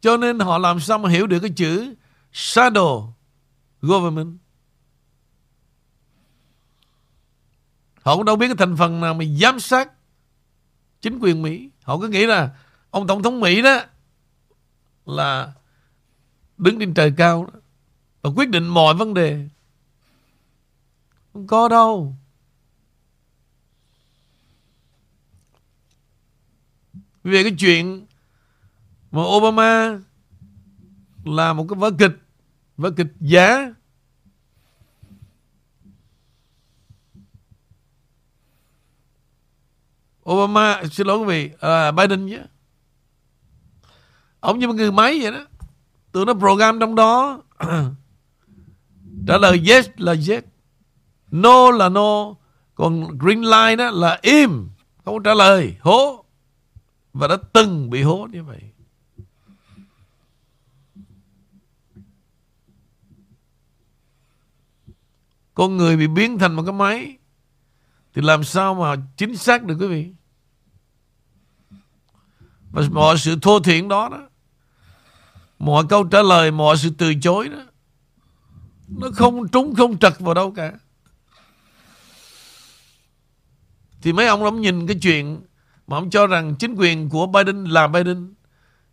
cho 0.00 0.16
nên 0.16 0.38
họ 0.38 0.58
làm 0.58 0.80
sao 0.80 0.98
mà 0.98 1.10
hiểu 1.10 1.26
được 1.26 1.40
cái 1.40 1.50
chữ 1.56 1.94
shadow 2.32 3.10
government 3.80 4.38
Họ 8.02 8.16
cũng 8.16 8.24
đâu 8.24 8.36
biết 8.36 8.46
cái 8.46 8.56
thành 8.58 8.76
phần 8.76 9.00
nào 9.00 9.14
mà 9.14 9.24
giám 9.40 9.60
sát 9.60 9.92
chính 11.00 11.18
quyền 11.18 11.42
Mỹ. 11.42 11.70
Họ 11.82 11.98
cứ 12.00 12.08
nghĩ 12.08 12.26
là 12.26 12.56
ông 12.90 13.06
Tổng 13.06 13.22
thống 13.22 13.40
Mỹ 13.40 13.62
đó 13.62 13.80
là 15.06 15.52
đứng 16.58 16.78
trên 16.78 16.94
trời 16.94 17.12
cao 17.16 17.44
đó, 17.44 17.60
và 18.22 18.30
quyết 18.36 18.48
định 18.50 18.66
mọi 18.66 18.94
vấn 18.94 19.14
đề. 19.14 19.48
Không 21.36 21.46
có 21.46 21.68
đâu. 21.68 22.14
Về 27.24 27.42
cái 27.42 27.52
chuyện 27.58 28.06
mà 29.10 29.22
Obama 29.22 29.98
là 31.24 31.52
một 31.52 31.66
cái 31.68 31.76
vở 31.78 31.90
kịch, 31.98 32.18
vở 32.76 32.90
kịch 32.90 33.12
giá 33.20 33.72
Obama 40.30 40.82
xin 40.90 41.06
lỗi 41.06 41.18
quý 41.18 41.24
vị 41.24 41.50
à, 41.60 41.90
Biden 41.90 42.28
chứ 42.28 42.40
ông 44.40 44.58
như 44.58 44.68
một 44.68 44.74
người 44.74 44.92
máy 44.92 45.18
vậy 45.22 45.32
đó. 45.32 45.46
Tụi 46.12 46.26
nó 46.26 46.34
program 46.34 46.80
trong 46.80 46.94
đó. 46.94 47.42
Trả 49.26 49.38
lời 49.38 49.62
yes 49.68 49.88
là 49.96 50.12
yes 50.12 50.44
no 51.42 51.70
là 51.70 51.88
no. 51.88 52.34
Còn 52.74 53.18
green 53.18 53.42
line 53.42 53.76
đó 53.76 53.90
là 53.90 54.18
im. 54.22 54.68
Không 55.04 55.22
trả 55.22 55.34
lời. 55.34 55.76
Hố. 55.80 56.24
Và 57.12 57.28
đã 57.28 57.36
từng 57.52 57.90
bị 57.90 58.02
hố 58.02 58.28
như 58.32 58.42
vậy. 58.42 58.60
Con 65.54 65.76
người 65.76 65.96
bị 65.96 66.06
biến 66.06 66.38
thành 66.38 66.54
một 66.54 66.62
cái 66.62 66.72
máy, 66.72 67.16
thì 68.14 68.22
làm 68.22 68.44
sao 68.44 68.74
mà 68.74 68.96
chính 69.16 69.36
xác 69.36 69.64
được 69.64 69.76
quý 69.80 69.86
vị? 69.86 70.12
Và 72.70 72.82
mọi 72.92 73.18
sự 73.18 73.38
thô 73.42 73.60
thiển 73.60 73.88
đó 73.88 74.08
đó, 74.08 74.28
mọi 75.58 75.84
câu 75.88 76.04
trả 76.04 76.22
lời, 76.22 76.50
mọi 76.50 76.76
sự 76.76 76.90
từ 76.98 77.14
chối 77.14 77.48
đó, 77.48 77.62
nó 78.88 79.08
không 79.14 79.48
trúng, 79.48 79.74
không 79.74 79.98
trật 79.98 80.20
vào 80.20 80.34
đâu 80.34 80.52
cả. 80.52 80.72
Thì 84.06 84.12
mấy 84.12 84.26
ông 84.26 84.44
ông 84.44 84.60
nhìn 84.60 84.86
cái 84.86 84.96
chuyện 85.02 85.40
mà 85.86 85.96
ông 85.96 86.10
cho 86.10 86.26
rằng 86.26 86.54
chính 86.58 86.74
quyền 86.74 87.08
của 87.08 87.26
Biden 87.26 87.64
là 87.64 87.88
Biden, 87.88 88.34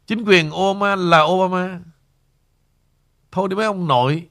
chính 0.08 0.24
quyền 0.24 0.52
Obama 0.54 0.96
là 0.96 1.22
Obama. 1.22 1.80
Thôi 3.32 3.48
đi 3.50 3.56
mấy 3.56 3.66
ông 3.66 3.88
nội. 3.88 4.28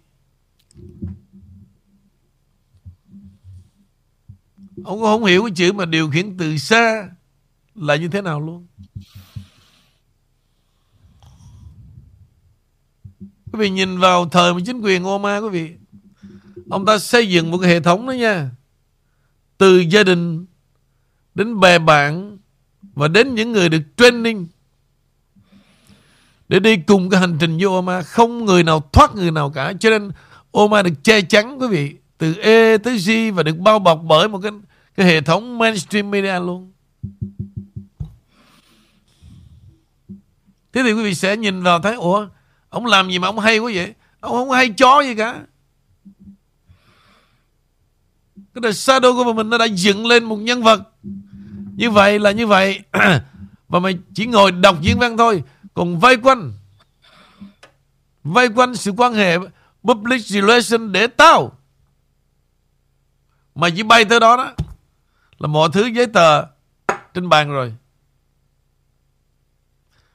Ông 4.84 5.00
không 5.00 5.24
hiểu 5.24 5.42
cái 5.42 5.52
chữ 5.54 5.72
mà 5.72 5.84
điều 5.84 6.10
khiển 6.10 6.36
từ 6.36 6.56
xa 6.56 7.08
là 7.74 7.96
như 7.96 8.08
thế 8.08 8.22
nào 8.22 8.40
luôn. 8.40 8.66
Quý 13.52 13.58
vị 13.58 13.70
nhìn 13.70 13.98
vào 13.98 14.28
thời 14.28 14.54
mà 14.54 14.60
chính 14.66 14.80
quyền 14.80 15.06
Obama, 15.06 15.38
quý 15.38 15.48
vị, 15.48 15.74
ông 16.70 16.86
ta 16.86 16.98
xây 16.98 17.28
dựng 17.28 17.50
một 17.50 17.58
cái 17.58 17.70
hệ 17.70 17.80
thống 17.80 18.06
đó 18.06 18.12
nha. 18.12 18.50
Từ 19.58 19.78
gia 19.78 20.02
đình 20.02 20.46
đến 21.34 21.60
bè 21.60 21.78
bạn 21.78 22.38
và 22.94 23.08
đến 23.08 23.34
những 23.34 23.52
người 23.52 23.68
được 23.68 23.82
training 23.96 24.46
để 26.48 26.60
đi 26.60 26.76
cùng 26.76 27.10
cái 27.10 27.20
hành 27.20 27.36
trình 27.40 27.58
với 27.58 27.66
Obama 27.66 28.02
không 28.02 28.44
người 28.44 28.62
nào 28.62 28.82
thoát 28.92 29.14
người 29.14 29.30
nào 29.30 29.50
cả. 29.50 29.72
Cho 29.80 29.90
nên 29.90 30.10
Obama 30.58 30.82
được 30.82 31.04
che 31.04 31.20
chắn, 31.20 31.58
quý 31.60 31.68
vị, 31.68 31.94
từ 32.18 32.34
E 32.34 32.78
tới 32.78 32.98
G 32.98 33.34
và 33.34 33.42
được 33.42 33.58
bao 33.58 33.78
bọc 33.78 34.00
bởi 34.04 34.28
một 34.28 34.38
cái 34.42 34.52
cái 34.96 35.06
hệ 35.06 35.20
thống 35.20 35.58
mainstream 35.58 36.10
media 36.10 36.40
luôn. 36.40 36.72
Thế 40.72 40.82
thì 40.82 40.92
quý 40.92 41.02
vị 41.02 41.14
sẽ 41.14 41.36
nhìn 41.36 41.62
vào 41.62 41.80
thấy, 41.80 41.94
ủa, 41.94 42.26
ông 42.68 42.86
làm 42.86 43.10
gì 43.10 43.18
mà 43.18 43.28
ông 43.28 43.38
hay 43.38 43.58
quá 43.58 43.72
vậy? 43.74 43.94
Ông 44.20 44.32
không 44.32 44.50
hay 44.50 44.68
chó 44.68 45.00
gì 45.00 45.14
cả 45.14 45.40
cái 48.55 48.61
đời 48.61 48.72
Shadow 48.72 49.12
Government 49.12 49.50
nó 49.50 49.59
đã 49.59 49.64
dựng 49.64 50.07
lên 50.07 50.24
một 50.24 50.36
nhân 50.36 50.62
vật. 50.62 50.82
Như 51.76 51.90
vậy 51.90 52.18
là 52.18 52.30
như 52.30 52.46
vậy. 52.46 52.80
Và 53.68 53.78
mày 53.78 53.98
chỉ 54.14 54.26
ngồi 54.26 54.53
đọc 54.53 54.76
diễn 54.80 54.98
văn 54.98 55.16
thôi. 55.16 55.42
Còn 55.74 55.98
vây 55.98 56.16
quanh. 56.16 56.53
Vây 58.24 58.48
quanh 58.48 58.74
sự 58.74 58.92
quan 58.96 59.14
hệ 59.14 59.38
public 59.84 60.20
relation 60.26 60.92
để 60.92 61.07
tao. 61.07 61.53
Mà 63.55 63.68
chỉ 63.76 63.82
bay 63.82 64.05
tới 64.05 64.20
đó 64.20 64.36
đó, 64.36 64.53
là 65.38 65.48
mọi 65.48 65.68
thứ 65.72 65.86
giấy 65.86 66.07
tờ 66.07 66.44
trên 67.14 67.28
bàn 67.28 67.50
rồi. 67.50 67.74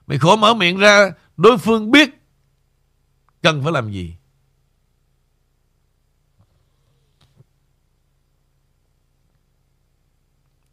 Mày 0.07 0.17
khổ 0.17 0.35
mở 0.35 0.53
miệng 0.53 0.77
ra, 0.77 1.11
đối 1.37 1.57
phương 1.57 1.91
biết 1.91 2.09
cần 3.41 3.63
phải 3.63 3.71
làm 3.71 3.91
gì. 3.91 4.16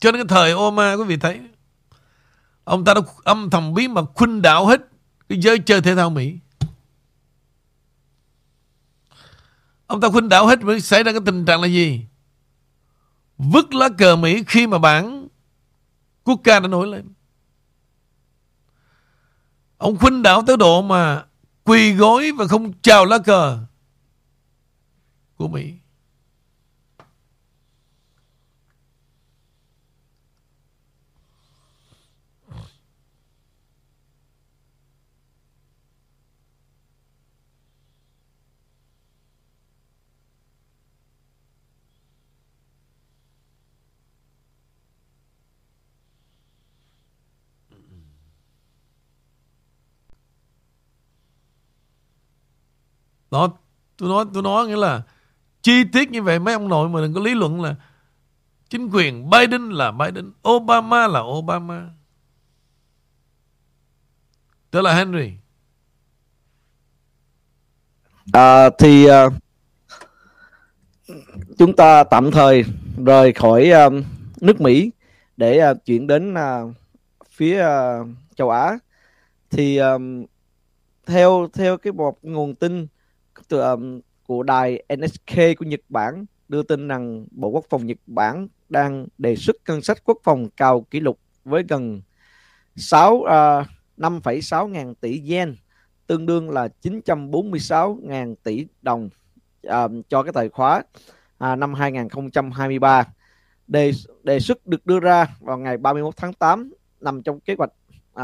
Cho 0.05 0.13
nên 0.13 0.27
cái 0.27 0.37
thời 0.37 0.55
Obama, 0.55 0.95
quý 0.95 1.05
vị 1.05 1.17
thấy, 1.17 1.41
ông 2.65 2.85
ta 2.85 2.95
đã 2.95 3.01
âm 3.25 3.51
thầm 3.51 3.75
bí 3.75 3.89
mật 3.89 4.05
khuynh 4.15 4.43
đảo 4.43 4.67
hết 4.67 4.81
cái 5.29 5.39
giới 5.41 5.59
chơi 5.59 5.81
thể 5.81 5.95
thao 5.95 6.11
Mỹ. 6.11 6.39
Ông 9.87 10.01
ta 10.01 10.09
khuynh 10.09 10.29
đảo 10.29 10.47
hết 10.47 10.61
mới 10.61 10.81
xảy 10.81 11.03
ra 11.03 11.13
cái 11.13 11.21
tình 11.27 11.45
trạng 11.45 11.61
là 11.61 11.67
gì? 11.67 12.07
Vứt 13.39 13.75
lá 13.75 13.89
cờ 13.99 14.17
Mỹ 14.17 14.45
khi 14.47 14.67
mà 14.67 14.79
bản 14.79 15.29
quốc 16.25 16.41
ca 16.45 16.61
đã 16.61 16.69
nổi 16.69 16.87
lên. 16.87 17.13
Ông 19.79 19.99
khuynh 19.99 20.23
đảo 20.23 20.43
tới 20.47 20.57
độ 20.57 20.83
mà 20.83 21.25
quỳ 21.65 21.93
gối 21.93 22.33
và 22.33 22.47
không 22.47 22.73
chào 22.83 23.05
lá 23.05 23.19
cờ 23.19 23.59
của 25.37 25.49
Mỹ. 25.49 25.75
Đó, 53.35 53.49
tôi 53.97 54.09
nói 54.09 54.25
tôi 54.35 54.43
nói 54.43 54.67
nghĩa 54.67 54.77
là 54.77 55.03
chi 55.63 55.85
tiết 55.93 56.11
như 56.11 56.23
vậy 56.23 56.39
mấy 56.39 56.55
ông 56.55 56.69
nội 56.69 56.89
mà 56.89 57.01
đừng 57.01 57.15
có 57.15 57.21
lý 57.21 57.35
luận 57.35 57.63
là 57.63 57.75
chính 58.69 58.91
quyền 58.93 59.31
Biden 59.31 59.71
là 59.71 59.93
Biden, 59.93 60.33
Obama 60.49 61.07
là 61.07 61.21
Obama. 61.21 61.91
Đó 64.73 64.81
là 64.81 64.95
Henry. 64.95 65.33
À, 68.33 68.71
thì 68.79 69.07
uh, 69.11 69.33
chúng 71.59 71.77
ta 71.77 72.05
tạm 72.05 72.31
thời 72.31 72.65
rời 73.05 73.33
khỏi 73.33 73.71
uh, 73.87 73.93
nước 74.41 74.61
Mỹ 74.61 74.91
để 75.37 75.71
uh, 75.71 75.85
chuyển 75.85 76.07
đến 76.07 76.35
uh, 76.35 76.75
phía 77.29 77.65
uh, 77.65 78.09
châu 78.37 78.51
Á. 78.51 78.79
Thì 79.51 79.77
um, 79.77 80.25
theo 81.07 81.49
theo 81.53 81.77
cái 81.77 81.93
một 81.93 82.19
nguồn 82.23 82.55
tin 82.55 82.87
từ, 83.49 83.61
um, 83.61 84.01
của 84.27 84.43
đài 84.43 84.85
NHK 84.89 85.37
của 85.59 85.65
Nhật 85.65 85.81
Bản 85.89 86.25
đưa 86.49 86.63
tin 86.63 86.89
rằng 86.89 87.27
Bộ 87.31 87.49
Quốc 87.49 87.65
phòng 87.71 87.87
Nhật 87.87 87.99
Bản 88.07 88.49
đang 88.69 89.07
đề 89.19 89.37
xuất 89.37 89.57
ngân 89.69 89.83
sách 89.83 90.05
quốc 90.05 90.19
phòng 90.25 90.49
cao 90.57 90.81
kỷ 90.81 91.01
lục 91.01 91.19
với 91.45 91.63
gần 91.69 92.03
6 92.77 93.15
uh, 93.15 93.27
5,6 93.99 94.69
ngàn 94.69 94.95
tỷ 94.95 95.23
yen 95.29 95.57
tương 96.07 96.27
đương 96.27 96.51
là 96.51 96.69
946 96.69 97.99
ngàn 98.03 98.37
tỷ 98.37 98.67
đồng 98.83 99.09
uh, 99.67 99.91
cho 100.09 100.23
cái 100.23 100.33
tài 100.33 100.49
khóa 100.49 100.79
uh, 100.79 101.03
à, 101.39 101.57
năm 101.57 101.75
2023. 101.75 103.05
Đề 103.67 103.93
đề 104.23 104.41
xuất 104.41 104.67
được 104.67 104.87
đưa 104.87 105.01
ra 105.01 105.27
vào 105.41 105.59
ngày 105.59 105.77
31 105.77 106.17
tháng 106.17 106.33
8 106.33 106.73
nằm 107.01 107.23
trong 107.23 107.41
kế 107.41 107.55
hoạch 107.59 107.73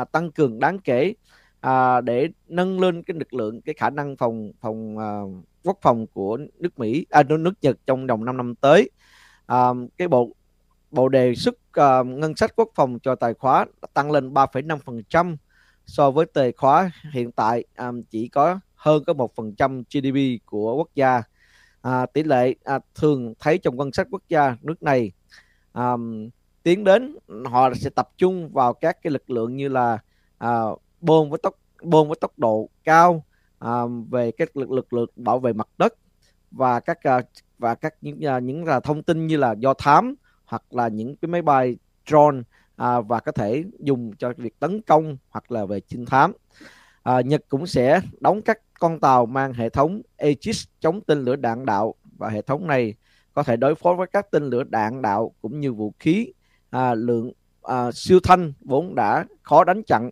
uh, 0.00 0.12
tăng 0.12 0.32
cường 0.32 0.58
đáng 0.58 0.78
kể 0.78 1.14
à, 1.60 2.00
để 2.00 2.28
nâng 2.48 2.80
lên 2.80 3.02
cái 3.02 3.16
lực 3.18 3.34
lượng 3.34 3.60
cái 3.60 3.74
khả 3.78 3.90
năng 3.90 4.16
phòng 4.16 4.52
phòng 4.60 4.98
à, 4.98 5.20
quốc 5.64 5.78
phòng 5.82 6.06
của 6.06 6.38
nước 6.58 6.78
Mỹ 6.78 7.06
à, 7.10 7.22
nước 7.22 7.52
Nhật 7.62 7.76
trong 7.86 8.06
vòng 8.06 8.24
5 8.24 8.36
năm 8.36 8.54
tới. 8.54 8.90
À, 9.46 9.68
cái 9.98 10.08
bộ 10.08 10.30
bộ 10.90 11.08
đề 11.08 11.34
xuất 11.34 11.54
à, 11.72 12.02
ngân 12.02 12.36
sách 12.36 12.52
quốc 12.56 12.68
phòng 12.74 12.98
cho 13.02 13.14
tài 13.14 13.34
khóa 13.34 13.66
tăng 13.94 14.10
lên 14.10 14.34
3,5% 14.34 15.36
so 15.86 16.10
với 16.10 16.26
tài 16.26 16.52
khóa 16.52 16.90
hiện 17.12 17.32
tại. 17.32 17.64
À, 17.74 17.92
chỉ 18.10 18.28
có 18.28 18.60
hơn 18.74 19.04
có 19.04 19.12
một 19.12 19.34
phần 19.34 19.54
trăm 19.54 19.82
GDP 19.82 20.46
của 20.46 20.76
quốc 20.76 20.88
gia. 20.94 21.22
À, 21.82 22.06
tỷ 22.06 22.22
lệ 22.22 22.54
à, 22.64 22.78
thường 22.94 23.34
thấy 23.40 23.58
trong 23.58 23.76
ngân 23.76 23.92
sách 23.92 24.06
quốc 24.10 24.22
gia 24.28 24.56
nước 24.62 24.82
này 24.82 25.12
à, 25.72 25.92
tiến 26.62 26.84
đến 26.84 27.16
họ 27.44 27.74
sẽ 27.74 27.90
tập 27.90 28.08
trung 28.16 28.52
vào 28.52 28.74
các 28.74 29.02
cái 29.02 29.10
lực 29.10 29.30
lượng 29.30 29.56
như 29.56 29.68
là 29.68 29.98
à, 30.38 30.62
bơm 31.00 31.30
với 31.30 31.38
tốc 31.42 31.54
bơm 31.82 32.08
với 32.08 32.16
tốc 32.20 32.32
độ 32.36 32.68
cao 32.84 33.24
à, 33.58 33.82
về 34.10 34.30
các 34.30 34.56
lực 34.56 34.70
lực 34.70 34.92
lượng 34.92 35.10
bảo 35.16 35.38
vệ 35.38 35.52
mặt 35.52 35.68
đất 35.78 35.94
và 36.50 36.80
các 36.80 37.02
à, 37.02 37.22
và 37.58 37.74
các 37.74 37.94
những 38.00 38.24
à, 38.26 38.38
những 38.38 38.64
là 38.64 38.80
thông 38.80 39.02
tin 39.02 39.26
như 39.26 39.36
là 39.36 39.54
do 39.58 39.74
thám 39.74 40.14
hoặc 40.44 40.62
là 40.70 40.88
những 40.88 41.16
cái 41.16 41.28
máy 41.28 41.42
bay 41.42 41.76
drone 42.06 42.38
à, 42.76 43.00
và 43.00 43.20
có 43.20 43.32
thể 43.32 43.64
dùng 43.78 44.12
cho 44.18 44.32
việc 44.36 44.60
tấn 44.60 44.80
công 44.82 45.16
hoặc 45.28 45.52
là 45.52 45.64
về 45.64 45.80
trinh 45.80 46.06
thám. 46.06 46.32
À, 47.02 47.20
Nhật 47.20 47.44
cũng 47.48 47.66
sẽ 47.66 48.00
đóng 48.20 48.42
các 48.42 48.58
con 48.80 49.00
tàu 49.00 49.26
mang 49.26 49.52
hệ 49.52 49.68
thống 49.68 50.02
Aegis 50.16 50.64
chống 50.80 51.00
tên 51.00 51.24
lửa 51.24 51.36
đạn 51.36 51.66
đạo 51.66 51.94
và 52.18 52.28
hệ 52.28 52.42
thống 52.42 52.66
này 52.66 52.94
có 53.34 53.42
thể 53.42 53.56
đối 53.56 53.74
phó 53.74 53.94
với 53.94 54.06
các 54.06 54.30
tên 54.30 54.44
lửa 54.44 54.62
đạn 54.64 55.02
đạo 55.02 55.32
cũng 55.42 55.60
như 55.60 55.72
vũ 55.72 55.92
khí 55.98 56.32
à, 56.70 56.94
lượng 56.94 57.32
à, 57.62 57.92
siêu 57.92 58.20
thanh 58.22 58.52
vốn 58.60 58.94
đã 58.94 59.24
khó 59.42 59.64
đánh 59.64 59.82
chặn 59.82 60.10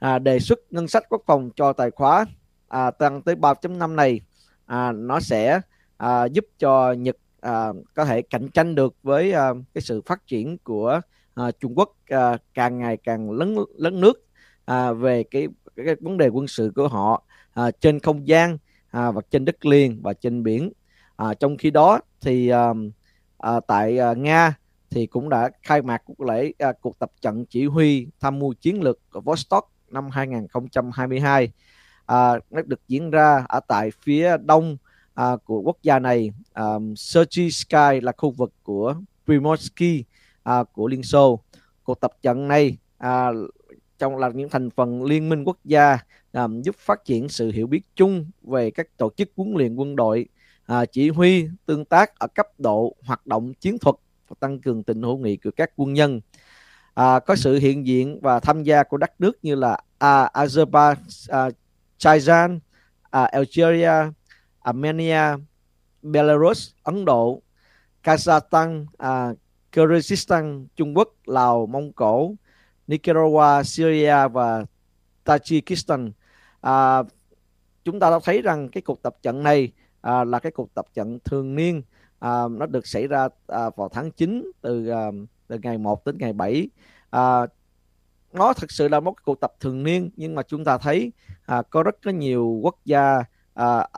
à, 0.00 0.18
đề 0.18 0.38
xuất 0.38 0.58
ngân 0.70 0.88
sách 0.88 1.04
quốc 1.08 1.22
phòng 1.26 1.50
cho 1.56 1.72
tài 1.72 1.90
khoá 1.90 2.24
à, 2.68 2.90
tăng 2.90 3.22
tới 3.22 3.34
3.5 3.34 3.94
này 3.94 4.20
à, 4.66 4.92
nó 4.92 5.20
sẽ 5.20 5.60
à, 5.96 6.24
giúp 6.24 6.44
cho 6.58 6.92
Nhật 6.92 7.16
à, 7.40 7.68
có 7.94 8.04
thể 8.04 8.22
cạnh 8.22 8.48
tranh 8.48 8.74
được 8.74 8.94
với 9.02 9.32
à, 9.32 9.48
cái 9.74 9.82
sự 9.82 10.02
phát 10.06 10.26
triển 10.26 10.58
của 10.58 11.00
à, 11.34 11.50
Trung 11.60 11.78
Quốc 11.78 11.96
à, 12.08 12.38
càng 12.54 12.78
ngày 12.78 12.96
càng 12.96 13.30
lớn 13.30 13.56
lớn 13.76 14.00
nước 14.00 14.26
à, 14.64 14.92
về 14.92 15.22
cái, 15.22 15.48
cái, 15.76 15.86
cái 15.86 15.94
vấn 16.00 16.16
đề 16.16 16.28
quân 16.28 16.46
sự 16.46 16.72
của 16.76 16.88
họ 16.88 17.22
à, 17.52 17.70
trên 17.70 18.00
không 18.00 18.28
gian 18.28 18.58
à, 18.90 19.10
và 19.10 19.22
trên 19.30 19.44
đất 19.44 19.66
liền 19.66 20.02
và 20.02 20.12
trên 20.12 20.42
biển. 20.42 20.72
À, 21.16 21.34
trong 21.34 21.56
khi 21.56 21.70
đó 21.70 22.00
thì 22.20 22.48
à, 22.48 22.68
à, 23.38 23.60
tại 23.60 23.98
à, 23.98 24.14
Nga 24.14 24.54
thì 24.90 25.06
cũng 25.06 25.28
đã 25.28 25.50
khai 25.62 25.82
mạc 25.82 26.02
cuộc 26.04 26.20
lễ 26.20 26.52
à, 26.58 26.72
cuộc 26.80 26.98
tập 26.98 27.10
trận 27.20 27.44
chỉ 27.46 27.66
huy 27.66 28.06
tham 28.20 28.38
mưu 28.38 28.54
chiến 28.54 28.82
lược 28.82 28.98
Vostok 29.12 29.72
năm 29.90 30.10
2022 30.10 31.52
à, 32.06 32.32
nó 32.50 32.62
được 32.66 32.80
diễn 32.88 33.10
ra 33.10 33.44
ở 33.48 33.60
tại 33.68 33.90
phía 34.02 34.36
đông 34.44 34.76
à, 35.14 35.36
của 35.44 35.60
quốc 35.60 35.76
gia 35.82 35.98
này. 35.98 36.32
À, 36.52 36.64
Sochi 36.96 37.50
Sky 37.50 38.00
là 38.02 38.12
khu 38.16 38.30
vực 38.30 38.52
của 38.62 38.94
Primorsky 39.24 40.04
à, 40.42 40.64
của 40.72 40.88
Liên 40.88 41.02
Xô. 41.02 41.40
Cuộc 41.82 42.00
tập 42.00 42.12
trận 42.22 42.48
này 42.48 42.76
à, 42.98 43.28
trong 43.98 44.16
là 44.16 44.30
những 44.34 44.48
thành 44.48 44.70
phần 44.70 45.04
liên 45.04 45.28
minh 45.28 45.44
quốc 45.44 45.58
gia 45.64 45.98
à, 46.32 46.48
giúp 46.62 46.76
phát 46.78 47.04
triển 47.04 47.28
sự 47.28 47.50
hiểu 47.50 47.66
biết 47.66 47.82
chung 47.96 48.30
về 48.42 48.70
các 48.70 48.96
tổ 48.96 49.10
chức 49.16 49.30
huấn 49.36 49.54
luyện 49.56 49.76
quân 49.76 49.96
đội 49.96 50.26
à, 50.66 50.84
chỉ 50.84 51.10
huy 51.10 51.48
tương 51.66 51.84
tác 51.84 52.18
ở 52.18 52.26
cấp 52.26 52.46
độ 52.58 52.96
hoạt 53.04 53.26
động 53.26 53.54
chiến 53.54 53.78
thuật 53.78 53.96
và 54.28 54.36
tăng 54.40 54.60
cường 54.60 54.82
tình 54.82 55.02
hữu 55.02 55.18
nghị 55.18 55.36
của 55.36 55.50
các 55.56 55.70
quân 55.76 55.92
nhân 55.92 56.20
à, 57.00 57.20
có 57.20 57.36
sự 57.36 57.58
hiện 57.58 57.86
diện 57.86 58.18
và 58.22 58.40
tham 58.40 58.62
gia 58.62 58.82
của 58.82 58.96
đất 58.96 59.12
nước 59.18 59.38
như 59.42 59.54
là 59.54 59.78
à, 59.98 60.30
Azerbaijan, 60.34 62.58
à, 63.10 63.24
Algeria, 63.24 63.92
Armenia, 64.60 65.22
Belarus, 66.02 66.70
Ấn 66.82 67.04
Độ, 67.04 67.42
Kazakhstan, 68.04 68.86
à, 68.98 69.32
Kyrgyzstan, 69.72 70.66
Trung 70.76 70.96
Quốc, 70.96 71.08
Lào, 71.24 71.66
Mông 71.66 71.92
Cổ, 71.92 72.34
Nicaragua, 72.86 73.62
Syria 73.62 74.28
và 74.28 74.64
Tajikistan. 75.24 76.10
À, 76.60 77.02
chúng 77.84 78.00
ta 78.00 78.10
đã 78.10 78.18
thấy 78.24 78.42
rằng 78.42 78.68
cái 78.68 78.82
cuộc 78.82 79.02
tập 79.02 79.16
trận 79.22 79.42
này 79.42 79.72
à, 80.00 80.24
là 80.24 80.38
cái 80.38 80.52
cuộc 80.52 80.74
tập 80.74 80.86
trận 80.94 81.18
thường 81.24 81.54
niên 81.54 81.82
à, 82.18 82.42
nó 82.50 82.66
được 82.66 82.86
xảy 82.86 83.06
ra 83.06 83.28
à, 83.46 83.70
vào 83.76 83.88
tháng 83.88 84.10
9 84.10 84.52
từ 84.60 84.88
à, 84.88 85.10
từ 85.50 85.58
ngày 85.62 85.78
1 85.78 86.06
đến 86.06 86.18
ngày 86.18 86.32
7 86.32 86.68
à, 87.10 87.46
nó 88.32 88.52
thực 88.52 88.70
sự 88.70 88.88
là 88.88 89.00
một 89.00 89.14
cuộc 89.24 89.40
tập 89.40 89.52
thường 89.60 89.82
niên 89.82 90.10
nhưng 90.16 90.34
mà 90.34 90.42
chúng 90.42 90.64
ta 90.64 90.78
thấy 90.78 91.12
à, 91.46 91.62
có 91.70 91.82
rất 91.82 91.94
có 92.04 92.10
nhiều 92.10 92.60
quốc 92.62 92.76
gia 92.84 93.24
à, 93.54 93.88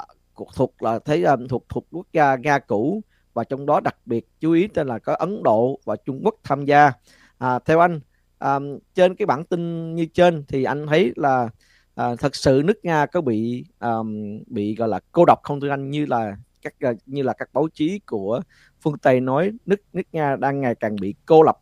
thuộc 0.55 0.83
là 0.83 0.99
thấy 0.99 1.25
um, 1.25 1.49
thuộc 1.49 1.65
thuộc 1.69 1.87
quốc 1.91 2.07
gia 2.13 2.37
Nga 2.37 2.59
cũ 2.59 3.03
và 3.35 3.45
trong 3.45 3.67
đó 3.67 3.81
đặc 3.81 3.97
biệt 4.07 4.29
chú 4.41 4.53
ý 4.53 4.69
tên 4.69 4.87
là 4.87 4.99
có 4.99 5.15
Ấn 5.15 5.43
Độ 5.43 5.79
và 5.85 5.97
Trung 5.97 6.21
Quốc 6.25 6.35
tham 6.45 6.65
gia. 6.65 6.93
À, 7.39 7.59
theo 7.59 7.81
anh 7.81 8.01
um, 8.39 8.79
trên 8.95 9.15
cái 9.15 9.27
bản 9.27 9.45
tin 9.45 9.95
như 9.95 10.07
trên 10.07 10.45
thì 10.49 10.65
anh 10.65 10.87
thấy 10.87 11.13
là 11.17 11.49
à, 11.95 12.15
thật 12.19 12.37
sự 12.37 12.63
nước 12.65 12.85
Nga 12.85 13.07
có 13.07 13.21
bị 13.21 13.65
um, 13.81 14.43
bị 14.47 14.75
gọi 14.75 14.89
là 14.89 15.01
cô 15.13 15.25
độc 15.25 15.39
không 15.43 15.61
thưa 15.61 15.71
anh 15.71 15.91
như 15.91 16.07
là 16.07 16.37
các 16.63 16.75
như 17.07 17.23
là 17.23 17.33
các 17.33 17.49
báo 17.53 17.69
chí 17.75 18.01
của 18.07 18.41
phương 18.83 18.99
Tây 18.99 19.21
nói 19.21 19.53
nước 19.67 19.81
nước 19.93 20.03
Nga 20.13 20.37
đang 20.37 20.61
ngày 20.61 20.75
càng 20.75 20.97
bị 20.97 21.15
cô 21.27 21.43
lập. 21.43 21.59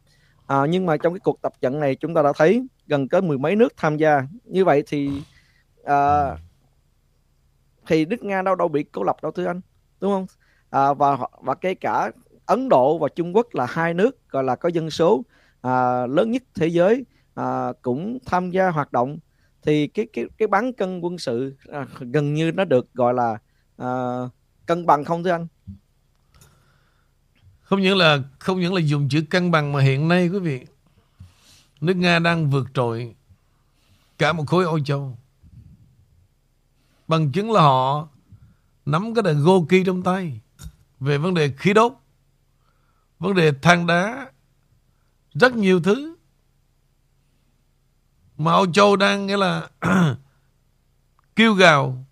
À, 0.47 0.67
nhưng 0.69 0.87
mà 0.87 0.97
trong 0.97 1.13
cái 1.15 1.21
cuộc 1.21 1.43
tập 1.43 1.53
trận 1.61 1.81
này 1.81 1.95
chúng 1.95 2.15
ta 2.15 2.23
đã 2.23 2.33
thấy 2.37 2.67
gần 2.87 3.09
có 3.09 3.21
mười 3.21 3.39
mấy 3.39 3.57
nước 3.57 3.73
tham 3.77 3.97
gia. 3.97 4.23
Như 4.45 4.65
vậy 4.65 4.83
thì 4.87 5.11
à, 5.85 6.31
thì 7.87 8.05
nước 8.05 8.23
Nga 8.23 8.43
đâu 8.43 8.55
đâu 8.55 8.69
bị 8.69 8.83
cô 8.83 9.03
lập 9.03 9.17
đâu 9.23 9.33
thưa 9.33 9.47
anh 9.47 9.61
đúng 10.01 10.13
không 10.13 10.27
à, 10.71 10.93
và 10.93 11.19
và 11.43 11.55
kể 11.55 11.75
cả 11.75 12.11
Ấn 12.47 12.69
Độ 12.69 12.99
và 12.99 13.09
Trung 13.09 13.37
Quốc 13.37 13.47
là 13.53 13.67
hai 13.67 13.95
nước 13.95 14.31
gọi 14.31 14.45
là 14.45 14.57
có 14.57 14.69
dân 14.69 14.91
số 14.91 15.23
à, 15.61 16.07
lớn 16.07 16.31
nhất 16.31 16.43
thế 16.55 16.67
giới 16.67 17.05
à, 17.35 17.73
cũng 17.83 18.19
tham 18.27 18.51
gia 18.51 18.71
hoạt 18.71 18.93
động 18.93 19.19
thì 19.63 19.87
cái 19.87 20.07
cái 20.13 20.25
cái 20.39 20.49
bán 20.49 20.73
cân 20.73 21.01
quân 21.01 21.19
sự 21.19 21.57
à, 21.73 21.87
gần 22.01 22.35
như 22.35 22.53
nó 22.53 22.65
được 22.65 22.95
gọi 22.95 23.15
là 23.15 23.39
à, 23.77 23.89
cân 24.67 24.87
bằng 24.87 25.05
không 25.05 25.25
thưa 25.25 25.31
anh 25.31 25.47
không 27.71 27.83
những 27.83 27.97
là 27.97 28.19
không 28.39 28.61
những 28.61 28.75
là 28.75 28.81
dùng 28.81 29.09
chữ 29.09 29.25
cân 29.31 29.51
bằng 29.51 29.73
mà 29.73 29.81
hiện 29.81 30.09
nay 30.09 30.29
quý 30.29 30.39
vị 30.39 30.67
nước 31.81 31.95
Nga 31.95 32.19
đang 32.19 32.51
vượt 32.51 32.69
trội 32.75 33.15
cả 34.19 34.33
một 34.33 34.45
khối 34.47 34.65
Âu 34.65 34.81
Châu 34.81 35.19
Bằng 37.09 37.33
chứng 37.33 37.53
là 37.53 37.61
họ 37.61 38.09
nắm 38.87 39.15
cái 39.15 39.23
đàn 39.23 39.45
Goki 39.45 39.87
trong 39.87 40.03
tay 40.03 40.41
về 41.01 41.19
vấn 41.19 41.35
đề 41.35 41.55
khí 41.59 41.73
đốt, 41.73 41.93
vấn 43.19 43.35
đề 43.35 43.53
than 43.63 43.87
đá, 43.87 44.31
rất 45.35 45.55
nhiều 45.55 45.81
thứ. 45.83 46.17
Mà 48.39 48.53
Âu 48.53 48.73
Châu 48.73 48.97
đang 48.97 49.27
nghĩa 49.27 49.37
là 49.37 49.69
kêu 51.37 51.55
gào 51.55 52.05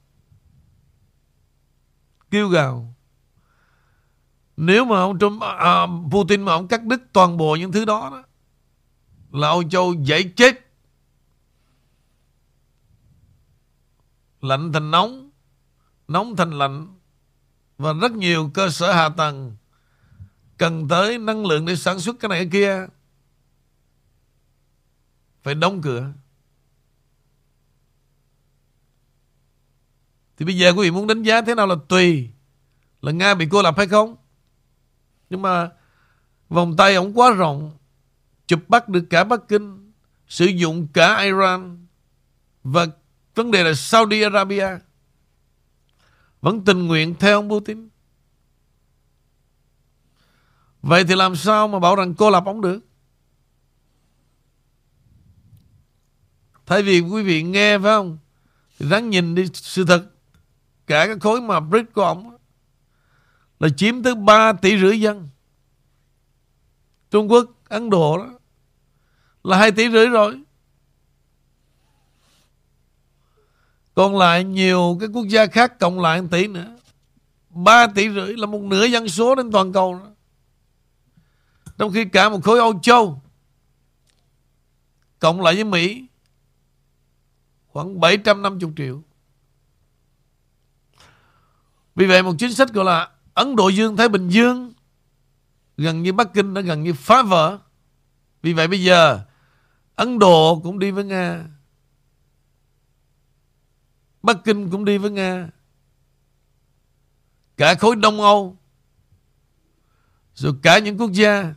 kêu 2.30 2.48
gào 2.48 2.87
nếu 4.60 4.84
mà 4.84 5.00
ông 5.00 5.18
Trump, 5.18 5.42
à, 5.42 5.48
à, 5.48 5.86
Putin 6.10 6.42
mà 6.42 6.52
ông 6.52 6.68
cắt 6.68 6.84
đứt 6.84 7.02
toàn 7.12 7.36
bộ 7.36 7.56
những 7.56 7.72
thứ 7.72 7.84
đó, 7.84 8.10
đó 8.10 8.22
là 9.40 9.48
Âu 9.48 9.62
Châu 9.68 9.94
dễ 9.94 10.22
chết 10.22 10.66
lạnh 14.40 14.72
thành 14.72 14.90
nóng, 14.90 15.30
nóng 16.08 16.36
thành 16.36 16.50
lạnh 16.50 16.98
và 17.78 17.92
rất 17.92 18.12
nhiều 18.12 18.50
cơ 18.54 18.70
sở 18.70 18.92
hạ 18.92 19.08
tầng 19.08 19.56
cần 20.56 20.88
tới 20.88 21.18
năng 21.18 21.46
lượng 21.46 21.66
để 21.66 21.76
sản 21.76 21.98
xuất 21.98 22.16
cái 22.20 22.28
này 22.28 22.38
cái 22.38 22.48
kia 22.52 22.86
phải 25.42 25.54
đóng 25.54 25.82
cửa. 25.82 26.12
Thì 30.36 30.44
bây 30.44 30.58
giờ 30.58 30.72
quý 30.72 30.82
vị 30.82 30.90
muốn 30.90 31.06
đánh 31.06 31.22
giá 31.22 31.42
thế 31.42 31.54
nào 31.54 31.66
là 31.66 31.74
tùy 31.88 32.30
là 33.02 33.12
Nga 33.12 33.34
bị 33.34 33.48
cô 33.50 33.62
lập 33.62 33.74
hay 33.76 33.86
không. 33.86 34.16
Nhưng 35.30 35.42
mà 35.42 35.70
vòng 36.48 36.76
tay 36.76 36.94
ông 36.94 37.18
quá 37.18 37.30
rộng, 37.30 37.78
chụp 38.46 38.60
bắt 38.68 38.88
được 38.88 39.04
cả 39.10 39.24
Bắc 39.24 39.48
Kinh, 39.48 39.92
sử 40.28 40.46
dụng 40.46 40.88
cả 40.92 41.20
Iran 41.20 41.86
và 42.64 42.86
Vấn 43.38 43.50
đề 43.50 43.64
là 43.64 43.74
Saudi 43.74 44.22
Arabia 44.22 44.68
vẫn 46.40 46.64
tình 46.64 46.86
nguyện 46.86 47.14
theo 47.20 47.38
ông 47.38 47.50
Putin. 47.50 47.88
Vậy 50.82 51.04
thì 51.04 51.14
làm 51.14 51.36
sao 51.36 51.68
mà 51.68 51.78
bảo 51.78 51.96
rằng 51.96 52.14
cô 52.14 52.30
lập 52.30 52.42
ông 52.46 52.60
được? 52.60 52.80
Thay 56.66 56.82
vì 56.82 57.00
quý 57.00 57.22
vị 57.22 57.42
nghe 57.42 57.78
phải 57.78 57.90
không? 57.90 58.18
Thì 58.78 58.88
ráng 58.88 59.10
nhìn 59.10 59.34
đi 59.34 59.46
sự 59.54 59.84
thật. 59.84 60.10
Cả 60.86 61.06
cái 61.06 61.16
khối 61.20 61.40
mà 61.40 61.60
BRICS 61.60 61.92
của 61.94 62.04
ông 62.04 62.37
là 63.60 63.68
chiếm 63.76 64.02
tới 64.02 64.14
3 64.14 64.52
tỷ 64.52 64.80
rưỡi 64.80 65.00
dân. 65.00 65.28
Trung 67.10 67.30
Quốc, 67.30 67.50
Ấn 67.68 67.90
Độ 67.90 68.18
đó 68.18 68.38
là 69.44 69.58
2 69.58 69.72
tỷ 69.72 69.90
rưỡi 69.90 70.06
rồi. 70.06 70.40
Còn 73.94 74.16
lại 74.16 74.44
nhiều 74.44 74.96
cái 75.00 75.08
quốc 75.08 75.26
gia 75.28 75.46
khác 75.46 75.78
cộng 75.78 76.00
lại 76.00 76.22
1 76.22 76.28
tỷ 76.30 76.46
nữa 76.46 76.76
3 77.50 77.86
tỷ 77.86 78.10
rưỡi 78.10 78.36
là 78.36 78.46
một 78.46 78.60
nửa 78.62 78.84
dân 78.84 79.08
số 79.08 79.34
trên 79.34 79.52
toàn 79.52 79.72
cầu 79.72 79.94
đó. 79.94 80.10
Trong 81.78 81.92
khi 81.92 82.04
cả 82.04 82.28
một 82.28 82.44
khối 82.44 82.58
Âu 82.58 82.80
Châu 82.82 83.22
Cộng 85.18 85.40
lại 85.40 85.54
với 85.54 85.64
Mỹ 85.64 86.06
Khoảng 87.66 88.00
750 88.00 88.72
triệu 88.76 89.02
Vì 91.94 92.06
vậy 92.06 92.22
một 92.22 92.34
chính 92.38 92.54
sách 92.54 92.72
gọi 92.72 92.84
là 92.84 93.10
Ấn 93.38 93.56
Độ 93.56 93.68
Dương, 93.68 93.96
Thái 93.96 94.08
Bình 94.08 94.28
Dương, 94.28 94.72
Gần 95.76 96.02
như 96.02 96.12
Bắc 96.12 96.34
Kinh 96.34 96.54
đã 96.54 96.60
gần 96.60 96.82
như 96.82 96.92
phá 96.92 97.22
vỡ 97.22 97.58
Vì 98.42 98.52
vậy 98.52 98.68
bây 98.68 98.82
giờ, 98.82 99.20
Ấn 99.94 100.18
Độ 100.18 100.60
cũng 100.64 100.78
đi 100.78 100.90
với 100.90 101.04
Nga 101.04 101.44
Bắc 104.22 104.36
Kinh 104.44 104.70
cũng 104.70 104.84
đi 104.84 104.98
với 104.98 105.10
Nga. 105.10 105.48
Cả 107.56 107.74
khối 107.74 107.96
Đông 107.96 108.20
Âu. 108.20 108.56
Rồi 110.34 110.54
cả 110.62 110.78
những 110.78 110.98
quốc 110.98 111.12
gia 111.12 111.54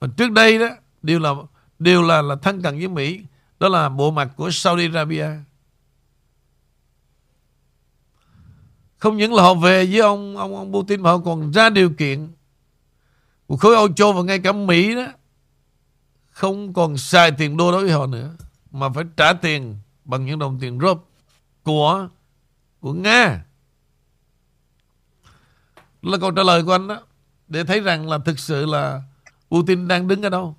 mà 0.00 0.08
trước 0.16 0.30
đây 0.30 0.58
đó, 0.58 0.68
đều 1.02 1.18
là 1.18 1.30
đều 1.78 2.02
là 2.02 2.22
là 2.22 2.36
thân 2.42 2.62
cận 2.62 2.78
với 2.78 2.88
Mỹ. 2.88 3.20
Đó 3.60 3.68
là 3.68 3.88
bộ 3.88 4.10
mặt 4.10 4.30
của 4.36 4.50
Saudi 4.50 4.84
Arabia. 4.84 5.28
Không 8.98 9.16
những 9.16 9.34
là 9.34 9.42
họ 9.42 9.54
về 9.54 9.86
với 9.86 10.00
ông 10.00 10.36
ông 10.36 10.56
ông 10.56 10.72
Putin, 10.72 11.02
mà 11.02 11.10
họ 11.10 11.18
còn 11.18 11.52
ra 11.52 11.70
điều 11.70 11.90
kiện. 11.90 12.28
Của 13.46 13.56
khối 13.56 13.74
Âu 13.74 13.92
Châu 13.92 14.12
và 14.12 14.22
ngay 14.22 14.38
cả 14.38 14.52
Mỹ 14.52 14.94
đó, 14.94 15.06
không 16.30 16.72
còn 16.72 16.96
xài 16.96 17.30
tiền 17.30 17.56
đô 17.56 17.72
đối 17.72 17.82
với 17.84 17.92
họ 17.92 18.06
nữa, 18.06 18.36
mà 18.70 18.88
phải 18.88 19.04
trả 19.16 19.32
tiền 19.32 19.76
bằng 20.04 20.26
những 20.26 20.38
đồng 20.38 20.58
tiền 20.60 20.78
rúp 20.80 21.08
của 21.62 22.08
của 22.80 22.92
Nga. 22.92 23.44
Là 26.02 26.18
câu 26.20 26.30
trả 26.30 26.42
lời 26.42 26.62
của 26.64 26.72
anh 26.72 26.88
đó, 26.88 27.00
để 27.48 27.64
thấy 27.64 27.80
rằng 27.80 28.08
là 28.08 28.18
thực 28.18 28.38
sự 28.38 28.66
là 28.66 29.02
Putin 29.50 29.88
đang 29.88 30.08
đứng 30.08 30.22
ở 30.22 30.28
đâu. 30.28 30.56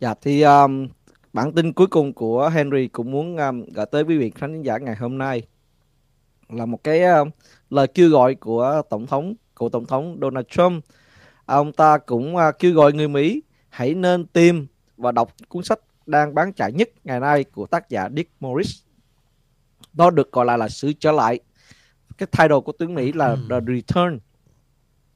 Dạ 0.00 0.14
thì 0.22 0.42
um, 0.42 0.88
bản 1.32 1.52
tin 1.52 1.72
cuối 1.72 1.86
cùng 1.86 2.12
của 2.12 2.48
Henry 2.48 2.88
cũng 2.88 3.10
muốn 3.10 3.36
um, 3.36 3.64
gửi 3.74 3.86
tới 3.86 4.02
quý 4.02 4.18
vị 4.18 4.30
khán 4.30 4.62
giả 4.62 4.78
ngày 4.78 4.96
hôm 4.96 5.18
nay 5.18 5.42
là 6.48 6.66
một 6.66 6.84
cái 6.84 7.04
um, 7.04 7.30
lời 7.70 7.86
kêu 7.86 8.10
gọi 8.10 8.34
của 8.34 8.82
tổng 8.90 9.06
thống 9.06 9.34
của 9.54 9.68
tổng 9.68 9.86
thống 9.86 10.18
Donald 10.20 10.46
Trump 10.48 10.84
ông 11.46 11.72
ta 11.72 11.98
cũng 11.98 12.36
uh, 12.36 12.58
kêu 12.58 12.74
gọi 12.74 12.92
người 12.92 13.08
Mỹ 13.08 13.42
hãy 13.68 13.94
nên 13.94 14.26
tìm 14.26 14.66
và 14.96 15.12
đọc 15.12 15.34
cuốn 15.48 15.62
sách 15.64 15.80
đang 16.06 16.34
bán 16.34 16.52
chạy 16.52 16.72
nhất 16.72 16.88
ngày 17.04 17.20
nay 17.20 17.44
của 17.44 17.66
tác 17.66 17.88
giả 17.88 18.08
Dick 18.16 18.30
Morris. 18.40 18.82
Nó 19.92 20.10
được 20.10 20.32
gọi 20.32 20.46
là 20.46 20.56
là 20.56 20.68
sự 20.68 20.92
trở 20.92 21.12
lại. 21.12 21.40
Cái 22.18 22.26
title 22.26 22.60
của 22.64 22.72
tiếng 22.72 22.94
Mỹ 22.94 23.12
là 23.12 23.36
The 23.50 23.60
Return. 23.66 24.18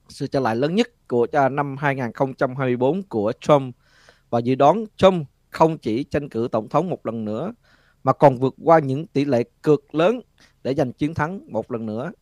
Sự 0.09 0.27
trở 0.27 0.41
lại 0.41 0.57
lớn 0.57 0.75
nhất 0.75 1.09
của 1.09 1.27
uh, 1.47 1.53
năm 1.53 1.77
2024 1.77 3.03
của 3.03 3.33
Trump 3.41 3.75
và 4.35 4.41
dự 4.41 4.55
đoán 4.55 4.85
Trump 4.97 5.27
không 5.51 5.79
chỉ 5.79 6.05
tranh 6.05 6.29
cử 6.29 6.49
tổng 6.53 6.69
thống 6.69 6.91
một 6.91 7.07
lần 7.07 7.25
nữa 7.25 7.53
mà 8.05 8.13
còn 8.13 8.39
vượt 8.39 8.55
qua 8.65 8.79
những 8.79 9.07
tỷ 9.07 9.25
lệ 9.25 9.45
cực 9.63 9.95
lớn 9.95 10.21
để 10.63 10.75
giành 10.75 10.93
chiến 10.93 11.15
thắng 11.15 11.53
một 11.53 11.73
lần 11.73 11.87
nữa. 11.87 12.13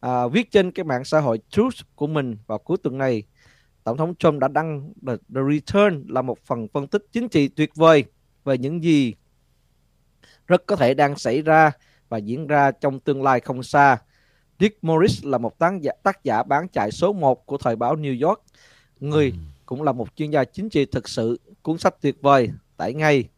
À, 0.00 0.28
viết 0.28 0.50
trên 0.50 0.72
cái 0.72 0.84
mạng 0.84 1.04
xã 1.04 1.20
hội 1.20 1.40
Truth 1.48 1.74
của 1.94 2.06
mình 2.06 2.36
vào 2.46 2.58
cuối 2.58 2.76
tuần 2.82 2.98
này, 2.98 3.22
Tổng 3.84 3.96
thống 3.96 4.14
Trump 4.14 4.40
đã 4.40 4.48
đăng 4.48 4.92
The, 5.06 5.16
The 5.34 5.40
Return 5.50 6.04
là 6.08 6.22
một 6.22 6.38
phần 6.44 6.68
phân 6.68 6.86
tích 6.86 7.06
chính 7.12 7.28
trị 7.28 7.48
tuyệt 7.48 7.70
vời 7.74 8.04
về 8.44 8.58
những 8.58 8.82
gì 8.82 9.14
rất 10.46 10.66
có 10.66 10.76
thể 10.76 10.94
đang 10.94 11.16
xảy 11.16 11.42
ra 11.42 11.72
và 12.08 12.18
diễn 12.18 12.46
ra 12.46 12.70
trong 12.70 13.00
tương 13.00 13.22
lai 13.22 13.40
không 13.40 13.62
xa. 13.62 13.98
Dick 14.60 14.84
Morris 14.84 15.24
là 15.24 15.38
một 15.38 15.58
tác 15.58 15.72
giả, 15.80 15.92
tác 16.02 16.24
giả 16.24 16.42
bán 16.42 16.68
chạy 16.68 16.90
số 16.90 17.12
1 17.12 17.46
của 17.46 17.58
thời 17.58 17.76
báo 17.76 17.96
New 17.96 18.28
York. 18.28 18.42
Người 19.00 19.30
ừ 19.30 19.51
cũng 19.66 19.82
là 19.82 19.92
một 19.92 20.16
chuyên 20.16 20.30
gia 20.30 20.44
chính 20.44 20.68
trị 20.68 20.84
thực 20.84 21.08
sự. 21.08 21.40
Cuốn 21.62 21.78
sách 21.78 21.94
tuyệt 22.00 22.16
vời, 22.22 22.50
tải 22.76 22.94
ngay. 22.94 23.28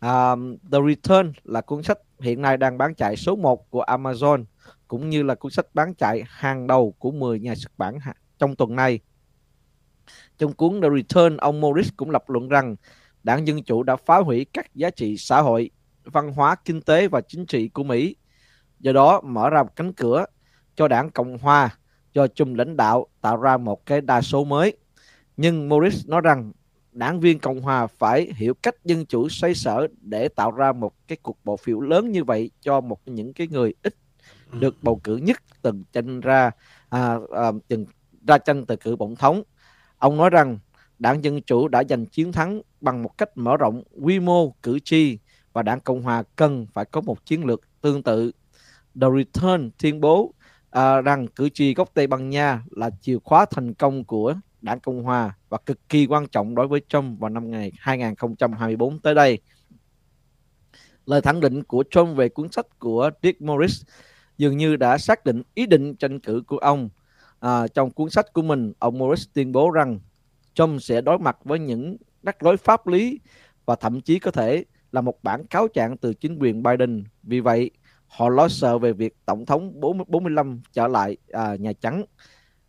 Um, 0.00 0.56
The 0.72 0.78
Return 0.88 1.32
là 1.44 1.60
cuốn 1.60 1.82
sách 1.82 1.98
hiện 2.20 2.42
nay 2.42 2.56
đang 2.56 2.78
bán 2.78 2.94
chạy 2.94 3.16
số 3.16 3.36
1 3.36 3.70
của 3.70 3.84
Amazon 3.84 4.44
cũng 4.88 5.10
như 5.10 5.22
là 5.22 5.34
cuốn 5.34 5.52
sách 5.52 5.66
bán 5.74 5.94
chạy 5.94 6.22
hàng 6.26 6.66
đầu 6.66 6.94
của 6.98 7.10
10 7.10 7.40
nhà 7.40 7.54
xuất 7.54 7.78
bản 7.78 7.98
trong 8.38 8.56
tuần 8.56 8.76
này. 8.76 9.00
Trong 10.38 10.52
cuốn 10.52 10.80
The 10.82 10.88
Return, 10.96 11.36
ông 11.36 11.60
Morris 11.60 11.88
cũng 11.96 12.10
lập 12.10 12.30
luận 12.30 12.48
rằng 12.48 12.76
đảng 13.22 13.46
Dân 13.46 13.62
Chủ 13.62 13.82
đã 13.82 13.96
phá 13.96 14.18
hủy 14.18 14.46
các 14.52 14.74
giá 14.74 14.90
trị 14.90 15.16
xã 15.16 15.40
hội, 15.40 15.70
văn 16.04 16.32
hóa, 16.32 16.56
kinh 16.64 16.80
tế 16.80 17.08
và 17.08 17.20
chính 17.20 17.46
trị 17.46 17.68
của 17.68 17.84
Mỹ. 17.84 18.16
Do 18.80 18.92
đó 18.92 19.20
mở 19.20 19.50
ra 19.50 19.62
một 19.62 19.76
cánh 19.76 19.92
cửa 19.92 20.24
cho 20.76 20.88
đảng 20.88 21.10
Cộng 21.10 21.38
Hòa 21.38 21.78
do 22.12 22.26
chùm 22.26 22.54
lãnh 22.54 22.76
đạo 22.76 23.06
tạo 23.20 23.36
ra 23.36 23.56
một 23.56 23.86
cái 23.86 24.00
đa 24.00 24.20
số 24.20 24.44
mới. 24.44 24.76
Nhưng 25.36 25.68
Morris 25.68 26.08
nói 26.08 26.20
rằng 26.20 26.52
đảng 26.92 27.20
viên 27.20 27.38
Cộng 27.38 27.60
Hòa 27.60 27.86
phải 27.86 28.32
hiểu 28.36 28.54
cách 28.54 28.84
dân 28.84 29.06
chủ 29.06 29.28
xoay 29.28 29.54
sở 29.54 29.86
để 30.00 30.28
tạo 30.28 30.50
ra 30.50 30.72
một 30.72 30.92
cái 31.08 31.18
cuộc 31.22 31.38
bầu 31.44 31.56
phiếu 31.56 31.80
lớn 31.80 32.12
như 32.12 32.24
vậy 32.24 32.50
cho 32.60 32.80
một 32.80 33.00
những 33.06 33.32
cái 33.32 33.46
người 33.46 33.74
ít 33.82 33.94
được 34.52 34.76
bầu 34.82 35.00
cử 35.04 35.16
nhất 35.16 35.42
từng 35.62 35.84
tranh 35.92 36.20
ra 36.20 36.50
à, 36.88 37.16
à, 37.36 37.52
từng 37.68 37.86
ra 38.26 38.38
tranh 38.38 38.66
từ 38.66 38.76
cử 38.76 38.96
tổng 38.98 39.16
thống. 39.16 39.42
Ông 39.98 40.16
nói 40.16 40.30
rằng 40.30 40.58
đảng 40.98 41.24
Dân 41.24 41.42
Chủ 41.42 41.68
đã 41.68 41.82
giành 41.88 42.06
chiến 42.06 42.32
thắng 42.32 42.62
bằng 42.80 43.02
một 43.02 43.18
cách 43.18 43.30
mở 43.34 43.56
rộng 43.56 43.82
quy 44.02 44.20
mô 44.20 44.50
cử 44.62 44.78
tri 44.78 45.18
và 45.52 45.62
đảng 45.62 45.80
Cộng 45.80 46.02
Hòa 46.02 46.22
cần 46.36 46.66
phải 46.72 46.84
có 46.84 47.00
một 47.00 47.26
chiến 47.26 47.44
lược 47.44 47.60
tương 47.80 48.02
tự. 48.02 48.32
The 49.00 49.06
Return 49.16 49.70
tuyên 49.78 50.00
bố 50.00 50.34
à, 50.70 51.00
rằng 51.00 51.26
cử 51.26 51.48
tri 51.48 51.74
gốc 51.74 51.90
Tây 51.94 52.06
Ban 52.06 52.30
Nha 52.30 52.62
là 52.70 52.90
chìa 53.00 53.18
khóa 53.24 53.46
thành 53.50 53.74
công 53.74 54.04
của 54.04 54.34
đảng 54.64 54.80
Cộng 54.80 55.02
Hòa 55.02 55.36
và 55.48 55.58
cực 55.66 55.88
kỳ 55.88 56.06
quan 56.06 56.26
trọng 56.26 56.54
đối 56.54 56.68
với 56.68 56.80
Trump 56.88 57.20
vào 57.20 57.30
năm 57.30 57.50
ngày 57.50 57.72
2024 57.78 58.98
tới 58.98 59.14
đây. 59.14 59.38
Lời 61.06 61.20
khẳng 61.20 61.40
định 61.40 61.62
của 61.62 61.84
Trump 61.90 62.16
về 62.16 62.28
cuốn 62.28 62.52
sách 62.52 62.78
của 62.78 63.10
Dick 63.22 63.42
Morris 63.42 63.82
dường 64.38 64.56
như 64.56 64.76
đã 64.76 64.98
xác 64.98 65.24
định 65.24 65.42
ý 65.54 65.66
định 65.66 65.96
tranh 65.96 66.20
cử 66.20 66.42
của 66.46 66.58
ông. 66.58 66.88
À, 67.40 67.68
trong 67.68 67.90
cuốn 67.90 68.10
sách 68.10 68.32
của 68.32 68.42
mình, 68.42 68.72
ông 68.78 68.98
Morris 68.98 69.28
tuyên 69.34 69.52
bố 69.52 69.70
rằng 69.70 70.00
Trump 70.54 70.82
sẽ 70.82 71.00
đối 71.00 71.18
mặt 71.18 71.36
với 71.44 71.58
những 71.58 71.96
rắc 72.22 72.40
rối 72.40 72.56
pháp 72.56 72.86
lý 72.86 73.20
và 73.66 73.76
thậm 73.76 74.00
chí 74.00 74.18
có 74.18 74.30
thể 74.30 74.64
là 74.92 75.00
một 75.00 75.22
bản 75.22 75.46
cáo 75.46 75.68
trạng 75.68 75.96
từ 75.96 76.14
chính 76.14 76.38
quyền 76.38 76.62
Biden. 76.62 77.04
Vì 77.22 77.40
vậy, 77.40 77.70
họ 78.06 78.28
lo 78.28 78.48
sợ 78.48 78.78
về 78.78 78.92
việc 78.92 79.16
Tổng 79.26 79.46
thống 79.46 79.80
45 80.08 80.60
trở 80.72 80.88
lại 80.88 81.16
à, 81.32 81.56
Nhà 81.56 81.72
Trắng. 81.72 82.04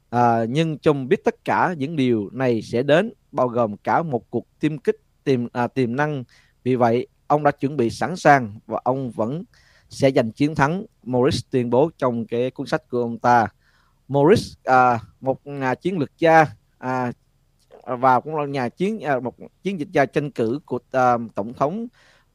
À, 0.10 0.45
nhưng 0.49 0.78
chồng 0.78 1.08
biết 1.08 1.24
tất 1.24 1.45
cả 1.45 1.76
những 1.78 1.95
điều 1.95 2.30
này 2.34 2.62
sẽ 2.62 2.84
đến, 2.84 3.14
bao 3.32 3.47
gồm 3.47 3.78
cả 3.78 4.03
một 4.03 4.30
cuộc 4.30 4.45
tiêm 4.60 4.78
kích 4.78 4.97
tiềm 5.24 5.47
à, 5.53 5.68
tiềm 5.68 5.95
năng. 5.95 6.24
Vì 6.64 6.76
vậy, 6.76 7.08
ông 7.28 7.43
đã 7.43 7.51
chuẩn 7.51 7.78
bị 7.78 7.89
sẵn 7.89 8.16
sàng 8.16 8.60
và 8.68 8.82
ông 8.84 9.12
vẫn 9.12 9.43
sẽ 9.89 10.12
giành 10.12 10.32
chiến 10.32 10.56
thắng. 10.56 10.86
Morris 11.03 11.41
tuyên 11.51 11.70
bố 11.70 11.89
trong 11.97 12.26
cái 12.26 12.51
cuốn 12.51 12.68
sách 12.68 12.89
của 12.89 13.01
ông 13.01 13.20
ta. 13.20 13.47
Morris 14.08 14.53
à, 14.64 14.99
một 15.22 15.47
nhà 15.47 15.76
chiến 15.76 15.97
lược 15.97 16.12
gia 16.18 16.45
à, 16.78 17.12
và 17.86 18.20
cũng 18.20 18.36
là 18.36 18.45
nhà 18.45 18.70
chiến 18.70 18.99
à, 18.99 19.20
một 19.20 19.36
chiến 19.64 19.80
dịch 19.80 19.91
gia 19.91 20.06
tranh 20.06 20.32
cử 20.32 20.60
của 20.66 20.80
à, 20.91 21.18
tổng 21.36 21.53
thống 21.53 21.88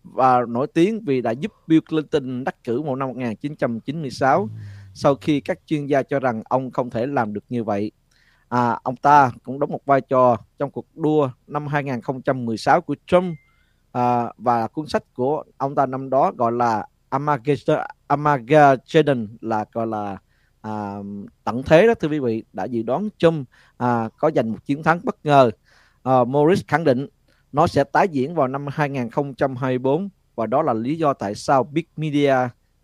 và 0.02 0.40
nổi 0.48 0.66
tiếng 0.66 1.04
vì 1.04 1.20
đã 1.20 1.30
giúp 1.30 1.52
Bill 1.66 1.80
Clinton 1.88 2.44
đắc 2.44 2.64
cử 2.64 2.82
vào 2.82 2.96
năm 2.96 3.08
1996 3.08 4.48
sau 4.94 5.14
khi 5.14 5.40
các 5.40 5.58
chuyên 5.66 5.86
gia 5.86 6.02
cho 6.02 6.20
rằng 6.20 6.42
ông 6.48 6.70
không 6.70 6.90
thể 6.90 7.06
làm 7.06 7.32
được 7.32 7.44
như 7.48 7.64
vậy. 7.64 7.92
À, 8.48 8.78
ông 8.82 8.96
ta 8.96 9.30
cũng 9.42 9.60
đóng 9.60 9.70
một 9.70 9.84
vai 9.86 10.00
trò 10.00 10.36
trong 10.58 10.70
cuộc 10.70 10.86
đua 10.94 11.30
năm 11.46 11.66
2016 11.66 12.80
của 12.80 12.94
Trump 13.06 13.36
à, 13.92 14.32
và 14.38 14.66
cuốn 14.66 14.86
sách 14.86 15.14
của 15.14 15.44
ông 15.56 15.74
ta 15.74 15.86
năm 15.86 16.10
đó 16.10 16.32
gọi 16.36 16.52
là 16.52 16.86
Armageddon 18.08 19.28
là 19.40 19.64
gọi 19.72 19.86
là 19.86 20.16
à, 20.60 20.94
tận 21.44 21.62
thế 21.62 21.86
đó 21.86 21.94
thưa 21.94 22.08
quý 22.08 22.18
vị 22.18 22.44
đã 22.52 22.64
dự 22.64 22.82
đoán 22.82 23.08
Trump 23.18 23.48
à, 23.76 24.08
có 24.18 24.30
giành 24.34 24.52
một 24.52 24.58
chiến 24.64 24.82
thắng 24.82 25.00
bất 25.04 25.26
ngờ. 25.26 25.50
À, 26.02 26.24
Morris 26.24 26.62
khẳng 26.68 26.84
định 26.84 27.06
nó 27.52 27.66
sẽ 27.66 27.84
tái 27.84 28.08
diễn 28.08 28.34
vào 28.34 28.48
năm 28.48 28.66
2024 28.70 30.08
và 30.34 30.46
đó 30.46 30.62
là 30.62 30.72
lý 30.72 30.98
do 30.98 31.12
tại 31.12 31.34
sao 31.34 31.64
Big 31.64 31.84
Media, 31.96 32.34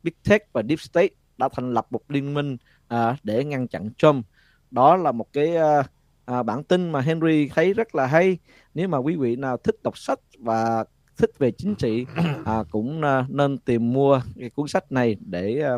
Big 0.03 0.15
Tech 0.29 0.53
và 0.53 0.63
Deep 0.69 0.81
State 0.81 1.09
đã 1.39 1.49
thành 1.53 1.75
lập 1.75 1.87
một 1.91 2.01
liên 2.09 2.35
minh 2.35 2.57
à, 2.89 3.17
để 3.23 3.45
ngăn 3.45 3.69
chặn 3.69 3.91
Trump. 3.99 4.27
Đó 4.71 4.97
là 4.97 5.13
một 5.13 5.33
cái 5.33 5.57
à, 5.57 5.83
à, 6.25 6.43
bản 6.43 6.65
tin 6.65 6.91
mà 6.91 7.01
Henry 7.01 7.49
thấy 7.49 7.75
rất 7.75 7.95
là 7.95 8.07
hay. 8.07 8.39
Nếu 8.75 8.89
mà 8.89 8.99
quý 8.99 9.17
vị 9.17 9.37
nào 9.37 9.57
thích 9.57 9.77
đọc 9.83 9.99
sách 9.99 10.21
và 10.39 10.85
thích 11.17 11.31
về 11.39 11.51
chính 11.51 11.75
trị 11.75 12.07
à, 12.45 12.65
cũng 12.71 13.03
à, 13.03 13.27
nên 13.29 13.59
tìm 13.59 13.93
mua 13.93 14.21
cái 14.41 14.51
cuốn 14.51 14.69
sách 14.69 14.93
này 14.93 15.17
để 15.21 15.61
à, 15.61 15.73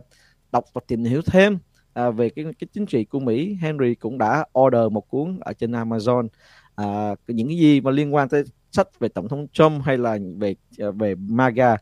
đọc 0.52 0.64
và 0.72 0.80
tìm 0.86 1.04
hiểu 1.04 1.22
thêm 1.26 1.58
à, 1.94 2.10
về 2.10 2.30
cái 2.30 2.44
cái 2.44 2.68
chính 2.72 2.86
trị 2.86 3.04
của 3.04 3.20
Mỹ. 3.20 3.56
Henry 3.60 3.94
cũng 3.94 4.18
đã 4.18 4.44
order 4.58 4.92
một 4.92 5.10
cuốn 5.10 5.38
ở 5.40 5.52
trên 5.52 5.72
Amazon 5.72 6.28
à, 6.74 7.14
những 7.26 7.48
cái 7.48 7.58
gì 7.58 7.80
mà 7.80 7.90
liên 7.90 8.14
quan 8.14 8.28
tới 8.28 8.44
sách 8.72 8.88
về 9.00 9.08
tổng 9.08 9.28
thống 9.28 9.46
Trump 9.52 9.82
hay 9.84 9.98
là 9.98 10.18
về 10.38 10.54
à, 10.78 10.90
về 10.90 11.14
MAGA 11.14 11.76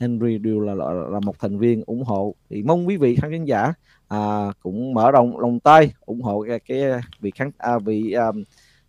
Henry 0.00 0.38
đều 0.38 0.60
là, 0.60 0.74
là 0.74 0.92
là 0.92 1.20
một 1.20 1.38
thành 1.38 1.58
viên 1.58 1.82
ủng 1.86 2.04
hộ 2.04 2.34
thì 2.50 2.62
mong 2.62 2.86
quý 2.86 2.96
vị 2.96 3.16
khán 3.16 3.44
giả 3.44 3.72
à, 4.08 4.52
cũng 4.62 4.94
mở 4.94 5.10
rộng 5.10 5.40
lòng 5.40 5.60
tay 5.60 5.92
ủng 6.00 6.22
hộ 6.22 6.44
cái, 6.48 6.60
cái 6.60 6.80
vị 7.20 7.30
khán 7.30 7.50
à, 7.58 7.78
vị 7.78 8.12
um, 8.12 8.44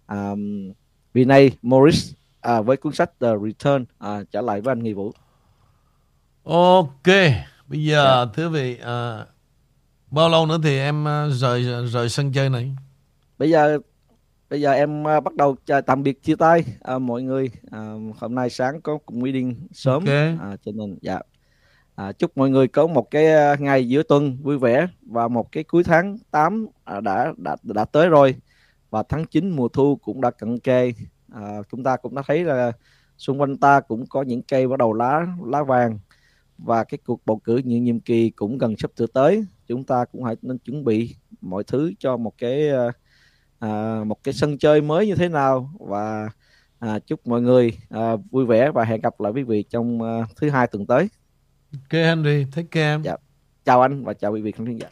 um, 0.10 0.72
vị 1.14 1.26
này 1.26 1.52
Morris 1.62 2.14
à, 2.42 2.62
với 2.62 2.78
cuốn 2.78 2.94
sách 2.94 3.12
The 3.20 3.28
Return 3.44 3.86
à, 4.00 4.24
trở 4.32 4.42
lại 4.42 4.62
với 4.62 4.72
anh 4.72 4.84
Nghi 4.84 4.94
Vũ. 4.94 5.12
Ok, 6.44 7.08
bây 7.68 7.84
giờ 7.86 8.18
yeah. 8.18 8.30
thưa 8.34 8.50
vị 8.50 8.78
à, 8.84 9.26
bao 10.12 10.30
lâu 10.30 10.46
nữa 10.46 10.58
thì 10.64 10.80
em 10.80 11.08
à, 11.08 11.28
rời 11.30 11.64
rời 11.88 12.10
sân 12.10 12.32
chơi 12.32 12.50
này? 12.50 12.76
Bây 13.38 13.50
giờ 13.50 13.80
bây 14.52 14.62
giờ 14.62 14.72
em 14.72 15.04
uh, 15.04 15.24
bắt 15.24 15.36
đầu 15.36 15.56
chào 15.66 15.82
tạm 15.82 16.04
biệt 16.04 16.24
chia 16.24 16.36
tay 16.36 16.64
uh, 16.96 17.02
mọi 17.02 17.24
người. 17.24 17.52
Uh, 17.68 18.16
hôm 18.18 18.36
nay 18.36 18.50
sáng 18.50 18.82
có 18.82 18.98
cùng 19.06 19.20
meeting 19.20 19.56
sớm. 19.72 20.06
Okay. 20.06 20.34
uh, 20.34 20.60
cho 20.66 20.72
nên 20.72 20.98
dạ. 21.02 21.20
Uh, 22.02 22.20
chúc 22.20 22.38
mọi 22.38 22.50
người 22.50 22.68
có 22.68 22.88
một 22.88 23.12
cái 23.12 23.54
uh, 23.54 23.62
ngày 23.62 23.88
giữa 23.88 24.04
tuần 24.04 24.38
vui 24.42 24.58
vẻ 24.58 24.88
và 25.02 25.28
một 25.28 25.52
cái 25.52 25.64
cuối 25.64 25.84
tháng 25.84 26.18
8 26.32 26.66
uh, 26.98 27.04
đã 27.04 27.34
đã 27.38 27.56
đã 27.64 27.86
tới 27.86 28.10
rồi. 28.10 28.36
Và 28.90 29.04
tháng 29.04 29.26
9 29.26 29.50
mùa 29.50 29.68
thu 29.68 29.96
cũng 29.96 30.22
đã 30.22 30.32
cận 30.32 30.60
kề. 30.60 30.94
Uh, 31.36 31.66
chúng 31.72 31.84
ta 31.84 31.98
cũng 31.98 32.16
đã 32.16 32.22
thấy 32.28 32.44
là 32.44 32.72
xung 33.18 33.42
quanh 33.42 33.58
ta 33.58 33.80
cũng 33.80 34.06
có 34.06 34.22
những 34.22 34.42
cây 34.42 34.68
bắt 34.68 34.80
đầu 34.80 34.94
lá 34.94 35.28
lá 35.46 35.64
vàng. 35.64 36.00
Và 36.58 36.84
cái 36.84 36.98
cuộc 37.06 37.22
bầu 37.26 37.42
cử 37.44 37.58
những 37.58 37.84
nhiệm 37.84 38.00
kỳ 38.00 38.30
cũng 38.30 38.58
gần 38.58 38.76
sắp 38.78 38.92
sửa 38.96 39.08
tới. 39.08 39.46
Chúng 39.68 39.84
ta 39.84 40.06
cũng 40.06 40.24
hãy 40.24 40.36
nên 40.42 40.58
chuẩn 40.58 40.84
bị 40.84 41.16
mọi 41.42 41.64
thứ 41.64 41.92
cho 42.00 42.18
một 42.18 42.34
cái 42.38 42.70
uh, 42.88 42.96
à, 43.62 44.04
một 44.06 44.24
cái 44.24 44.34
sân 44.34 44.58
chơi 44.58 44.82
mới 44.82 45.08
như 45.08 45.16
thế 45.16 45.30
nào 45.30 45.72
và 45.80 46.30
à, 46.80 47.00
chúc 47.00 47.28
mọi 47.28 47.42
người 47.42 47.78
à, 47.90 48.16
vui 48.32 48.46
vẻ 48.46 48.72
và 48.72 48.84
hẹn 48.84 49.02
gặp 49.02 49.20
lại 49.20 49.32
quý 49.32 49.44
vị 49.44 49.64
trong 49.70 50.02
uh, 50.02 50.28
thứ 50.36 50.50
hai 50.50 50.68
tuần 50.68 50.86
tới. 50.86 51.10
Ok 51.74 51.92
Henry, 51.92 52.46
take 52.56 52.68
care. 52.72 53.02
Dạ. 53.04 53.16
Chào 53.66 53.82
anh 53.82 54.04
và 54.04 54.14
chào 54.14 54.32
quý 54.32 54.42
vị 54.42 54.52
khán 54.52 54.78
giả. 54.78 54.88